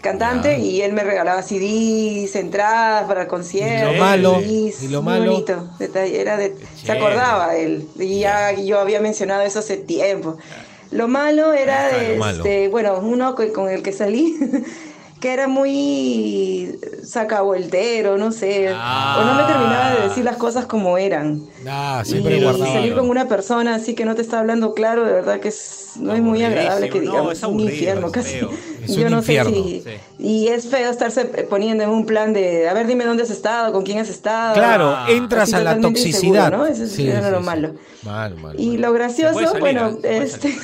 cantante, 0.00 0.58
y 0.58 0.82
él 0.82 0.92
me 0.92 1.02
regalaba 1.02 1.42
CDs, 1.42 2.36
entradas 2.36 3.04
para 3.08 3.22
el 3.22 3.26
concierto. 3.28 3.90
Y 3.90 3.94
lo 3.94 4.00
malo, 4.00 4.40
CDs, 4.40 4.82
y 4.82 4.88
lo 4.88 5.02
malo. 5.02 5.32
bonito, 5.32 5.68
detalle, 5.78 6.20
era 6.20 6.36
de, 6.36 6.54
se 6.76 6.92
acordaba 6.92 7.56
él, 7.56 7.88
y 7.98 8.20
ya 8.20 8.52
yo 8.52 8.78
había 8.80 9.00
mencionado 9.00 9.42
eso 9.42 9.58
hace 9.60 9.76
tiempo. 9.76 10.36
Lo 10.90 11.08
malo 11.08 11.52
era, 11.54 11.86
Ahí 11.88 11.96
está 12.02 12.08
lo 12.12 12.16
malo. 12.20 12.36
este, 12.44 12.68
bueno, 12.68 12.98
uno 13.00 13.34
co- 13.34 13.52
con 13.52 13.68
el 13.68 13.82
que 13.82 13.92
salí, 13.92 14.38
que 15.24 15.32
era 15.32 15.48
muy 15.48 16.78
sacavoltero, 17.02 18.18
no 18.18 18.30
sé, 18.30 18.68
o 18.70 19.24
no 19.24 19.34
me 19.34 19.44
terminaba 19.44 19.94
de 19.94 20.08
decir 20.08 20.22
las 20.22 20.36
cosas 20.36 20.66
como 20.66 20.98
eran. 20.98 21.40
Ah, 21.66 22.02
Y 22.04 22.08
siempre 22.10 22.42
guardaba. 22.42 22.70
salir 22.74 22.94
con 22.94 23.08
una 23.08 23.26
persona 23.26 23.74
así 23.76 23.94
que 23.94 24.04
no 24.04 24.14
te 24.14 24.20
está 24.20 24.40
hablando 24.40 24.74
claro, 24.74 25.06
de 25.06 25.12
verdad 25.14 25.40
que 25.40 25.48
es- 25.48 25.92
no 25.96 26.12
es 26.14 26.20
muy 26.20 26.44
agradable 26.44 26.90
que 26.90 26.98
no, 27.00 27.10
digamos, 27.10 27.32
es 27.32 27.38
es 27.38 27.44
un 27.44 27.50
aburrido, 27.52 27.70
infierno 27.70 28.06
es 28.08 28.12
casi. 28.12 28.30
feo. 28.38 28.50
Es 28.84 28.96
Yo 28.96 29.06
un 29.06 29.12
no 29.12 29.18
infierno. 29.20 29.50
sé 29.54 29.62
si... 29.62 29.82
Y 30.18 30.48
es 30.48 30.66
feo 30.68 30.90
estarse 30.90 31.24
poniendo 31.24 31.84
en 31.84 31.88
un 31.88 32.04
plan 32.04 32.34
de, 32.34 32.68
a 32.68 32.74
ver, 32.74 32.86
dime 32.86 33.06
dónde 33.06 33.22
has 33.22 33.30
estado, 33.30 33.72
con 33.72 33.82
quién 33.82 33.98
has 34.00 34.10
estado. 34.10 34.52
Claro, 34.52 34.94
entras 35.08 35.44
Así 35.44 35.54
a 35.54 35.60
la 35.64 35.80
toxicidad. 35.80 36.18
inseguro, 36.50 36.50
¿no? 36.58 36.66
Eso 36.66 36.82
es 36.84 36.92
Sí, 36.92 37.08
era 37.08 37.22
sí, 37.24 37.30
lo 37.30 37.38
sí. 37.38 37.44
malo. 37.46 37.74
Mal, 38.02 38.34
mal. 38.36 38.60
Y 38.60 38.76
lo 38.76 38.88
Se 38.88 38.92
puede 38.92 38.92
gracioso, 38.98 39.38
salir, 39.40 39.60
bueno, 39.60 39.96
este, 40.02 40.54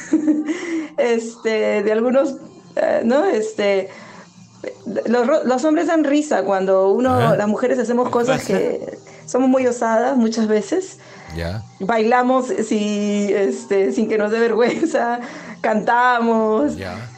este, 0.98 1.82
de 1.82 1.92
algunos 1.92 2.34
eh, 2.76 3.00
¿no? 3.04 3.24
Este, 3.24 3.88
los, 5.06 5.44
los 5.44 5.64
hombres 5.64 5.86
dan 5.86 6.04
risa 6.04 6.42
cuando 6.42 6.90
uno, 6.92 7.14
Ajá. 7.14 7.36
las 7.36 7.48
mujeres 7.48 7.78
hacemos 7.78 8.08
cosas 8.10 8.44
que 8.44 8.98
somos 9.26 9.48
muy 9.48 9.66
osadas 9.66 10.16
muchas 10.16 10.48
veces. 10.48 10.98
Ya. 11.36 11.62
Bailamos 11.78 12.46
si, 12.46 13.32
este, 13.32 13.92
sin 13.92 14.08
que 14.08 14.18
nos 14.18 14.32
dé 14.32 14.40
vergüenza, 14.40 15.20
cantamos, 15.60 16.72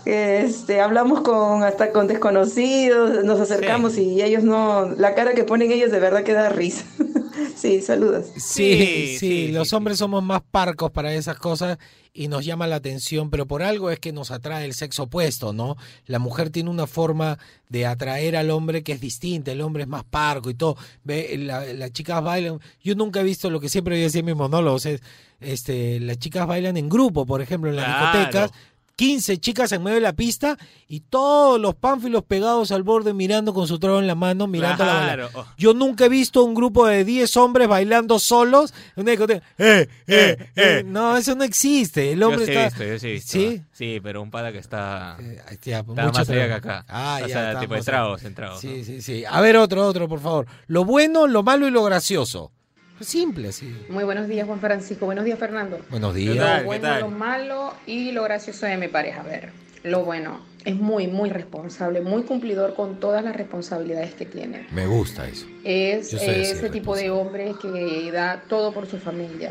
este, 0.05 0.80
hablamos 0.80 1.20
con 1.22 1.62
hasta 1.62 1.93
con 1.93 2.07
desconocidos, 2.09 3.24
nos 3.24 3.40
acercamos 3.40 3.97
y 3.99 4.22
ellos 4.22 4.43
no, 4.45 4.90
la 4.97 5.14
cara 5.14 5.32
que 5.34 5.45
ponen 5.45 5.70
ellos 5.72 5.90
de 5.93 6.01
verdad 6.01 6.22
que 6.24 6.32
da 6.32 6.49
risa. 6.49 6.84
sí, 7.57 7.80
saludos. 7.80 8.26
Sí, 8.36 9.16
sí, 9.18 9.49
los 9.49 9.72
hombres 9.72 9.99
somos 9.99 10.22
más 10.22 10.43
parcos 10.51 10.90
para 10.90 11.14
esas 11.14 11.36
cosas 11.38 11.78
y 12.14 12.28
nos 12.28 12.45
llama 12.45 12.66
la 12.66 12.76
atención, 12.76 13.30
pero 13.30 13.47
por 13.47 13.62
algo 13.62 13.90
es 13.90 13.99
que 13.99 14.12
nos 14.12 14.30
atrae 14.30 14.66
el 14.66 14.74
sexo 14.74 15.05
opuesto, 15.05 15.53
¿no? 15.55 15.76
La 16.07 16.18
mujer 16.18 16.51
tiene 16.51 16.68
una 16.68 16.86
forma 16.86 17.38
de 17.70 17.86
atraer 17.86 18.36
al 18.36 18.51
hombre 18.51 18.82
que 18.82 18.93
es 18.93 19.01
distinta, 19.01 19.51
el 19.51 19.62
hombre 19.62 19.84
es 19.84 19.88
más 19.88 20.05
parco 20.05 20.51
y 20.51 20.55
todo. 20.55 20.76
Ve, 21.05 21.36
la- 21.38 21.64
las 21.72 21.90
chicas 21.93 22.22
bailan, 22.22 22.61
yo 22.82 22.95
nunca 22.97 23.20
he 23.20 23.24
visto 23.24 23.49
lo 23.49 23.61
que 23.61 23.70
siempre 23.70 23.97
yo 23.99 24.05
decía 24.05 24.20
en 24.20 24.26
mis 24.26 24.36
monólogos, 24.36 24.84
es, 24.84 25.01
este, 25.45 26.01
las 26.01 26.18
chicas 26.18 26.47
bailan 26.47 26.76
en 26.76 26.88
grupo, 26.88 27.26
por 27.26 27.40
ejemplo, 27.43 27.70
en 27.70 27.76
las 27.76 27.84
Claro. 27.86 28.18
discotecas. 28.18 28.51
15 28.95 29.38
chicas 29.38 29.72
en 29.72 29.82
medio 29.82 29.95
de 29.97 30.01
la 30.03 30.12
pista 30.12 30.57
y 30.86 31.01
todos 31.01 31.59
los 31.59 31.74
pánfilos 31.74 32.22
pegados 32.24 32.70
al 32.70 32.82
borde 32.82 33.14
mirando 33.14 33.55
con 33.55 33.66
su 33.66 33.78
trago 33.78 33.99
en 33.99 34.07
la 34.07 34.14
mano, 34.14 34.47
mirando 34.47 34.84
la 34.84 34.93
Claro. 35.01 35.30
bala. 35.32 35.55
Yo 35.57 35.72
nunca 35.72 36.05
he 36.05 36.09
visto 36.11 36.45
un 36.45 36.55
grupo 36.55 36.86
de 36.86 37.03
10 37.05 37.36
hombres 37.38 37.66
bailando 37.66 38.18
solos 38.18 38.72
en 38.95 39.03
una 39.03 39.11
discoteca. 39.12 39.45
Eh, 39.59 39.88
eh, 40.07 40.36
eh. 40.55 40.82
No, 40.86 41.16
eso 41.16 41.34
no 41.34 41.43
existe. 41.43 42.12
El 42.12 42.22
hombre 42.22 42.40
yo 42.40 42.47
sí 42.47 42.53
está. 42.53 42.64
visto, 42.68 42.84
yo 42.84 42.99
sí 42.99 43.12
visto. 43.12 43.32
¿Sí? 43.32 43.62
Sí, 43.72 44.01
pero 44.03 44.22
un 44.22 44.30
pata 44.30 44.53
que 44.53 44.59
está, 44.59 45.16
ya, 45.64 45.78
está 45.78 45.82
mucho 45.84 46.18
más 46.18 46.28
allá 46.28 46.47
que 46.47 46.53
acá. 46.53 46.84
Ah, 46.86 47.20
o 47.24 47.26
ya, 47.26 47.32
sea, 47.32 47.61
tipo 47.61 47.72
de 47.74 47.80
estamos- 47.80 47.84
tragos, 47.86 48.22
en 48.24 48.34
tragos. 48.34 48.61
Sí, 48.61 48.84
sí, 48.84 49.01
sí. 49.01 49.24
A 49.28 49.40
ver, 49.40 49.57
otro, 49.57 49.84
otro, 49.86 50.07
por 50.07 50.20
favor. 50.20 50.47
Lo 50.66 50.84
bueno, 50.84 51.26
lo 51.26 51.43
malo 51.43 51.66
y 51.66 51.70
lo 51.70 51.82
gracioso. 51.82 52.53
Simple, 53.01 53.51
sí. 53.53 53.74
Muy 53.88 54.05
buenos 54.05 54.28
días, 54.28 54.47
Juan 54.47 54.61
Francisco. 54.61 55.07
Buenos 55.07 55.24
días, 55.24 55.38
Fernando. 55.38 55.80
Buenos 55.90 56.11
Lo 56.11 56.14
días. 56.14 56.64
bueno, 56.64 56.99
lo 57.01 57.09
malo 57.11 57.74
y 57.86 58.12
lo 58.12 58.22
gracioso 58.22 58.66
de 58.66 58.76
mi 58.76 58.88
pareja. 58.88 59.20
A 59.22 59.24
ver, 59.24 59.51
lo 59.82 60.05
bueno, 60.05 60.40
es 60.64 60.76
muy, 60.76 61.09
muy 61.09 61.28
responsable, 61.30 62.01
muy 62.01 62.22
cumplidor 62.22 62.74
con 62.74 63.01
todas 63.01 63.24
las 63.24 63.34
responsabilidades 63.34 64.14
que 64.14 64.24
tiene. 64.26 64.66
Me 64.70 64.86
gusta 64.86 65.26
eso. 65.26 65.47
Es 65.64 66.14
así, 66.14 66.26
ese 66.30 66.70
tipo 66.70 66.95
de 66.95 67.11
hombre 67.11 67.55
que 67.61 68.11
da 68.12 68.43
todo 68.49 68.72
por 68.72 68.86
su 68.86 68.99
familia 68.99 69.51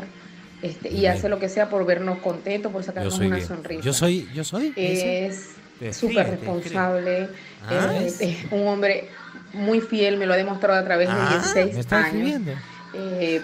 este, 0.62 0.88
y 0.88 1.00
Bien. 1.00 1.12
hace 1.12 1.28
lo 1.28 1.38
que 1.38 1.50
sea 1.50 1.68
por 1.68 1.84
vernos 1.84 2.18
contentos, 2.20 2.72
por 2.72 2.82
sacarnos 2.84 3.18
una 3.18 3.36
bien. 3.36 3.46
sonrisa. 3.48 3.82
Yo 3.82 3.92
soy, 3.92 4.28
yo 4.32 4.44
soy. 4.44 4.72
Es 4.76 5.50
súper 5.92 6.30
responsable, 6.30 7.28
Ah, 7.68 7.92
es, 8.02 8.20
es 8.20 8.36
un 8.50 8.66
hombre 8.66 9.08
muy 9.52 9.80
fiel, 9.80 10.16
me 10.16 10.26
lo 10.26 10.32
ha 10.32 10.36
demostrado 10.36 10.78
a 10.80 10.84
través 10.84 11.08
de 11.08 11.14
Ah, 11.16 11.28
16 11.52 11.74
me 11.74 11.80
está 11.80 11.96
años. 11.98 12.06
escribiendo. 12.08 12.52
Eh, 12.94 13.42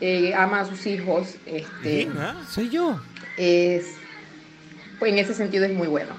eh, 0.00 0.34
ama 0.34 0.60
a 0.60 0.64
sus 0.66 0.86
hijos. 0.86 1.36
Este, 1.46 2.08
Soy 2.50 2.68
yo. 2.70 3.00
es, 3.36 3.86
pues 4.98 5.12
en 5.12 5.18
ese 5.18 5.34
sentido 5.34 5.64
es 5.64 5.72
muy 5.72 5.88
bueno. 5.88 6.14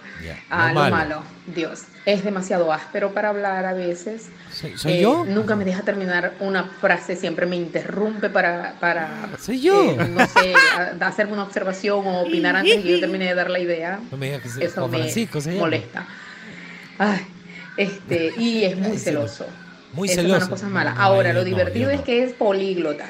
Ah, 0.50 0.70
Lo 0.70 0.74
lo, 0.74 0.80
malo. 0.80 0.96
malo. 0.96 1.24
Dios, 1.48 1.84
es 2.06 2.24
demasiado 2.24 2.74
áspero 2.74 3.14
para 3.14 3.30
hablar 3.30 3.66
a 3.66 3.74
veces. 3.74 4.30
¿Soy, 4.52 4.78
soy 4.78 4.94
Eh, 4.94 5.02
yo? 5.02 5.24
Nunca 5.26 5.56
me 5.56 5.64
deja 5.66 5.84
terminar 5.84 6.34
una 6.40 6.64
frase, 6.64 7.16
siempre 7.16 7.46
me 7.46 7.56
interrumpe 7.58 8.30
para, 8.30 8.74
para 8.80 9.30
Soy 9.40 9.62
yo. 9.62 9.92
eh, 9.92 10.08
no 10.10 10.26
sé, 10.28 10.54
a- 10.80 11.06
hacerme 11.08 11.34
una 11.34 11.44
observación 11.44 12.06
o 12.08 12.22
opinar 12.22 12.56
antes 12.56 12.78
de 12.78 12.84
que 12.84 12.92
yo 12.94 13.00
termine 13.00 13.26
de 13.26 13.36
dar 13.36 13.50
la 13.52 13.60
idea. 13.60 14.00
No 14.12 14.18
me 14.18 14.26
digas 14.28 14.42
que 14.42 14.50
se- 14.50 14.66
Eso 14.66 14.88
me 14.88 15.56
molesta. 15.60 16.06
Ay, 16.98 17.22
este, 17.78 18.34
y 18.38 18.64
es 18.64 18.78
muy 18.78 18.98
celoso. 18.98 19.46
Muy 19.96 20.08
Esa 20.10 20.22
celoso. 20.22 20.38
Es 20.38 20.44
una 20.44 20.50
cosa 20.50 20.68
mala. 20.70 20.94
No, 20.94 21.02
Ahora, 21.02 21.30
yo 21.30 21.34
lo 21.36 21.40
no, 21.42 21.46
divertido 21.46 21.90
yo 21.92 21.96
es 21.96 22.02
que 22.02 22.24
es 22.24 22.34
políglota. 22.34 23.06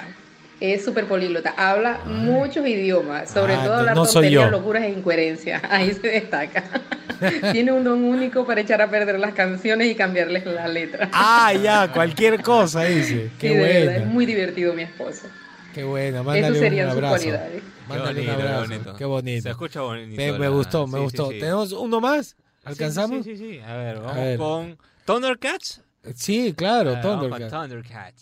Es 0.61 0.85
súper 0.85 1.05
políglota. 1.05 1.53
Habla 1.57 1.99
muchos 2.05 2.65
idiomas, 2.65 3.29
sobre 3.29 3.55
Ah, 3.55 3.63
todo 3.65 3.73
hablar 3.73 3.95
no 3.95 4.05
tonterías, 4.05 4.49
locuras 4.51 4.83
e 4.83 4.89
incoherencias. 4.89 5.61
Ahí 5.69 5.93
se 5.93 6.07
destaca. 6.07 6.63
Tiene 7.51 7.71
un 7.73 7.83
don 7.83 8.03
único 8.03 8.45
para 8.45 8.61
echar 8.61 8.81
a 8.81 8.89
perder 8.89 9.19
las 9.19 9.33
canciones 9.33 9.87
y 9.91 9.95
cambiarles 9.95 10.45
la 10.45 10.67
letra. 10.67 11.09
Ah, 11.11 11.53
ya, 11.53 11.91
cualquier 11.93 12.41
cosa 12.41 12.83
dice. 12.83 13.31
Qué 13.39 13.49
Sí, 13.49 13.55
verdad, 13.55 13.71
es 13.77 13.85
bueno. 13.99 14.05
muy 14.13 14.25
divertido 14.25 14.73
mi 14.73 14.83
esposo. 14.83 15.27
Qué 15.73 15.83
bueno. 15.83 16.23
Mándale 16.23 16.47
Esas 16.47 16.57
serían 16.59 16.85
un 16.87 16.91
sus 16.93 16.97
abrazo. 17.03 17.15
cualidades. 17.17 17.63
Mándale 17.89 18.13
Qué 18.13 18.21
un 18.21 18.25
bonito, 18.27 18.37
qué 18.37 18.43
abrazo. 18.53 18.69
bonito. 18.69 18.95
Qué 18.97 19.05
bonito. 19.05 19.41
Se 19.43 19.49
escucha 19.49 19.81
bonito 19.81 20.15
Me, 20.15 20.31
me 20.39 20.47
gustó, 20.49 20.87
me 20.87 20.97
sí, 20.99 21.03
gustó. 21.03 21.27
sí, 21.27 21.33
sí. 21.33 21.39
¿Tenemos 21.41 21.71
uno 21.73 21.99
más? 22.01 22.35
¿Alcanzamos? 22.63 23.25
Sí, 23.25 23.35
sí, 23.35 23.51
sí. 23.55 23.59
A 23.59 23.75
ver, 23.75 23.97
A 23.97 23.99
vamos 23.99 24.15
ver. 24.15 24.37
con 24.37 24.77
Thundercats. 25.05 25.81
Sí, 26.13 26.53
claro, 26.55 26.93
vamos 27.03 27.49
Thundercat. 27.49 28.13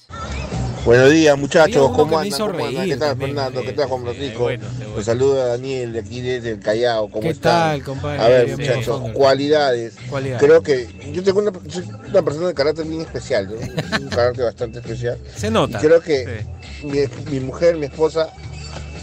Buenos 0.86 1.12
días, 1.12 1.38
muchachos. 1.38 1.92
¿Cómo 1.96 2.18
andan? 2.20 2.40
¿Cómo 2.40 2.66
andan? 2.66 2.86
¿Qué 2.86 2.98
tal, 2.98 3.10
también. 3.10 3.30
Fernando? 3.36 3.62
¿Qué 3.62 3.74
tal, 3.74 3.88
Juan 3.88 4.02
Francisco? 4.04 4.40
bueno, 4.44 4.66
qué 4.70 4.78
bueno. 4.84 4.96
Los 4.96 5.06
saluda 5.06 5.48
Daniel 5.48 5.94
de 5.94 6.00
aquí 6.00 6.22
desde 6.22 6.52
el 6.52 6.60
Callao. 6.60 7.10
¿Cómo 7.10 7.22
¿Qué 7.22 7.30
están? 7.30 7.72
tal, 7.72 7.84
compadre? 7.84 8.22
A 8.22 8.28
ver, 8.28 8.58
muchachos, 8.58 9.02
bien. 9.02 9.14
cualidades. 9.14 9.96
Cualidades. 10.10 10.44
Creo 10.44 10.62
que 10.62 10.88
yo 11.14 11.24
tengo 11.24 11.40
una, 11.40 11.52
soy 11.70 11.90
una 12.10 12.22
persona 12.22 12.48
de 12.48 12.54
carácter 12.54 12.86
bien 12.86 13.02
especial, 13.02 13.48
¿no? 13.48 13.56
un 14.02 14.10
carácter 14.10 14.46
bastante 14.46 14.80
especial. 14.80 15.18
Se 15.36 15.50
nota. 15.50 15.78
Y 15.78 15.82
creo 15.82 16.02
que 16.02 16.46
mi, 16.84 17.00
mi 17.32 17.40
mujer, 17.40 17.78
mi 17.78 17.86
esposa, 17.86 18.30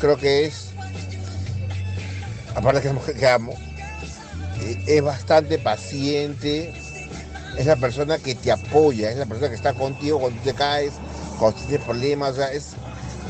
creo 0.01 0.17
que 0.17 0.47
es, 0.47 0.71
aparte 2.55 2.83
que 2.83 2.89
es 2.89 2.95
la 2.95 3.01
mujer 3.01 3.15
que 3.17 3.27
amo, 3.27 3.55
eh, 4.61 4.85
es 4.87 5.03
bastante 5.03 5.59
paciente, 5.59 6.75
es 7.57 7.67
la 7.67 7.77
persona 7.77 8.19
que 8.19 8.35
te 8.35 8.53
apoya, 8.53 9.11
es 9.11 9.17
la 9.19 9.27
persona 9.27 9.49
que 9.49 9.55
está 9.57 9.73
contigo 9.75 10.19
cuando 10.21 10.41
te 10.43 10.55
caes, 10.55 10.93
cuando 11.39 11.59
tienes 11.61 11.85
problemas, 11.87 12.33
o 12.33 12.37
sea, 12.37 12.53
es, 12.53 12.69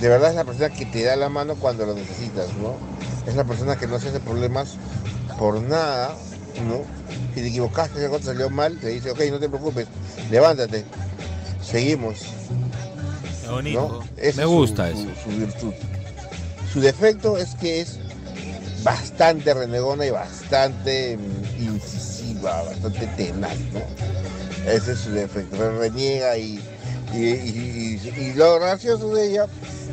de 0.01 0.09
verdad 0.09 0.31
es 0.31 0.37
la 0.37 0.45
persona 0.45 0.71
que 0.71 0.87
te 0.87 1.03
da 1.05 1.17
la 1.17 1.29
mano 1.29 1.55
cuando 1.57 1.87
lo 1.87 1.95
necesitas, 1.95 2.47
¿no? 2.63 2.75
Es 3.27 3.35
la 3.37 3.45
persona 3.45 3.77
que 3.77 3.87
no 3.87 3.99
se 3.99 4.09
hace 4.09 4.21
problemas 4.21 4.77
por 5.39 5.61
nada, 5.61 6.15
¿no? 6.67 6.83
Si 7.35 7.41
te 7.43 7.49
equivocaste, 7.49 7.99
si 7.99 8.05
algo 8.05 8.19
te 8.19 8.25
salió 8.27 8.51
mal, 8.51 8.79
te 8.79 8.89
dice, 8.89 9.11
ok, 9.11 9.21
no 9.31 9.39
te 9.39 9.49
preocupes, 9.49 9.87
levántate, 10.31 10.85
seguimos. 11.63 12.19
¿no? 13.75 14.01
Me 14.37 14.45
gusta 14.45 14.91
su- 14.93 14.99
eso. 15.01 15.09
Su, 15.25 15.31
su 15.31 15.37
virtud. 15.39 15.73
Su 16.73 16.81
defecto 16.81 17.37
es 17.37 17.55
que 17.57 17.81
es 17.81 17.99
bastante 18.85 19.53
renegona 19.55 20.07
y 20.07 20.11
bastante 20.11 21.17
mm, 21.19 21.63
incisiva, 21.63 22.20
bastante 22.43 23.07
tenaz, 23.17 23.57
¿no? 23.73 23.81
Ese 24.71 24.93
es 24.93 24.99
su 24.99 25.11
defecto, 25.13 25.57
re- 25.57 25.79
reniega 25.79 26.37
y, 26.37 26.61
y, 27.13 27.19
y- 27.19 28.01
y- 28.05 28.21
y 28.21 28.35
lo 28.35 28.59
gracioso 28.61 29.13
de 29.15 29.31
ella 29.31 29.47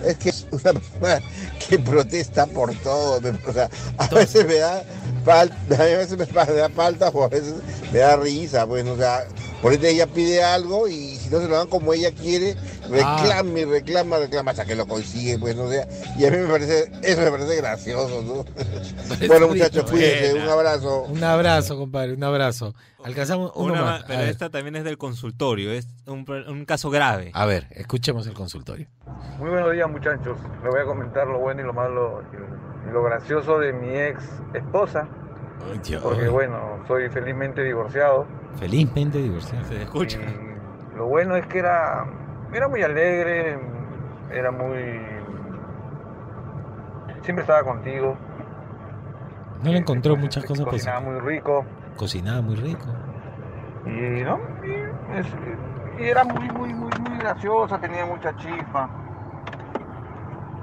es 0.06 0.18
que 0.18 0.30
es 0.30 0.46
una 0.52 0.74
persona 0.74 1.22
que 1.68 1.80
protesta 1.80 2.46
por 2.46 2.74
todo, 2.82 3.20
o 3.48 3.54
sea, 3.54 3.70
a 3.98 4.08
veces 4.10 4.46
me 4.46 4.56
da 4.56 4.84
falta, 5.26 5.56
a 5.76 5.84
veces 5.86 6.18
me 6.18 6.26
da 6.26 6.70
falta 6.70 7.10
o 7.10 7.24
a 7.24 7.30
veces 7.30 7.56
me 7.92 8.00
da 8.00 8.16
risa, 8.18 8.68
pues, 8.68 8.86
o 8.86 8.98
sea, 8.98 9.26
por 9.62 9.74
eso 9.74 9.86
ella 9.86 10.06
pide 10.08 10.44
algo 10.44 10.88
y 10.88 11.17
si 11.28 11.34
no 11.34 11.42
se 11.42 11.48
lo 11.48 11.58
dan 11.58 11.68
como 11.68 11.94
ella 11.94 12.12
quiere, 12.12 12.56
reclama 12.90 13.60
y 13.60 13.66
reclama, 13.66 14.18
reclama 14.18 14.52
hasta 14.52 14.66
que 14.66 14.76
lo 14.76 14.88
consigue, 14.88 15.38
pues, 15.38 15.56
no 15.56 15.70
sé, 15.70 15.88
y 16.18 16.26
a 16.26 16.32
mí 16.32 16.38
me 16.38 16.48
parece, 16.48 16.92
eso 17.04 17.22
me 17.22 17.32
parece 17.32 17.56
gracioso, 17.58 18.22
¿no? 18.22 18.46
bueno, 19.28 19.48
muchachos, 19.50 19.90
cuídense, 19.90 20.34
un 20.36 20.50
abrazo. 20.50 21.02
Un 21.04 21.24
abrazo, 21.24 21.78
compadre, 21.78 22.14
un 22.14 22.24
abrazo. 22.24 22.74
Alcanzamos 23.04 23.52
uno 23.56 23.74
Una 23.74 23.82
más. 23.84 24.04
pero 24.06 24.20
ver. 24.20 24.30
esta 24.30 24.50
también 24.50 24.76
es 24.76 24.84
del 24.84 24.98
consultorio, 24.98 25.72
es 25.72 25.88
un, 26.08 26.26
un 26.48 26.66
caso 26.66 26.90
grave. 26.90 27.32
A 27.34 27.46
ver, 27.46 27.68
escuchemos 27.72 28.26
el 28.28 28.34
consultorio. 28.34 28.88
Muy 29.38 29.50
buenos 29.50 29.72
días 29.72 29.90
muchachos. 29.90 30.38
Les 30.64 30.72
voy 30.72 30.82
a 30.82 30.86
comentar 30.86 31.28
lo 31.28 31.40
bueno 31.40 31.62
y 31.62 31.66
lo 31.66 31.74
malo 31.74 32.24
y 32.88 32.92
lo 32.92 33.04
gracioso 33.04 33.60
de 33.60 33.74
mi 33.74 33.96
ex 33.96 34.24
esposa. 34.54 35.08
Porque 36.02 36.30
bueno, 36.30 36.84
soy 36.88 37.10
felizmente 37.10 37.64
divorciado. 37.64 38.26
Felizmente 38.60 39.20
divorciado. 39.20 39.68
Se 39.68 39.82
escucha. 39.84 40.20
Lo 40.98 41.06
bueno 41.06 41.36
es 41.36 41.46
que 41.48 41.60
era, 41.60 42.06
era 42.52 42.68
muy 42.68 42.82
alegre, 42.84 43.60
era 44.32 44.52
muy... 44.52 45.00
Siempre 47.22 47.44
estaba 47.44 47.64
contigo, 47.64 48.16
No 49.64 49.72
le 49.72 49.78
encontró 49.80 50.16
muchas 50.16 50.46
cosas 50.46 50.66
cocinaba 50.66 51.00
muy 51.02 51.20
rico. 51.20 51.66
Cocinaba 51.98 52.42
muy 52.42 52.56
rico. 52.56 52.86
Y, 53.86 54.24
¿no? 54.24 54.40
y, 54.64 55.18
es- 55.18 55.36
y 56.00 56.04
era 56.04 56.24
muy, 56.24 56.50
muy, 56.52 56.74
muy, 56.74 56.92
muy 57.00 57.18
graciosa, 57.20 57.80
tenía 57.80 58.06
mucha 58.06 58.36
chispa. 58.38 58.90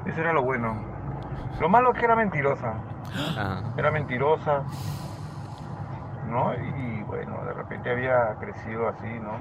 Eso 0.06 0.20
era 0.20 0.32
lo 0.32 0.42
bueno. 0.42 0.74
Lo 1.60 1.68
malo 1.68 1.92
es 1.92 1.98
que 1.98 2.04
era 2.04 2.16
mentirosa. 2.16 2.74
Era 3.76 3.90
mentirosa. 3.90 4.62
¿No? 6.28 6.54
Y 6.54 7.02
bueno, 7.04 7.44
de 7.44 7.52
repente 7.52 7.90
había 7.90 8.34
crecido 8.40 8.88
así, 8.88 9.18
¿no? 9.20 9.32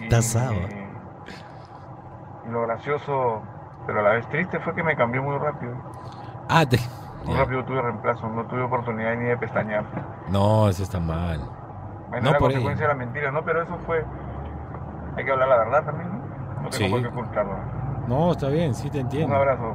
Y, 0.00 0.08
Tasaba. 0.08 0.54
y 2.46 2.50
lo 2.50 2.62
gracioso, 2.62 3.42
pero 3.86 4.00
a 4.00 4.02
la 4.02 4.10
vez 4.10 4.28
triste, 4.28 4.58
fue 4.60 4.74
que 4.74 4.82
me 4.82 4.96
cambió 4.96 5.22
muy 5.22 5.36
rápido. 5.38 5.74
Ah, 6.48 6.66
te- 6.66 6.78
Muy 7.24 7.36
rápido 7.36 7.64
tuve 7.64 7.80
reemplazo, 7.80 8.28
no 8.28 8.44
tuve 8.46 8.62
oportunidad 8.62 9.14
ni 9.14 9.24
de 9.26 9.36
pestañear. 9.36 9.84
No, 10.28 10.68
eso 10.68 10.82
está 10.82 10.98
mal. 10.98 11.40
Bueno, 12.08 12.24
No 12.26 12.32
la 12.32 12.38
por 12.38 12.48
consecuencia 12.50 12.84
ella. 12.86 12.94
de 12.94 12.98
la 12.98 13.04
mentira, 13.06 13.30
¿no? 13.30 13.42
Pero 13.44 13.62
eso 13.62 13.78
fue. 13.86 14.04
Hay 15.16 15.24
que 15.24 15.30
hablar 15.30 15.48
la 15.48 15.56
verdad 15.58 15.84
también, 15.84 16.08
¿no? 16.10 16.62
No 16.62 16.70
tengo 16.70 16.72
Sí. 16.86 16.88
por 16.90 17.00
qué 17.02 17.08
ocultarlo. 17.08 17.54
No, 18.08 18.32
está 18.32 18.48
bien, 18.48 18.74
sí 18.74 18.90
te 18.90 19.00
entiendo. 19.00 19.28
Un 19.28 19.34
abrazo. 19.40 19.74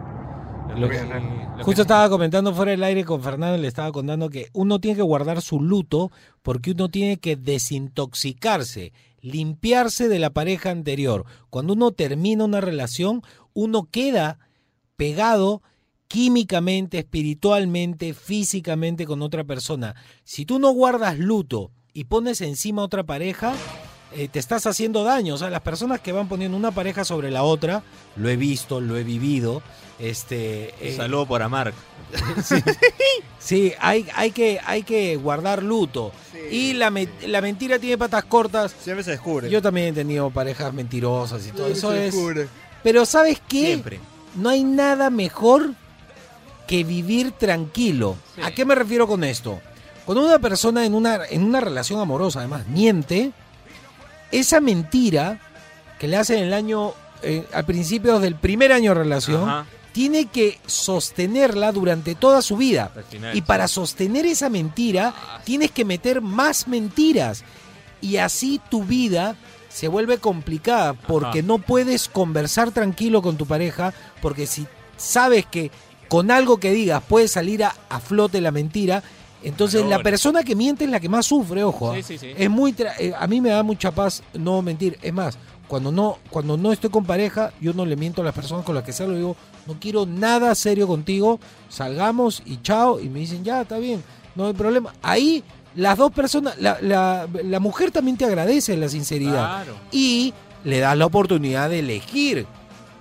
Lo-. 0.75 1.63
Justo 1.63 1.81
estaba 1.81 2.09
comentando 2.09 2.53
fuera 2.53 2.71
del 2.71 2.83
aire 2.83 3.03
con 3.03 3.21
Fernando, 3.21 3.57
le 3.57 3.67
estaba 3.67 3.91
contando 3.91 4.29
que 4.29 4.49
uno 4.53 4.79
tiene 4.79 4.97
que 4.97 5.03
guardar 5.03 5.41
su 5.41 5.61
luto 5.61 6.11
porque 6.43 6.71
uno 6.71 6.89
tiene 6.89 7.17
que 7.17 7.35
desintoxicarse, 7.35 8.93
limpiarse 9.21 10.07
de 10.07 10.19
la 10.19 10.31
pareja 10.31 10.71
anterior. 10.71 11.25
Cuando 11.49 11.73
uno 11.73 11.91
termina 11.91 12.43
una 12.43 12.61
relación, 12.61 13.21
uno 13.53 13.87
queda 13.89 14.39
pegado 14.95 15.61
químicamente, 16.07 16.99
espiritualmente, 16.99 18.13
físicamente 18.13 19.05
con 19.05 19.21
otra 19.21 19.43
persona. 19.43 19.95
Si 20.23 20.45
tú 20.45 20.59
no 20.59 20.71
guardas 20.71 21.17
luto 21.17 21.71
y 21.93 22.05
pones 22.05 22.41
encima 22.41 22.81
a 22.81 22.85
otra 22.85 23.03
pareja, 23.03 23.53
eh, 24.13 24.27
te 24.27 24.39
estás 24.39 24.65
haciendo 24.65 25.03
daño. 25.03 25.35
O 25.35 25.37
sea, 25.37 25.49
las 25.49 25.61
personas 25.61 25.99
que 25.99 26.11
van 26.11 26.27
poniendo 26.27 26.57
una 26.57 26.71
pareja 26.71 27.03
sobre 27.05 27.31
la 27.31 27.43
otra, 27.43 27.83
lo 28.15 28.29
he 28.29 28.35
visto, 28.37 28.79
lo 28.81 28.97
he 28.97 29.03
vivido. 29.03 29.61
Este, 29.99 30.73
eh, 30.79 30.95
Saludo 30.95 31.25
por 31.25 31.41
Amarc. 31.41 31.73
sí, 32.43 32.55
Sí, 33.39 33.73
hay, 33.79 34.07
hay, 34.15 34.31
que, 34.31 34.59
hay 34.65 34.83
que 34.83 35.15
guardar 35.15 35.63
luto. 35.63 36.11
Y 36.51 36.73
la, 36.73 36.89
me- 36.89 37.09
la 37.25 37.41
mentira 37.41 37.79
tiene 37.79 37.97
patas 37.97 38.23
cortas. 38.25 38.75
Siempre 38.81 39.03
se 39.03 39.11
descubre. 39.11 39.49
Yo 39.49 39.61
también 39.61 39.87
he 39.87 39.93
tenido 39.93 40.29
parejas 40.29 40.73
mentirosas 40.73 41.45
y 41.47 41.51
todo 41.51 41.65
Siempre 41.67 41.77
eso 41.77 41.91
se 41.91 41.97
es. 42.07 42.13
descubre. 42.13 42.47
Pero 42.83 43.05
¿sabes 43.05 43.41
qué? 43.47 43.65
Siempre. 43.67 43.99
No 44.35 44.49
hay 44.49 44.63
nada 44.63 45.09
mejor 45.09 45.71
que 46.67 46.83
vivir 46.83 47.31
tranquilo. 47.31 48.15
¿A 48.43 48.51
qué 48.51 48.65
me 48.65 48.75
refiero 48.75 49.07
con 49.07 49.23
esto? 49.23 49.59
Cuando 50.05 50.25
una 50.25 50.39
persona 50.39 50.85
en 50.85 50.93
una, 50.93 51.25
en 51.29 51.43
una 51.43 51.59
relación 51.59 51.99
amorosa, 51.99 52.39
además, 52.39 52.67
miente, 52.67 53.31
esa 54.31 54.59
mentira 54.59 55.39
que 55.99 56.07
le 56.07 56.17
hacen 56.17 56.39
el 56.39 56.53
año, 56.53 56.93
eh, 57.23 57.45
al 57.53 57.65
principio 57.65 58.19
del 58.19 58.35
primer 58.35 58.71
año 58.71 58.93
de 58.93 58.99
relación, 58.99 59.49
Ajá. 59.49 59.65
tiene 59.91 60.25
que 60.25 60.59
sostenerla 60.65 61.71
durante 61.71 62.15
toda 62.15 62.41
su 62.41 62.57
vida. 62.57 62.91
Y 63.33 63.41
para 63.41 63.67
sostener 63.67 64.25
esa 64.25 64.49
mentira, 64.49 65.13
tienes 65.43 65.71
que 65.71 65.85
meter 65.85 66.21
más 66.21 66.67
mentiras. 66.67 67.43
Y 68.01 68.17
así 68.17 68.61
tu 68.69 68.83
vida 68.83 69.35
se 69.69 69.87
vuelve 69.87 70.19
complicada 70.19 70.93
porque 70.93 71.41
no 71.43 71.57
puedes 71.57 72.07
conversar 72.07 72.71
tranquilo 72.71 73.21
con 73.21 73.37
tu 73.37 73.45
pareja, 73.45 73.93
porque 74.21 74.45
si 74.47 74.67
sabes 74.97 75.45
que 75.45 75.71
con 76.07 76.31
algo 76.31 76.57
que 76.57 76.71
digas 76.71 77.03
puede 77.07 77.27
salir 77.27 77.63
a, 77.63 77.75
a 77.89 77.99
flote 77.99 78.39
la 78.39 78.51
mentira, 78.51 79.03
entonces 79.43 79.85
la 79.85 80.01
persona 80.03 80.43
que 80.43 80.55
miente 80.55 80.83
es 80.85 80.89
la 80.89 80.99
que 80.99 81.09
más 81.09 81.25
sufre, 81.25 81.63
ojo. 81.63 81.93
Sí, 81.93 81.99
¿ah? 81.99 82.03
sí, 82.05 82.17
sí. 82.17 82.31
Es 82.37 82.49
muy 82.49 82.73
tra- 82.73 82.93
eh, 82.99 83.13
a 83.17 83.27
mí 83.27 83.39
me 83.41 83.49
da 83.49 83.63
mucha 83.63 83.91
paz 83.91 84.23
no 84.33 84.61
mentir. 84.61 84.97
Es 85.01 85.13
más, 85.13 85.37
cuando 85.67 85.91
no 85.91 86.17
cuando 86.29 86.57
no 86.57 86.71
estoy 86.71 86.89
con 86.89 87.05
pareja, 87.05 87.51
yo 87.61 87.73
no 87.73 87.85
le 87.85 87.95
miento 87.95 88.21
a 88.21 88.25
las 88.25 88.33
personas 88.33 88.65
con 88.65 88.73
las 88.75 88.83
que 88.83 88.93
salgo, 88.93 89.15
digo, 89.15 89.35
no 89.67 89.75
quiero 89.79 90.05
nada 90.05 90.53
serio 90.55 90.87
contigo, 90.87 91.39
salgamos 91.69 92.41
y 92.45 92.61
chao 92.61 92.99
y 92.99 93.09
me 93.09 93.19
dicen, 93.19 93.43
"Ya, 93.43 93.61
está 93.61 93.77
bien, 93.77 94.03
no 94.35 94.47
hay 94.47 94.53
problema." 94.53 94.93
Ahí 95.01 95.43
las 95.75 95.97
dos 95.97 96.11
personas, 96.11 96.57
la, 96.59 96.77
la- 96.81 97.27
la 97.43 97.59
mujer 97.59 97.91
también 97.91 98.17
te 98.17 98.25
agradece 98.25 98.75
la 98.77 98.89
sinceridad 98.89 99.63
Claro. 99.63 99.75
y 99.91 100.33
le 100.63 100.79
das 100.79 100.97
la 100.97 101.05
oportunidad 101.05 101.69
de 101.69 101.79
elegir. 101.79 102.47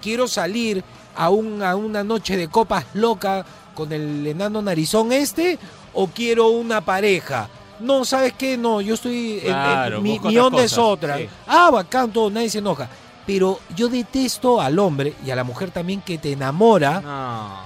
Quiero 0.02 0.28
salir 0.28 0.84
a, 1.16 1.30
un- 1.30 1.62
a 1.62 1.74
una 1.76 2.04
noche 2.04 2.36
de 2.36 2.48
copas 2.48 2.84
loca 2.94 3.46
con 3.74 3.92
el 3.92 4.26
enano 4.26 4.60
narizón 4.62 5.12
este 5.12 5.58
o 5.96 6.06
quiero 6.08 6.48
una 6.50 6.80
pareja. 6.84 7.48
No, 7.80 8.04
¿sabes 8.04 8.32
qué? 8.38 8.56
No, 8.56 8.80
yo 8.80 8.94
estoy... 8.94 9.32
en- 9.40 9.46
en- 9.46 9.52
Claro, 9.52 10.00
mi, 10.00 10.18
onda 10.38 10.62
es 10.62 10.78
otra. 10.78 11.18
sí. 11.18 11.28
Ah, 11.46 11.70
bacán, 11.70 12.10
todo, 12.12 12.30
nadie 12.30 12.48
se 12.48 12.58
enoja. 12.58 12.88
Pero 13.26 13.58
yo 13.74 13.88
detesto 13.88 14.60
al 14.60 14.78
hombre 14.78 15.14
y 15.26 15.30
a 15.30 15.36
la 15.36 15.42
mujer 15.44 15.70
también 15.72 16.00
que 16.00 16.16
te 16.16 16.30
enamora 16.32 17.00
No, 17.00 17.60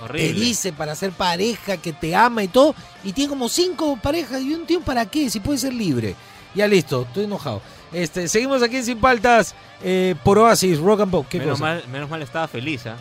te 0.00 0.04
horrible. 0.04 0.40
dice 0.40 0.72
para 0.72 0.94
ser 0.96 1.12
pareja, 1.12 1.76
que 1.76 1.92
te 1.92 2.14
ama 2.16 2.42
y 2.42 2.48
todo, 2.48 2.74
y 3.04 3.12
tiene 3.12 3.30
como 3.30 3.48
cinco 3.48 3.96
parejas, 4.02 4.42
y 4.42 4.46
no 4.46 4.56
entiendo 4.56 4.84
para 4.84 5.06
qué, 5.06 5.30
si 5.30 5.38
puede 5.40 5.58
ser 5.58 5.72
libre. 5.72 6.14
Ya 6.54 6.66
listo, 6.66 7.02
estoy 7.02 7.24
enojado. 7.24 7.62
Este, 7.92 8.26
seguimos 8.28 8.60
aquí 8.62 8.76
en 8.76 8.84
Sin 8.84 8.98
Paltas 8.98 9.54
eh, 9.82 10.14
por 10.24 10.36
Oasis, 10.38 10.78
Rock 10.78 11.02
and 11.02 11.10
Pop. 11.12 11.26
¿Qué 11.28 11.38
menos, 11.38 11.60
cosa? 11.60 11.64
mal, 11.74 11.84
menos 11.90 12.10
mal 12.10 12.20
estaba 12.22 12.48
feliz, 12.48 12.84
¿ah? 12.86 12.96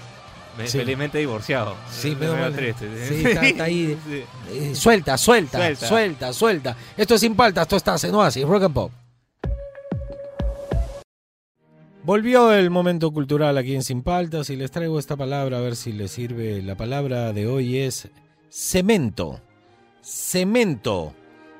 Sí. 0.65 0.77
Felizmente 0.77 1.17
divorciado. 1.17 1.75
Sí, 1.91 2.15
mal. 2.15 2.53
triste. 2.55 2.87
Sí, 3.07 3.25
está, 3.25 3.45
está 3.45 3.63
ahí. 3.63 3.97
Sí. 4.07 4.23
Eh, 4.51 4.75
suelta, 4.75 5.17
suelta, 5.17 5.57
Suelta. 5.57 5.87
suelta, 5.87 6.33
suelta, 6.33 6.77
Esto 6.95 7.15
es 7.15 7.21
Sin 7.21 7.35
Paltas, 7.35 7.63
esto 7.63 7.75
está 7.75 7.95
en 8.07 8.13
Oasis, 8.13 8.45
Rock 8.45 8.63
and 8.63 8.73
Pop. 8.73 8.91
Volvió 12.03 12.51
el 12.53 12.69
momento 12.69 13.11
cultural 13.11 13.57
aquí 13.57 13.73
en 13.75 13.81
Sin 13.83 14.03
Paltas 14.03 14.49
y 14.49 14.57
les 14.57 14.71
traigo 14.71 14.99
esta 14.99 15.15
palabra 15.15 15.57
a 15.57 15.61
ver 15.61 15.75
si 15.77 15.93
les 15.93 16.11
sirve. 16.11 16.61
La 16.61 16.75
palabra 16.75 17.31
de 17.31 17.47
hoy 17.47 17.77
es 17.77 18.09
cemento. 18.49 19.39
Cemento. 20.01 21.13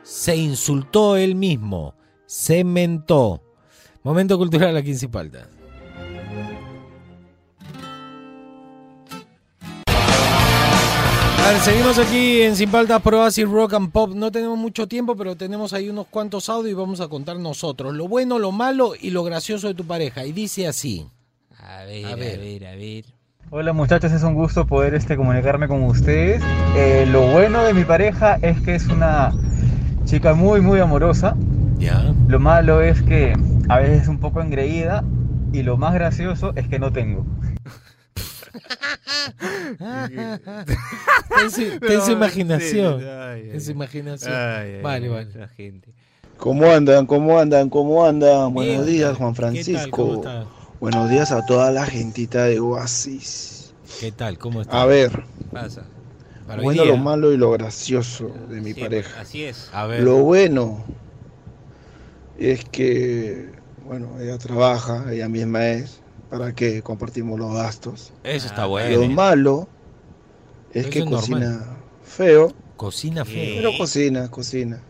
Se 0.03 0.35
insultó 0.35 1.15
él 1.15 1.35
mismo. 1.35 1.95
Cementó. 2.27 3.41
Momento 4.03 4.37
cultural 4.37 4.75
aquí 4.75 4.91
en 4.91 4.97
Sin 4.99 5.11
Paltas. 5.11 5.47
A 11.43 11.49
ver, 11.51 11.59
seguimos 11.59 11.99
aquí 11.99 12.41
en 12.41 12.55
Sin 12.55 12.69
Paltas 12.71 13.01
Pro 13.01 13.21
Oasis 13.21 13.47
Rock 13.47 13.73
and 13.73 13.91
Pop. 13.91 14.13
No 14.15 14.31
tenemos 14.31 14.57
mucho 14.57 14.87
tiempo, 14.87 15.15
pero 15.15 15.35
tenemos 15.35 15.73
ahí 15.73 15.89
unos 15.89 16.07
cuantos 16.07 16.47
audios 16.49 16.71
y 16.71 16.75
vamos 16.75 17.01
a 17.01 17.07
contar 17.09 17.37
nosotros 17.37 17.93
lo 17.93 18.07
bueno, 18.07 18.39
lo 18.39 18.51
malo 18.51 18.93
y 18.99 19.09
lo 19.09 19.23
gracioso 19.23 19.67
de 19.67 19.73
tu 19.73 19.85
pareja. 19.85 20.25
Y 20.25 20.31
dice 20.31 20.67
así. 20.67 21.05
A 21.59 21.83
ver, 21.83 22.05
A 22.05 22.09
a 22.11 22.15
ver. 22.15 22.39
ver, 22.39 22.65
a 22.67 22.75
ver. 22.75 23.05
Hola 23.49 23.73
muchachos, 23.73 24.11
es 24.11 24.23
un 24.23 24.33
gusto 24.33 24.65
poder 24.65 24.95
este, 24.95 25.15
comunicarme 25.17 25.67
con 25.67 25.83
ustedes. 25.83 26.41
Eh, 26.75 27.05
lo 27.11 27.21
bueno 27.27 27.63
de 27.63 27.73
mi 27.73 27.83
pareja 27.83 28.39
es 28.41 28.59
que 28.61 28.75
es 28.75 28.87
una 28.87 29.31
chica 30.05 30.33
muy 30.33 30.61
muy 30.61 30.79
amorosa. 30.79 31.35
Ya. 31.77 32.13
Lo 32.27 32.39
malo 32.39 32.81
es 32.81 33.01
que 33.03 33.33
a 33.67 33.79
veces 33.79 34.03
es 34.03 34.07
un 34.07 34.19
poco 34.19 34.41
engreída 34.41 35.03
y 35.51 35.61
lo 35.63 35.77
más 35.77 35.93
gracioso 35.93 36.53
es 36.55 36.67
que 36.67 36.79
no 36.79 36.91
tengo. 36.93 37.25
Ten 41.35 41.51
su, 41.51 41.79
ten 41.79 42.01
su 42.01 42.11
No, 42.11 42.11
imaginación. 42.11 42.99
sí, 42.99 43.05
ay, 43.05 43.49
Ten 43.51 43.61
su 43.61 43.71
imaginación. 43.71 44.33
Ay, 44.33 44.75
ay, 44.75 44.81
vale, 44.81 45.07
ay, 45.07 45.09
vale. 45.09 45.33
la 45.35 45.47
gente. 45.47 45.93
¿Cómo 46.37 46.65
andan? 46.71 47.05
¿Cómo 47.05 47.39
andan? 47.39 47.69
¿Cómo 47.69 48.05
andan? 48.05 48.53
Buenos 48.53 48.85
Bien. 48.85 48.85
días, 48.85 49.17
Juan 49.17 49.33
¿Qué 49.51 49.65
tal? 49.65 49.91
Francisco. 49.91 49.91
¿Cómo 49.91 50.13
está? 50.15 50.53
Buenos 50.79 51.09
días 51.09 51.31
a 51.31 51.45
toda 51.45 51.71
la 51.71 51.85
gentita 51.85 52.45
de 52.45 52.59
Oasis. 52.59 53.73
¿Qué 53.99 54.11
tal? 54.11 54.37
¿Cómo 54.37 54.61
está? 54.61 54.81
A 54.81 54.85
ver, 54.85 55.25
Pasa. 55.51 55.91
Para 56.45 56.61
bueno, 56.61 56.83
día. 56.83 56.85
lo 56.85 56.97
malo 56.97 57.31
y 57.31 57.37
lo 57.37 57.51
gracioso 57.51 58.41
de 58.49 58.61
mi 58.61 58.73
Sí, 58.73 58.81
pareja. 58.81 59.21
Así 59.21 59.43
es. 59.43 59.69
A 59.71 59.85
ver. 59.87 60.03
Lo 60.03 60.17
bueno 60.23 60.83
es 62.35 62.65
que, 62.65 63.49
bueno, 63.85 64.19
ella 64.19 64.37
trabaja, 64.37 65.11
ella 65.11 65.29
misma 65.29 65.67
es, 65.67 66.02
para 66.33 66.53
que 66.55 66.81
compartimos 66.81 67.39
los 67.39 67.53
gastos. 67.53 68.11
Eso 68.23 68.47
Ah, 68.47 68.49
está 68.49 68.65
bueno. 68.65 69.01
Lo 69.01 69.07
malo 69.07 69.67
es 70.73 70.81
Eso 70.85 70.89
que 70.89 70.99
es 70.99 71.05
normal. 71.05 71.19
cocina 71.21 71.77
feo, 72.03 72.53
Cocina 72.75 73.23
feo. 73.23 73.55
pero 73.57 73.77
cocina, 73.77 74.31
cocina. 74.31 74.81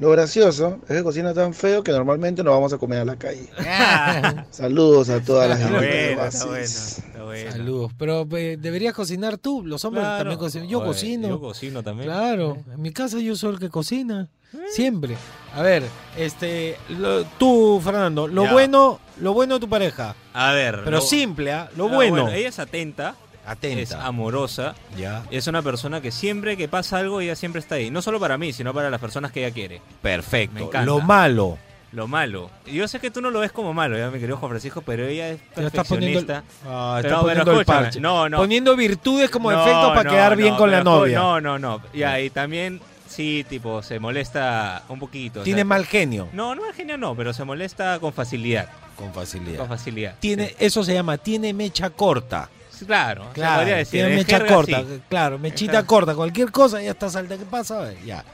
Lo 0.00 0.10
gracioso 0.10 0.78
es 0.88 0.96
que 0.96 1.02
cocina 1.02 1.34
tan 1.34 1.52
feo 1.52 1.82
que 1.84 1.92
normalmente 1.92 2.42
nos 2.42 2.54
vamos 2.54 2.72
a 2.72 2.78
comer 2.78 3.00
a 3.00 3.04
la 3.04 3.16
calle. 3.16 3.48
Saludos 4.50 5.10
a 5.10 5.20
toda 5.20 5.46
la 5.46 5.56
gente 5.58 5.78
de 5.80 6.14
bueno, 6.16 6.24
está 6.24 6.44
bueno, 6.46 6.60
Oasis. 6.60 6.98
está 6.98 7.22
bueno. 7.24 7.52
Saludos. 7.52 7.92
Pero 7.98 8.26
eh, 8.36 8.56
deberías 8.58 8.94
cocinar 8.94 9.36
tú. 9.36 9.62
Los 9.64 9.84
hombres 9.84 10.02
Claro. 10.04 10.18
también 10.18 10.38
cocinan. 10.38 10.68
Yo 10.68 10.78
Oye, 10.78 10.86
cocino. 10.88 11.28
Yo 11.28 11.40
cocino 11.40 11.82
también. 11.82 12.08
Claro, 12.08 12.56
en 12.72 12.80
mi 12.80 12.92
casa 12.92 13.18
yo 13.18 13.36
soy 13.36 13.52
el 13.54 13.58
que 13.60 13.68
cocina. 13.68 14.28
Siempre. 14.72 15.16
A 15.54 15.62
ver, 15.62 15.84
este, 16.16 16.76
lo- 16.88 17.24
tú, 17.24 17.80
Fernando, 17.84 18.26
lo 18.26 18.44
Ya. 18.44 18.52
bueno, 18.52 18.98
lo 19.20 19.32
bueno 19.32 19.54
de 19.54 19.60
tu 19.60 19.68
pareja. 19.68 20.16
A 20.32 20.52
ver. 20.52 20.80
Pero 20.82 20.96
lo- 20.96 21.02
simple, 21.02 21.52
¿ah? 21.52 21.68
Lo 21.76 21.88
Ah, 21.88 21.94
bueno. 21.94 22.28
Ella 22.30 22.48
es 22.48 22.58
atenta. 22.58 23.14
Atenta. 23.50 23.82
Es 23.82 23.92
amorosa. 23.92 24.74
Ya. 24.96 25.24
Es 25.30 25.46
una 25.46 25.62
persona 25.62 26.00
que 26.00 26.10
siempre 26.10 26.56
que 26.56 26.68
pasa 26.68 26.98
algo, 26.98 27.20
ella 27.20 27.34
siempre 27.36 27.58
está 27.60 27.74
ahí. 27.76 27.90
No 27.90 28.00
solo 28.02 28.20
para 28.20 28.38
mí, 28.38 28.52
sino 28.52 28.72
para 28.72 28.90
las 28.90 29.00
personas 29.00 29.32
que 29.32 29.44
ella 29.44 29.52
quiere. 29.54 29.80
Perfecto. 30.02 30.58
Encanta. 30.58 30.84
Lo 30.84 31.00
malo. 31.00 31.58
Lo 31.92 32.06
malo. 32.06 32.50
Yo 32.66 32.86
sé 32.86 33.00
que 33.00 33.10
tú 33.10 33.20
no 33.20 33.30
lo 33.30 33.40
ves 33.40 33.50
como 33.50 33.74
malo, 33.74 33.98
ya 33.98 34.10
mi 34.12 34.20
querido 34.20 34.36
Juan 34.36 34.50
Francisco, 34.50 34.80
pero 34.80 35.04
ella 35.08 35.30
es 35.30 35.40
Ya 35.56 35.66
estás 35.66 35.88
poniendo 35.88 36.20
el- 36.20 36.24
perfeccionista. 36.26 36.64
Ah, 36.64 36.98
Pero, 37.02 37.08
estás 37.08 37.20
poniendo 37.22 37.44
pero 37.44 37.56
el 37.56 37.60
escúchame, 37.62 37.82
parche. 37.86 38.00
No, 38.00 38.28
no. 38.28 38.36
Poniendo 38.36 38.76
virtudes 38.76 39.28
como 39.30 39.50
No, 39.50 39.60
efecto 39.60 39.88
para 39.88 40.04
no, 40.04 40.10
quedar 40.10 40.36
bien 40.36 40.50
no, 40.50 40.56
con 40.56 40.70
la 40.70 40.78
pero 40.78 40.90
escu- 40.90 40.98
novia. 41.00 41.18
No, 41.18 41.40
no, 41.40 41.58
no. 41.58 41.82
Ya, 41.92 42.20
y 42.20 42.30
también, 42.30 42.80
sí, 43.08 43.44
tipo, 43.48 43.82
se 43.82 43.98
molesta 43.98 44.84
un 44.88 45.00
poquito. 45.00 45.40
o 45.40 45.42
Tiene 45.42 45.58
sea, 45.62 45.64
mal 45.64 45.84
genio. 45.84 46.28
No, 46.32 46.54
no 46.54 46.62
mal 46.62 46.74
genio 46.74 46.96
no, 46.96 47.16
pero 47.16 47.32
se 47.32 47.42
molesta 47.42 47.98
con 47.98 48.12
facilidad. 48.12 48.68
Con 48.94 49.12
facilidad. 49.12 49.58
Con 49.58 49.66
facilidad. 49.68 50.14
Tiene, 50.20 50.54
eso 50.60 50.84
se 50.84 50.94
llama, 50.94 51.18
tiene 51.18 51.52
mecha 51.52 51.90
corta. 51.90 52.48
Claro, 52.86 53.26
Claro, 53.32 53.60
podría 53.60 53.76
decir, 53.76 54.00
tiene 54.00 54.16
mecha 54.16 54.44
corta, 54.46 54.82
claro, 55.08 55.38
mechita 55.38 55.84
corta, 55.86 56.14
cualquier 56.14 56.50
cosa, 56.50 56.82
ya 56.82 56.90
está 56.90 57.10
salta, 57.10 57.36
¿qué 57.36 57.44
pasa? 57.44 57.92
Ya. 58.04 58.24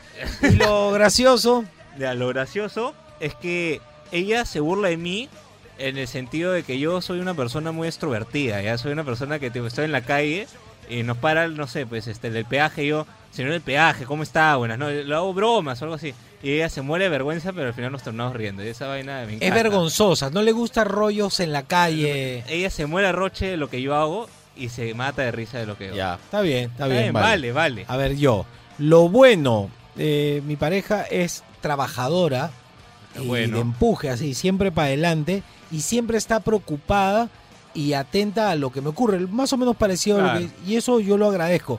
Y 0.42 0.56
lo 0.56 0.90
gracioso, 0.92 1.64
Ya, 1.98 2.14
lo 2.14 2.28
gracioso 2.28 2.94
es 3.20 3.34
que 3.34 3.80
ella 4.12 4.44
se 4.44 4.60
burla 4.60 4.88
de 4.88 4.96
mí 4.96 5.28
en 5.78 5.98
el 5.98 6.08
sentido 6.08 6.52
de 6.52 6.62
que 6.62 6.78
yo 6.78 7.00
soy 7.00 7.20
una 7.20 7.34
persona 7.34 7.72
muy 7.72 7.88
extrovertida, 7.88 8.62
ya 8.62 8.78
soy 8.78 8.92
una 8.92 9.04
persona 9.04 9.38
que 9.38 9.50
tipo, 9.50 9.66
estoy 9.66 9.84
en 9.84 9.92
la 9.92 10.00
calle 10.02 10.46
y 10.88 11.02
nos 11.02 11.16
para, 11.18 11.48
no 11.48 11.66
sé, 11.66 11.86
pues 11.86 12.06
este 12.06 12.28
el 12.28 12.44
peaje 12.44 12.86
yo, 12.86 13.06
señor 13.32 13.52
el 13.52 13.60
peaje, 13.60 14.04
¿cómo 14.04 14.22
está? 14.22 14.56
Buenas 14.56 14.78
noches, 14.78 15.06
le 15.06 15.14
hago 15.14 15.34
bromas 15.34 15.80
o 15.80 15.84
algo 15.84 15.96
así. 15.96 16.14
Y 16.42 16.52
ella 16.52 16.68
se 16.68 16.82
muere 16.82 17.04
de 17.04 17.10
vergüenza, 17.10 17.52
pero 17.52 17.68
al 17.68 17.74
final 17.74 17.90
nos 17.90 18.02
tornamos 18.02 18.36
riendo. 18.36 18.62
Y 18.62 18.68
esa 18.68 18.86
vaina 18.86 19.24
me 19.26 19.34
encanta. 19.34 19.46
es 19.46 19.54
vergonzosa, 19.54 20.30
no 20.30 20.42
le 20.42 20.52
gusta 20.52 20.84
rollos 20.84 21.40
en 21.40 21.52
la 21.52 21.64
calle. 21.64 22.44
Ella 22.46 22.70
se 22.70 22.86
muere 22.86 23.08
a 23.08 23.12
roche 23.12 23.46
de 23.46 23.56
lo 23.56 23.68
que 23.68 23.82
yo 23.82 23.94
hago 23.96 24.28
y 24.56 24.68
se 24.70 24.92
mata 24.94 25.22
de 25.22 25.32
risa 25.32 25.58
de 25.58 25.66
lo 25.66 25.76
que. 25.76 25.94
Ya, 25.94 26.14
está 26.14 26.40
bien, 26.40 26.70
está 26.70 26.86
bien. 26.86 27.12
vale, 27.12 27.52
vale. 27.52 27.84
A 27.88 27.96
ver, 27.96 28.16
yo, 28.16 28.46
lo 28.78 29.08
bueno, 29.08 29.70
eh, 29.96 30.42
mi 30.46 30.56
pareja 30.56 31.02
es 31.02 31.42
trabajadora 31.60 32.50
y 33.20 33.26
bueno. 33.26 33.56
de 33.56 33.62
empuje, 33.62 34.10
así, 34.10 34.34
siempre 34.34 34.72
para 34.72 34.88
adelante 34.88 35.42
y 35.70 35.80
siempre 35.80 36.18
está 36.18 36.40
preocupada 36.40 37.28
y 37.74 37.92
atenta 37.92 38.50
a 38.50 38.54
lo 38.56 38.70
que 38.72 38.80
me 38.80 38.88
ocurre, 38.88 39.18
más 39.20 39.52
o 39.52 39.56
menos 39.58 39.76
parecido 39.76 40.18
a 40.24 40.34
lo 40.34 40.38
que... 40.40 40.48
Y 40.66 40.76
eso 40.76 40.98
yo 41.00 41.18
lo 41.18 41.28
agradezco. 41.28 41.78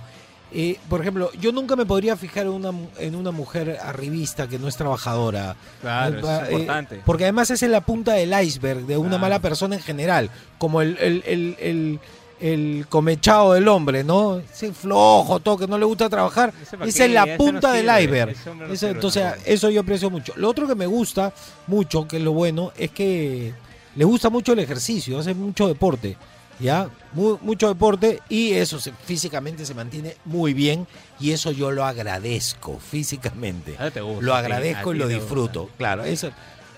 Eh, 0.51 0.77
por 0.89 1.01
ejemplo, 1.01 1.31
yo 1.41 1.51
nunca 1.51 1.75
me 1.75 1.85
podría 1.85 2.15
fijar 2.15 2.45
en 2.45 2.51
una, 2.53 2.71
en 2.99 3.15
una 3.15 3.31
mujer 3.31 3.77
arribista 3.83 4.47
que 4.47 4.57
no 4.59 4.67
es 4.67 4.77
trabajadora. 4.77 5.55
Claro, 5.81 6.19
eso 6.19 6.31
es 6.43 6.49
Eh, 6.49 6.51
importante. 6.53 7.01
porque 7.05 7.23
además 7.25 7.49
es 7.51 7.63
en 7.63 7.71
la 7.71 7.81
punta 7.81 8.13
del 8.13 8.31
iceberg 8.45 8.85
de 8.85 8.97
una 8.97 9.17
mala 9.17 9.39
persona 9.39 9.75
en 9.75 9.81
general, 9.81 10.29
como 10.57 10.81
el, 10.81 10.97
el, 10.99 11.23
el, 11.25 11.57
el- 11.59 11.99
el 12.39 12.85
comechado 12.89 13.53
del 13.53 13.67
hombre, 13.67 14.03
¿no? 14.03 14.37
Ese 14.39 14.71
flojo, 14.73 15.39
todo, 15.39 15.57
que 15.57 15.67
no 15.67 15.77
le 15.77 15.85
gusta 15.85 16.09
trabajar. 16.09 16.53
Esa 16.85 17.05
es 17.05 17.11
la 17.11 17.23
ese 17.23 17.31
no 17.31 17.37
punta 17.37 17.71
del 17.71 17.85
iceberg. 18.03 18.35
no 18.45 18.87
entonces, 18.89 19.25
eso 19.45 19.69
yo 19.69 19.81
aprecio 19.81 20.09
mucho. 20.09 20.33
Lo 20.35 20.49
otro 20.49 20.67
que 20.67 20.75
me 20.75 20.85
gusta 20.85 21.33
mucho, 21.67 22.07
que 22.07 22.17
es 22.17 22.23
lo 22.23 22.33
bueno, 22.33 22.71
es 22.77 22.91
que 22.91 23.53
le 23.95 24.05
gusta 24.05 24.29
mucho 24.29 24.53
el 24.53 24.59
ejercicio, 24.59 25.19
hace 25.19 25.33
mucho 25.33 25.67
deporte. 25.67 26.17
¿Ya? 26.59 26.89
Mu- 27.13 27.37
mucho 27.43 27.67
deporte 27.67 28.19
y 28.29 28.53
eso 28.53 28.79
se- 28.79 28.91
físicamente 28.91 29.63
se 29.63 29.75
mantiene 29.75 30.15
muy 30.25 30.55
bien 30.55 30.87
y 31.19 31.29
eso 31.29 31.51
yo 31.51 31.69
lo 31.69 31.85
agradezco 31.85 32.79
físicamente. 32.79 33.77
Te 33.93 34.01
gusta, 34.01 34.25
lo 34.25 34.33
agradezco 34.33 34.91
y 34.91 34.97
lo 34.97 35.07
disfruto. 35.07 35.69
Claro, 35.77 36.03
eso. 36.03 36.31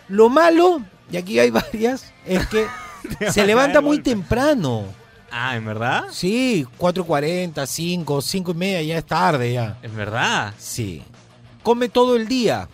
Lo 0.10 0.28
malo, 0.28 0.82
y 1.10 1.16
aquí 1.16 1.40
hay 1.40 1.50
varias, 1.52 2.12
es 2.26 2.46
que 2.48 2.66
se 3.32 3.46
levanta 3.46 3.80
muy 3.80 4.00
temprano. 4.02 4.84
Ah, 5.32 5.56
¿en 5.56 5.66
verdad? 5.66 6.06
Sí, 6.12 6.66
4.40, 6.78 7.66
5, 7.66 8.22
5 8.22 8.52
y 8.52 8.54
media, 8.54 8.82
ya 8.82 8.98
es 8.98 9.06
tarde 9.06 9.54
ya. 9.54 9.78
¿En 9.82 9.96
verdad? 9.96 10.54
Sí. 10.58 11.04
Come 11.64 11.90
todo 11.90 12.16
el 12.16 12.28
día. 12.28 12.68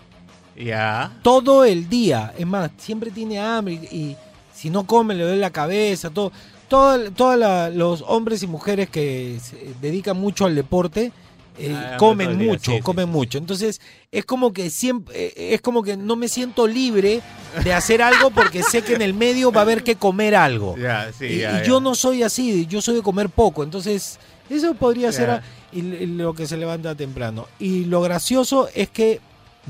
Ya. 0.55 1.11
Todo 1.21 1.65
el 1.65 1.89
día. 1.89 2.33
Es 2.37 2.47
más, 2.47 2.71
siempre 2.77 3.11
tiene 3.11 3.39
hambre 3.39 3.73
y, 3.73 3.95
y 3.95 4.17
si 4.53 4.69
no 4.69 4.85
come 4.85 5.13
le 5.15 5.23
duele 5.23 5.39
la 5.39 5.51
cabeza, 5.51 6.09
todo. 6.09 6.31
Todos 6.67 7.73
los 7.75 8.03
hombres 8.07 8.41
y 8.41 8.47
mujeres 8.47 8.89
que 8.89 9.39
se 9.39 9.75
dedican 9.79 10.17
mucho 10.17 10.45
al 10.45 10.55
deporte 10.55 11.11
eh, 11.57 11.73
Ah, 11.75 11.97
comen 11.97 12.37
día, 12.37 12.47
mucho, 12.47 12.71
sí, 12.71 12.77
sí, 12.77 12.83
comen 12.83 13.09
mucho. 13.09 13.37
Entonces 13.37 13.81
es 14.11 14.25
como 14.25 14.53
que 14.53 14.69
siempre, 14.69 15.15
eh, 15.15 15.53
es 15.53 15.61
como 15.61 15.83
que 15.83 15.97
no 15.97 16.15
me 16.15 16.27
siento 16.27 16.67
libre 16.67 17.21
de 17.63 17.73
hacer 17.73 18.01
algo 18.01 18.29
porque 18.31 18.63
sé 18.63 18.81
que 18.81 18.95
en 18.95 19.01
el 19.01 19.13
medio 19.13 19.51
va 19.51 19.61
a 19.61 19.63
haber 19.63 19.83
que 19.83 19.95
comer 19.95 20.35
algo. 20.35 20.75
Sí, 21.17 21.25
y, 21.25 21.67
yo 21.67 21.79
no 21.79 21.95
soy 21.95 22.23
así, 22.23 22.65
yo 22.67 22.81
soy 22.81 22.95
de 22.95 23.01
comer 23.01 23.29
poco. 23.29 23.63
Entonces 23.63 24.19
eso 24.49 24.73
podría 24.75 25.11
ser 25.11 25.41
y, 25.71 25.79
y 25.79 26.05
lo 26.05 26.33
que 26.33 26.47
se 26.47 26.57
levanta 26.57 26.95
temprano. 26.95 27.47
Y 27.59 27.85
lo 27.85 28.01
gracioso 28.01 28.69
es 28.73 28.89
que 28.89 29.19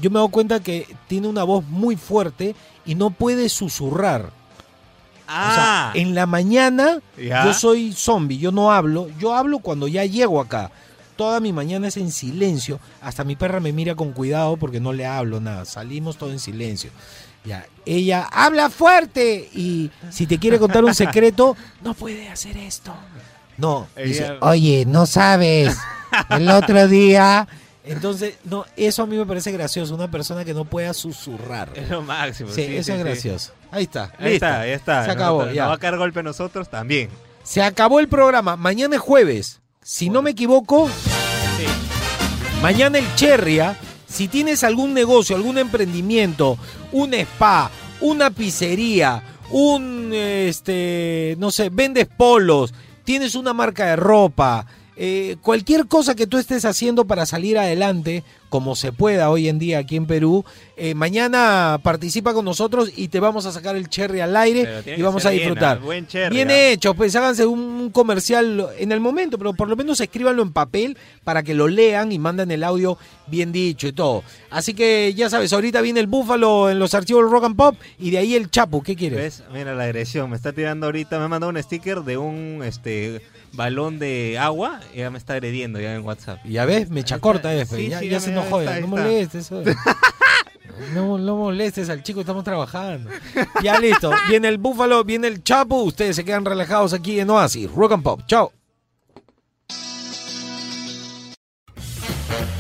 yo 0.02 0.10
me 0.10 0.20
doy 0.20 0.30
cuenta 0.30 0.60
que 0.60 0.88
tiene 1.08 1.28
una 1.28 1.44
voz 1.44 1.66
muy 1.66 1.96
fuerte 1.96 2.56
y 2.86 2.96
no 2.96 3.12
puede 3.12 3.50
susurrar. 3.50 4.32
Ah. 5.28 5.50
O 5.50 5.56
sea, 5.56 6.02
en 6.02 6.14
la 6.14 6.26
mañana 6.26 7.02
yo 7.18 7.54
soy 7.54 7.94
zombie, 7.94 8.38
yo 8.38 8.52
no 8.52 8.72
hablo, 8.72 9.08
yo 9.20 9.34
hablo 9.34 9.60
cuando 9.60 9.88
ya 9.88 10.06
llego 10.06 10.40
acá. 10.40 10.72
Toda 11.16 11.40
mi 11.40 11.54
mañana 11.54 11.88
es 11.88 11.98
en 11.98 12.12
silencio, 12.12 12.80
hasta 13.02 13.24
mi 13.24 13.36
perra 13.36 13.60
me 13.60 13.72
mira 13.72 13.96
con 13.96 14.12
cuidado 14.12 14.58
porque 14.58 14.80
no 14.80 14.92
le 14.92 15.06
hablo 15.06 15.40
nada, 15.40 15.66
salimos 15.66 16.18
todo 16.18 16.32
en 16.32 16.40
silencio. 16.40 16.92
Ya, 17.46 17.66
ella 17.86 18.28
habla 18.32 18.70
fuerte 18.70 19.50
y 19.54 19.92
si 20.10 20.26
te 20.26 20.40
quiere 20.40 20.60
contar 20.60 20.84
un 20.84 20.96
secreto, 20.96 21.56
no 21.84 21.94
puede 21.94 22.28
hacer 22.28 22.58
esto. 22.58 22.94
No, 23.58 23.88
dice, 23.96 24.34
oye, 24.42 24.86
no 24.86 25.06
sabes, 25.06 25.78
el 26.30 26.50
otro 26.50 26.88
día... 26.88 27.48
Entonces, 27.88 28.40
no, 28.44 28.66
eso 28.76 29.04
a 29.04 29.06
mí 29.06 29.16
me 29.16 29.28
parece 29.28 29.52
gracioso, 29.52 29.94
una 29.94 30.10
persona 30.10 30.44
que 30.44 30.56
no 30.56 30.66
pueda 30.66 30.92
susurrar. 30.96 31.70
Es 31.76 31.88
lo 31.88 32.02
máximo. 32.02 32.50
Sí, 32.50 32.66
sí, 32.66 32.76
eso 32.78 32.86
sí, 32.88 32.92
es 32.94 32.98
sí. 32.98 33.04
gracioso. 33.04 33.54
Ahí 33.70 33.84
está. 33.84 34.12
Ahí 34.18 34.32
listo. 34.32 34.46
está, 34.48 34.60
ahí 34.62 34.72
está. 34.72 35.06
Se 35.06 35.12
acabó, 35.12 35.48
ya. 35.52 35.68
va 35.68 35.76
a 35.76 35.78
caer 35.78 35.96
golpe 35.98 36.22
a 36.22 36.24
nosotros 36.24 36.68
también. 36.68 37.12
Se 37.44 37.62
acabó 37.62 38.00
el 38.00 38.08
programa. 38.08 38.56
Mañana 38.56 38.96
es 38.96 39.02
jueves. 39.04 39.62
Si 39.88 40.10
no 40.10 40.24
me 40.24 40.32
equivoco, 40.32 40.90
mañana 42.60 42.98
el 42.98 43.06
Cherria. 43.14 43.78
Si 44.08 44.28
tienes 44.28 44.64
algún 44.64 44.96
negocio, 44.96 45.36
algún 45.36 45.60
emprendimiento, 45.60 46.58
un 46.92 47.14
spa, 47.14 47.70
una 48.02 48.32
pizzería, 48.32 49.22
un, 49.52 50.10
este, 50.12 51.36
no 51.38 51.52
sé, 51.52 51.70
vendes 51.70 52.08
polos, 52.08 52.74
tienes 53.04 53.36
una 53.36 53.54
marca 53.54 53.86
de 53.86 53.96
ropa, 53.96 54.66
eh, 54.96 55.36
cualquier 55.44 55.86
cosa 55.86 56.16
que 56.16 56.26
tú 56.26 56.40
estés 56.40 56.66
haciendo 56.66 57.06
para 57.06 57.28
salir 57.28 57.60
adelante, 57.60 58.24
como 58.56 58.78
se 58.78 58.94
pueda 58.94 59.30
hoy 59.30 59.50
en 59.50 59.60
día 59.60 59.80
aquí 59.80 59.98
en 59.98 60.06
Perú, 60.06 60.46
eh, 60.78 60.96
mañana 60.96 61.78
participa 61.84 62.34
con 62.34 62.46
nosotros 62.46 62.90
y 62.96 63.10
te 63.10 63.20
vamos 63.20 63.46
a 63.46 63.52
sacar 63.52 63.76
el 63.76 63.90
cherry 63.90 64.22
al 64.22 64.34
aire 64.38 64.82
y 64.96 65.02
vamos 65.02 65.26
a 65.26 65.32
bien, 65.32 65.42
disfrutar. 65.42 65.80
ah, 65.82 65.84
buen 65.84 66.08
cherry, 66.08 66.34
Bien 66.34 66.50
ah. 66.50 66.58
hecho, 66.58 66.94
pues 66.94 67.14
háganse 67.18 67.46
un, 67.46 67.90
comercial 67.92 68.70
en 68.80 68.94
el 68.94 69.02
momento, 69.02 69.38
pero 69.38 69.52
por 69.52 69.68
lo 69.68 69.76
menos 69.76 70.00
escríbanlo 70.00 70.42
en 70.42 70.54
papel 70.54 70.98
para 71.26 71.44
que 71.44 71.54
lo 71.54 71.68
lean 71.68 72.14
y 72.14 72.18
manden 72.18 72.50
el 72.50 72.64
audio 72.64 72.98
bien 73.28 73.52
dicho 73.52 73.90
y 73.90 73.92
todo. 73.92 74.24
Así 74.50 74.74
que 74.74 75.14
ya 75.14 75.30
sabes, 75.30 75.52
ahorita 75.52 75.82
viene 75.82 76.00
el 76.00 76.08
búfalo 76.08 76.70
en 76.70 76.80
los 76.80 76.94
archivos 76.94 77.24
del 77.24 77.32
Rock 77.34 77.44
and 77.44 77.56
Pop 77.58 77.76
y 78.00 78.12
de 78.12 78.20
ahí 78.20 78.36
el 78.36 78.50
Chapu. 78.50 78.82
¿Qué 78.82 78.96
quieres? 78.96 79.20
¿Ves? 79.20 79.44
Mira 79.52 79.76
la 79.76 79.84
agresión. 79.84 80.30
Me 80.30 80.38
está 80.38 80.54
tirando 80.54 80.86
ahorita. 80.86 81.20
Me 81.20 81.26
ha 81.26 81.28
mandado 81.28 81.50
un 81.52 81.62
sticker 81.62 82.04
de 82.04 82.18
un 82.18 82.62
este 82.64 83.22
balón 83.56 84.00
de 84.00 84.38
agua 84.38 84.82
y 84.94 85.00
ya 85.00 85.10
me 85.10 85.18
está 85.18 85.34
agrediendo 85.34 85.80
ya 85.80 85.96
en 85.96 86.04
WhatsApp. 86.04 86.40
Ya 86.46 86.66
ves, 86.66 86.90
me 86.90 87.04
corta 87.20 87.54
F. 87.54 87.76
Sí, 87.76 87.90
ya 87.90 88.00
sí, 88.00 88.06
ya 88.06 88.12
ya 88.14 88.20
se 88.20 88.32
me- 88.32 88.36
no 88.50 88.88
molestes. 88.88 89.52
No, 90.94 91.18
no 91.18 91.36
molestes 91.38 91.90
al 91.90 92.04
chico, 92.04 92.20
estamos 92.20 92.44
trabajando. 92.44 93.10
Ya 93.64 93.80
listo. 93.80 94.12
Viene 94.28 94.50
el 94.50 94.58
búfalo, 94.58 95.04
viene 95.04 95.28
el 95.28 95.44
Chapu. 95.44 95.78
Ustedes 95.84 96.18
se 96.18 96.26
quedan 96.26 96.44
relajados 96.44 96.94
aquí 96.94 97.20
en 97.20 97.30
Oasis. 97.30 97.72
Rock 97.72 97.94
and 97.94 98.04
Pop. 98.04 98.22
Chao. 98.28 98.52